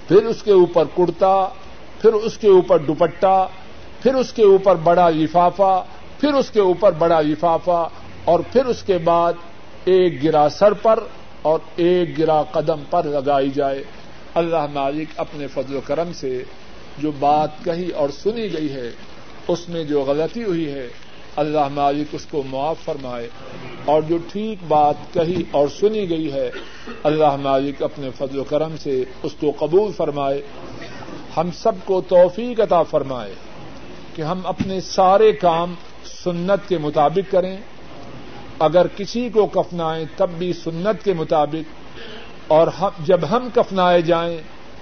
پھر 0.07 0.25
اس 0.25 0.43
کے 0.43 0.51
اوپر 0.51 0.83
کرتا، 0.97 1.47
پھر 2.01 2.13
اس 2.13 2.37
کے 2.37 2.47
اوپر 2.47 2.77
دوپٹہ، 2.77 3.47
پھر 4.03 4.15
اس 4.15 4.33
کے 4.33 4.43
اوپر 4.43 4.75
بڑا 4.75 5.09
لفافہ، 5.09 5.83
پھر 6.21 6.33
اس 6.33 6.49
کے 6.49 6.59
اوپر 6.59 6.91
بڑا 6.91 7.21
لفافہ، 7.21 7.89
اور 8.25 8.39
پھر 8.51 8.65
اس 8.65 8.83
کے 8.83 8.97
بعد 8.97 9.33
ایک 9.85 10.23
گرا 10.23 10.49
سر 10.49 10.73
پر 10.73 10.99
اور 11.41 11.59
ایک 11.75 12.19
گرا 12.19 12.43
قدم 12.43 12.79
پر 12.89 13.03
لگائی 13.03 13.49
جائے۔ 13.49 13.83
اللہ 14.33 14.65
مالک 14.73 15.07
اپنے 15.17 15.47
فضل 15.47 15.75
و 15.75 15.79
کرم 15.85 16.13
سے 16.13 16.43
جو 16.97 17.11
بات 17.19 17.49
کہی 17.63 17.89
اور 17.89 18.09
سنی 18.09 18.53
گئی 18.53 18.71
ہے، 18.71 18.91
اس 19.47 19.69
میں 19.69 19.83
جو 19.83 20.01
غلطی 20.01 20.43
ہوئی 20.43 20.71
ہے، 20.71 20.87
اللہ 21.35 21.67
مالک 21.67 22.15
اس 22.15 22.25
کو 22.25 22.43
معاف 22.49 22.75
فرمائے۔ 22.85 23.29
اور 23.85 24.01
جو 24.01 24.17
ٹھیک 24.31 24.63
بات 24.67 24.95
کہی 25.13 25.43
اور 25.51 25.67
سنی 25.79 26.09
گئی 26.09 26.33
ہے، 26.33 26.51
اللہ 27.03 27.35
مالک 27.35 27.83
اپنے 27.83 28.09
فضل 28.17 28.39
و 28.39 28.43
کرم 28.43 28.75
سے 28.77 29.03
اس 29.23 29.31
کو 29.39 29.51
قبول 29.59 29.91
فرمائے۔ 29.91 30.41
ہم 31.37 31.49
سب 31.57 31.71
کو 31.85 32.01
توفیق 32.01 32.59
عطا 32.59 32.83
فرمائے 32.83 33.33
کہ 34.15 34.21
ہم 34.21 34.41
اپنے 34.43 34.81
سارے 34.81 35.31
کام 35.31 35.73
سنت 36.23 36.69
کے 36.69 36.77
مطابق 36.77 37.31
کریں۔ 37.31 37.57
اگر 38.59 38.87
کسی 38.87 39.29
کو 39.29 39.45
کفنائیں، 39.45 40.05
تب 40.17 40.29
بھی 40.37 40.53
سنت 40.53 41.05
کے 41.05 41.13
مطابق۔ 41.13 41.87
اور 42.47 42.67
جب 42.99 43.19
ہم 43.29 43.47
کفنائے 43.53 44.01
جائیں 44.01 44.37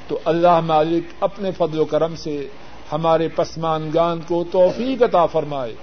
تو 0.07 0.19
اللہ 0.25 0.59
مالک 0.59 1.23
اپنے 1.23 1.51
فضل 1.51 1.79
و 1.79 1.85
کرم 1.85 2.15
سے 2.15 2.47
ہمارے 2.91 3.27
پسمانگان 3.27 4.19
کو 4.27 4.43
توفیق 4.51 5.03
عطا 5.03 5.25
فرمائے 5.25 5.75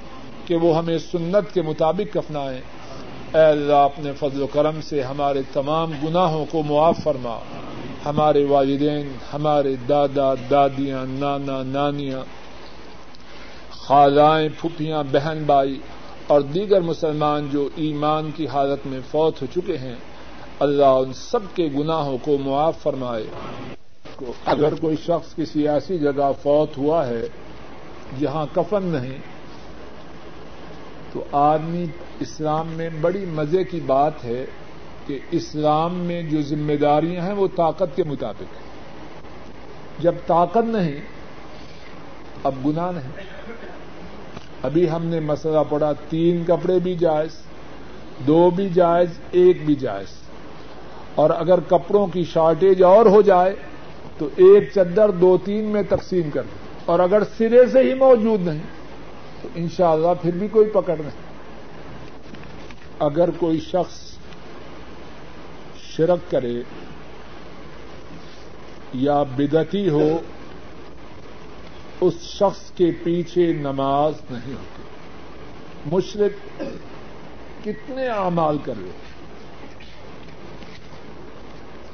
کہ 0.46 0.56
وہ 0.56 0.76
ہمیں 0.76 0.98
سنت 0.98 1.54
کے 1.54 1.62
مطابق 1.62 2.14
کفنائیں 2.14 2.60
اے 3.34 3.40
اللہ، 3.40 3.72
اپنے 3.72 4.12
فضل 4.12 4.42
و 4.42 4.46
کرم 4.46 4.80
سے 4.80 5.02
ہمارے 5.02 5.42
تمام 5.52 5.92
گناہوں 6.04 6.44
کو 6.50 6.62
معاف 6.62 6.98
فرما۔ 7.04 7.38
ہمارے 8.04 8.44
والدین، 8.44 9.12
ہمارے 9.32 9.76
دادا، 9.88 10.34
دادیاں، 10.50 11.06
نانا، 11.08 11.62
نانیاں، 11.62 12.20
خالائیں، 13.70 14.48
پھپھیاں، 14.60 15.02
بہن 15.12 15.42
بھائی 15.46 15.78
اور 16.26 16.40
دیگر 16.40 16.80
مسلمان 16.80 17.48
جو 17.52 17.68
ایمان 17.76 18.30
کی 18.36 18.46
حالت 18.46 18.86
میں 18.86 19.00
فوت 19.10 19.42
ہو 19.42 19.46
چکے 19.54 19.78
ہیں، 19.78 19.96
اللہ 20.60 20.98
ان 21.02 21.12
سب 21.12 21.40
کے 21.54 21.68
گناہوں 21.78 22.18
کو 22.22 22.38
معاف 22.38 22.82
فرمائے۔ 22.82 23.24
اگر 24.44 24.74
کوئی 24.74 24.96
شخص 24.96 25.34
کسی 25.36 25.68
ایسی 25.68 25.98
جگہ 25.98 26.30
فوت 26.42 26.78
ہوا 26.78 27.06
ہے 27.06 27.28
جہاں 28.20 28.46
کفن 28.54 28.82
نہیں، 28.82 29.18
تو 31.12 31.24
آدمی 31.32 31.86
اسلام 32.20 32.68
میں 32.68 32.90
بڑی 33.00 33.24
مزے 33.24 33.64
کی 33.64 33.80
بات 33.86 34.24
ہے 34.24 34.44
کہ 35.06 35.18
اسلام 35.30 35.94
میں 35.94 36.22
جو 36.22 36.42
ذمہ 36.42 36.72
داریاں 36.72 37.26
ہیں، 37.26 37.32
وہ 37.32 37.48
طاقت 37.56 37.96
کے 37.96 38.04
مطابق 38.04 38.42
ہیں۔ 38.42 38.72
جب 39.98 40.14
طاقت 40.26 40.64
نہیں، 40.64 41.00
اب 42.44 42.54
گنا 42.66 42.90
نہیں۔ 42.90 43.12
ابھی 44.62 44.90
ہم 44.90 45.06
نے 45.06 45.20
مسئلہ 45.20 45.58
پڑا 45.68 45.92
تین 46.08 46.44
کپڑے 46.46 46.78
بھی 46.78 46.94
جائز، 46.94 47.30
دو 48.26 48.50
بھی 48.50 48.68
جائز، 48.68 49.08
ایک 49.30 49.66
بھی 49.66 49.74
جائز۔ 49.74 50.06
اور 51.14 51.30
اگر 51.30 51.60
کپڑوں 51.60 52.06
کی 52.06 52.24
شارٹیج 52.24 52.82
اور 52.82 53.06
ہو 53.06 53.22
جائے 53.22 53.56
تو 54.22 54.28
ایک 54.36 54.70
چدر 54.74 55.08
دو 55.08 55.38
تین 55.44 55.64
میں 55.64 55.82
تقسیم 55.82 56.30
کر 56.30 56.42
دیں 56.42 56.68
اور 56.84 57.00
اگر 57.00 57.22
سرے 57.38 57.66
سے 57.66 57.78
ہی 57.78 57.94
موجود 57.94 58.40
نہیں، 58.40 58.58
تو 59.42 59.48
انشاءاللہ 59.54 60.08
پھر 60.22 60.30
بھی 60.30 60.48
کوئی 60.48 60.70
پکڑ 60.70 60.96
نہیں۔ 60.96 61.32
اگر 62.98 63.30
کوئی 63.30 63.60
شخص 63.60 64.18
شرک 65.80 66.30
کرے 66.30 66.62
یا 68.92 69.22
بدتی 69.22 69.88
ہو، 69.88 70.18
اس 72.00 72.14
شخص 72.20 72.70
کے 72.70 72.90
پیچھے 73.04 73.52
نماز 73.52 74.14
نہیں 74.30 74.54
ہوتی۔ 74.54 74.82
مشرق 75.86 76.62
کتنے 77.64 78.08
اعمال 78.08 78.58
کر 78.64 78.74
لے۔ 78.78 78.90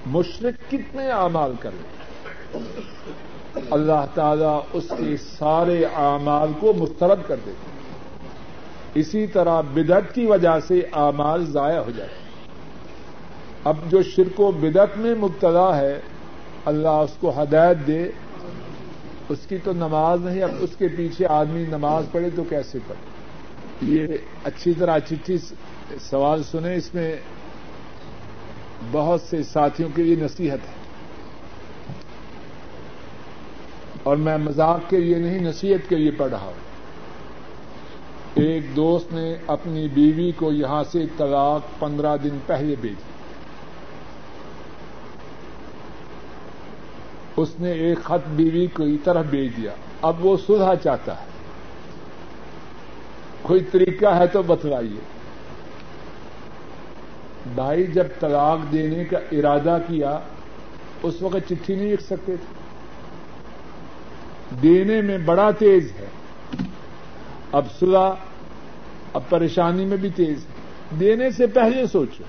مشرق 0.07 0.71
کتنے 0.71 1.11
اعمال 1.11 1.53
کر 1.61 1.71
لے۔ 1.71 1.98
اللہ 3.71 4.05
تعالی 4.15 4.59
اس 4.73 4.89
کے 4.99 5.17
سارے 5.17 5.85
اعمال 5.85 6.53
کو 6.61 6.73
مسترد 6.73 7.19
کر 7.27 7.37
دیتے 7.47 9.01
اسی 9.01 9.27
طرح 9.27 9.61
بدعت 9.61 10.15
کی 10.15 10.27
وجہ 10.27 10.59
سے 10.69 10.81
اعمال 10.93 11.47
ضائع 11.47 11.81
ہو 11.81 11.91
جائے 11.97 12.11
اب 13.65 13.77
جو 13.89 14.03
شرک 14.03 14.41
و 14.41 14.51
بدعت 14.53 14.97
میں 14.97 15.15
مبتلا 15.15 15.77
ہے 15.77 16.01
اللہ 16.65 17.03
اس 17.05 17.17
کو 17.21 17.33
ہدایت 17.43 17.87
دے 17.87 18.11
اس 19.29 19.39
کی 19.49 19.57
تو 19.65 19.73
نماز 19.73 20.25
نہیں، 20.25 20.43
اب 20.43 20.51
اس 20.61 20.77
کے 20.79 20.89
پیچھے 20.89 21.27
آدمی 21.27 21.65
نماز 21.69 22.05
پڑھے 22.13 22.31
تو 22.37 22.45
کیسے 22.45 22.79
پڑھے؟ 22.87 23.91
یہ 23.93 24.07
اچھی 24.45 24.73
طرح 24.79 24.99
چٹھی 24.99 25.37
سوال 26.01 26.43
سنیں، 26.43 26.75
اس 26.77 26.95
میں 26.95 27.17
بہت 28.93 29.21
سے 29.21 29.43
ساتھیوں 29.43 29.89
کے 29.95 30.03
لیے 30.03 30.17
نصیحت 30.17 30.69
ہے۔ 30.69 30.78
اور 34.09 34.17
میں 34.17 34.39
مذاق 34.39 34.91
کے 34.91 34.97
لیے 35.01 35.19
نہیں، 35.19 35.39
نصیحت 35.39 35.89
کے 35.89 35.97
لیے 35.97 36.11
پڑھ 36.11 36.31
رہا 36.31 36.41
ہوں۔ 36.41 36.69
ایک 38.35 38.77
دوست 38.77 39.13
نے 39.13 39.37
اپنی 39.47 39.89
بیوی 39.95 40.33
کو 40.33 40.53
یہاں 40.53 40.85
سے 40.85 41.07
طلاق 41.17 41.61
پندرہ 41.79 42.17
دن 42.17 42.39
پہلے 42.47 42.75
بھیجی 42.81 43.19
اس 47.37 47.49
نے 47.61 47.73
ایک 47.73 47.99
خط 48.05 48.29
بیوی 48.29 48.67
کو 48.67 48.85
طرف 49.05 49.25
بھیج 49.25 49.57
دیا۔ 49.57 49.71
اب 50.03 50.27
وہ 50.27 50.37
سلح 50.47 50.75
چاہتا 50.83 51.21
ہے۔ 51.21 51.27
کوئی 53.43 53.61
طریقہ 53.61 54.07
ہے 54.07 54.27
تو 54.27 54.43
بتلائیے۔ 54.43 55.01
بھائی، 57.55 57.87
جب 57.87 58.07
طلاق 58.21 58.73
دینے 58.73 59.05
کا 59.05 59.19
ارادہ 59.33 59.79
کیا، 59.89 60.19
اس 61.03 61.23
وقت 61.23 61.49
چٹھی 61.49 61.75
نہیں 61.75 61.93
لکھ 61.93 62.03
سکتے 62.03 62.37
تھے۔ 62.37 62.58
دینے 64.63 65.03
میں 65.03 65.19
بڑا 65.19 65.51
تیز 65.51 65.93
ہے۔ 65.99 66.07
اب 67.53 67.65
سلا 67.79 68.15
اب 69.13 69.23
پریشانی 69.29 69.85
میں 69.85 69.97
بھی 69.97 70.11
تیز 70.11 70.45
ہے۔ 70.45 70.53
دینے 71.01 71.31
سے 71.31 71.47
پہلے 71.47 71.87
سوچو۔ 71.87 72.25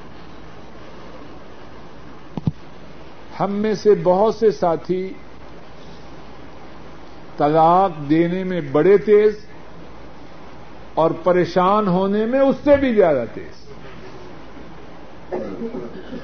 ہم 3.39 3.51
میں 3.51 3.73
سے 3.73 3.89
بہت 4.03 4.35
سے 4.35 4.51
ساتھی 4.51 5.13
طلاق 7.37 8.09
دینے 8.09 8.43
میں 8.43 8.61
بڑے 8.71 8.97
تیز 8.97 9.45
اور 10.93 11.11
پریشان 11.11 11.87
ہونے 11.87 12.25
میں 12.25 12.39
اس 12.39 12.55
سے 12.63 12.77
بھی 12.77 12.93
زیادہ 12.93 13.23
تیز۔ 13.33 13.69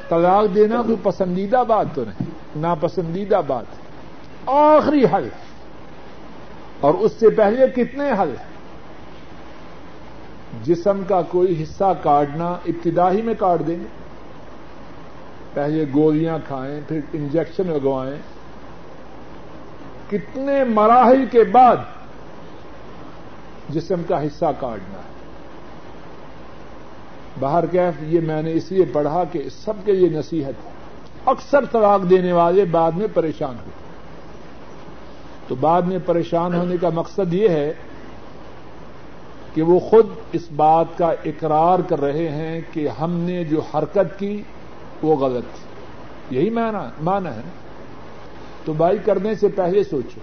طلاق 0.10 0.56
دینا 0.56 0.82
کوئی 0.82 0.98
پسندیدہ 1.04 1.64
بات 1.68 1.86
تو 1.94 2.04
نہیں، 2.04 2.30
ناپسندیدہ 2.56 3.42
بات 3.48 3.66
ہے۔ 3.72 3.82
آخری 4.46 5.06
حل۔ 5.06 5.24
ہے 5.24 5.55
اور 6.80 6.94
اس 6.94 7.12
سے 7.20 7.30
پہلے 7.30 7.68
کتنے 7.76 8.12
حل 8.12 8.30
ہیں؟ 8.30 8.56
جسم 10.64 11.02
کا 11.08 11.22
کوئی 11.22 11.64
حصہ 11.64 11.94
کاٹنا 12.04 12.50
ابتدائی 12.50 13.22
میں 13.22 13.34
کاٹ 13.40 13.68
دیں 13.68 13.80
گے۔ 13.80 14.06
پہلے 15.54 15.86
گولیاں 15.94 16.38
کھائیں، 16.48 16.82
پھر 16.88 17.00
انجیکشن 17.14 17.68
لگوائیں۔ 17.68 18.16
کتنے 20.12 20.64
مراحل 20.64 21.26
کے 21.32 21.44
بعد 21.44 21.78
جسم 23.70 24.02
کا 24.08 24.24
حصہ 24.24 24.46
کاٹنا 24.60 24.98
ہے؟ 24.98 25.16
باہر 27.40 27.66
کیف، 27.66 27.94
یہ 28.02 28.20
میں 28.20 28.42
نے 28.42 28.54
اس 28.54 28.72
لیے 28.72 28.86
پڑھا 28.94 29.24
کہ 29.32 29.50
سب 29.50 29.74
کے 29.86 29.92
لیے 29.92 30.10
نصیحت 30.10 30.66
ہے۔ 30.66 30.70
اکثر 31.26 31.66
طلاق 31.66 32.10
دینے 32.10 32.32
والے 32.32 32.66
بعد 32.66 32.92
میں 32.92 33.08
پریشان 33.14 33.56
ہوتے 33.56 33.85
تو 35.48 35.56
بعد 35.56 35.82
میں 35.82 35.98
پریشان 36.06 36.56
ہونے 36.56 36.78
کا 36.82 36.90
مقصد 36.90 37.34
یہ 37.34 37.50
ہے 37.50 37.74
کہ 39.54 39.62
وہ 39.62 39.80
خود 39.80 40.08
اس 40.34 40.52
بات 40.56 40.86
کا 40.98 41.08
اقرار 41.26 41.80
کر 41.80 42.02
رہے 42.02 42.30
ہیں 42.30 42.62
کہ 42.74 42.88
ہم 42.88 43.12
نے 43.12 43.44
جو 43.44 43.62
حرکت 43.62 44.20
کی 44.20 44.42
وہ 45.02 45.16
غلط 45.16 45.44
تھی۔ 45.44 45.66
یہی 46.38 46.50
مانا 47.04 47.36
ہے۔ 47.36 47.42
تو 48.66 48.74
بھائی 48.74 48.98
کرنے 49.06 49.36
سے 49.36 49.48
پہلے 49.48 49.84
سوچو۔ 49.84 50.20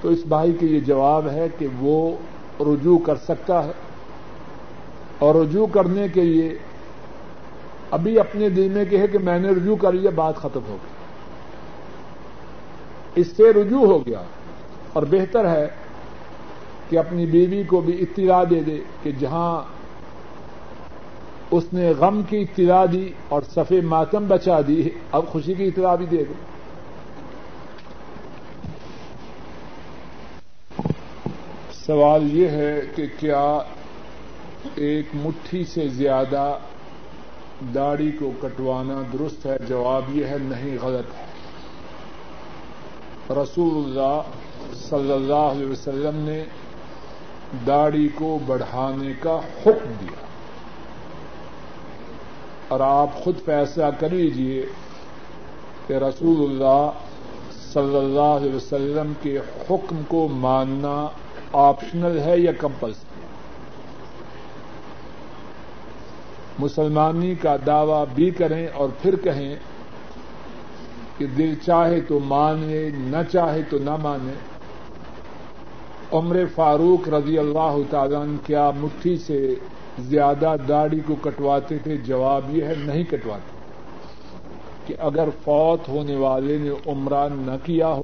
تو 0.00 0.08
اس 0.08 0.18
بھائی 0.28 0.52
کے 0.52 0.66
یہ 0.66 0.80
جواب 0.80 1.28
ہے 1.28 1.46
کہ 1.58 1.66
وہ 1.78 2.16
رجوع 2.60 2.98
کر 2.98 3.16
سکتا 3.16 3.64
ہے۔ 3.64 3.72
اور 5.18 5.34
رجوع 5.34 5.66
کرنے 5.66 6.08
کے 6.08 6.22
لیے 6.22 6.58
ابھی 7.90 8.18
اپنے 8.18 8.48
دل 8.48 8.68
میں 8.68 8.84
کہ 8.84 8.96
ہے 8.96 9.06
کہ 9.06 9.18
میں 9.18 9.38
نے 9.38 9.48
رجوع 9.50 9.76
کر 9.76 9.92
لیا، 9.92 10.10
بات 10.14 10.36
ختم 10.36 10.60
ہو 10.68 10.76
گئی۔ 10.82 10.93
اس 13.14 13.26
سے 13.36 13.52
رجوع 13.52 13.86
ہو 13.86 14.06
گیا 14.06 14.22
اور 14.92 15.02
بہتر 15.02 15.48
ہے 15.48 15.68
کہ 16.88 16.98
اپنی 16.98 17.26
بیوی 17.26 17.62
کو 17.62 17.80
بھی 17.80 18.02
اطلاع 18.02 18.44
دے 18.50 18.60
دے 18.60 18.80
کہ 19.02 19.10
جہاں 19.12 19.62
اس 21.50 21.64
نے 21.72 21.90
غم 21.90 22.22
کی 22.28 22.38
اطلاع 22.38 22.84
دی 22.92 23.12
اور 23.28 23.42
صفے 23.54 23.80
ماتم 23.80 24.26
بچا 24.28 24.60
دی 24.66 24.88
اب 25.12 25.26
خوشی 25.28 25.54
کی 25.54 25.64
اطلاع 25.64 25.94
بھی 25.94 26.06
دے 26.06 26.24
دے۔ 26.24 26.32
سوال 31.72 32.36
یہ 32.36 32.48
ہے 32.48 32.80
کہ 32.94 33.06
کیا 33.18 33.58
ایک 34.74 35.06
مٹھی 35.14 35.64
سے 35.64 35.88
زیادہ 35.88 36.58
داڑھی 37.74 38.12
کو 38.12 38.32
کٹوانا 38.42 39.02
درست 39.12 39.46
ہے؟ 39.46 39.56
جواب 39.68 40.02
یہ 40.16 40.24
ہے 40.24 40.36
نہیں، 40.40 40.76
غلط 40.82 41.14
ہے۔ 41.18 41.33
رسول 43.30 43.84
اللہ 43.84 44.20
صلی 44.74 45.12
اللہ 45.12 45.34
علیہ 45.34 45.66
وسلم 45.66 46.16
نے 46.16 46.44
داڑھی 47.66 48.08
کو 48.14 48.38
بڑھانے 48.46 49.12
کا 49.20 49.40
حکم 49.66 49.92
دیا۔ 50.00 50.24
اور 52.68 52.80
آپ 52.80 53.24
خود 53.24 53.34
فیصلہ 53.44 53.84
کر 54.00 54.08
لیجیے 54.08 54.66
کہ 55.86 55.92
رسول 55.92 56.50
اللہ 56.50 56.90
صلی 57.72 57.96
اللہ 57.96 58.20
علیہ 58.20 58.54
وسلم 58.54 59.12
کے 59.22 59.38
حکم 59.38 60.02
کو 60.08 60.28
ماننا 60.28 61.08
آپشنل 61.52 62.18
ہے 62.18 62.38
یا 62.38 62.52
کمپلسری۔ 62.52 63.26
مسلمانی 66.58 67.34
کا 67.34 67.56
دعوی 67.66 68.04
بھی 68.14 68.30
کریں 68.30 68.66
اور 68.66 68.88
پھر 69.02 69.16
کہیں 69.16 69.56
کہ 71.18 71.26
دل 71.26 71.54
چاہے 71.66 72.00
تو 72.00 72.18
مانے، 72.18 72.90
نہ 72.94 73.16
چاہے 73.32 73.62
تو 73.70 73.78
نہ 73.78 73.96
مانے۔ 73.96 74.32
عمر 76.12 76.36
فاروق 76.54 77.08
رضی 77.08 77.38
اللہ 77.38 77.76
تعالیٰ 77.90 78.24
کیا 78.46 78.70
مٹھی 78.70 79.16
سے 79.16 79.54
زیادہ 79.98 80.56
داڑھی 80.68 81.00
کو 81.00 81.14
کٹواتے 81.14 81.78
تھے؟ 81.78 81.96
جواب 81.96 82.42
یہ 82.56 82.64
ہے 82.64 82.74
نہیں 82.78 83.04
کٹواتے۔ 83.04 83.54
کہ 84.86 84.94
اگر 85.00 85.28
فوت 85.44 85.88
ہونے 85.88 86.16
والے 86.16 86.58
نے 86.58 86.70
عمرہ 86.86 87.28
نہ 87.28 87.56
کیا 87.64 87.88
ہو 87.88 88.02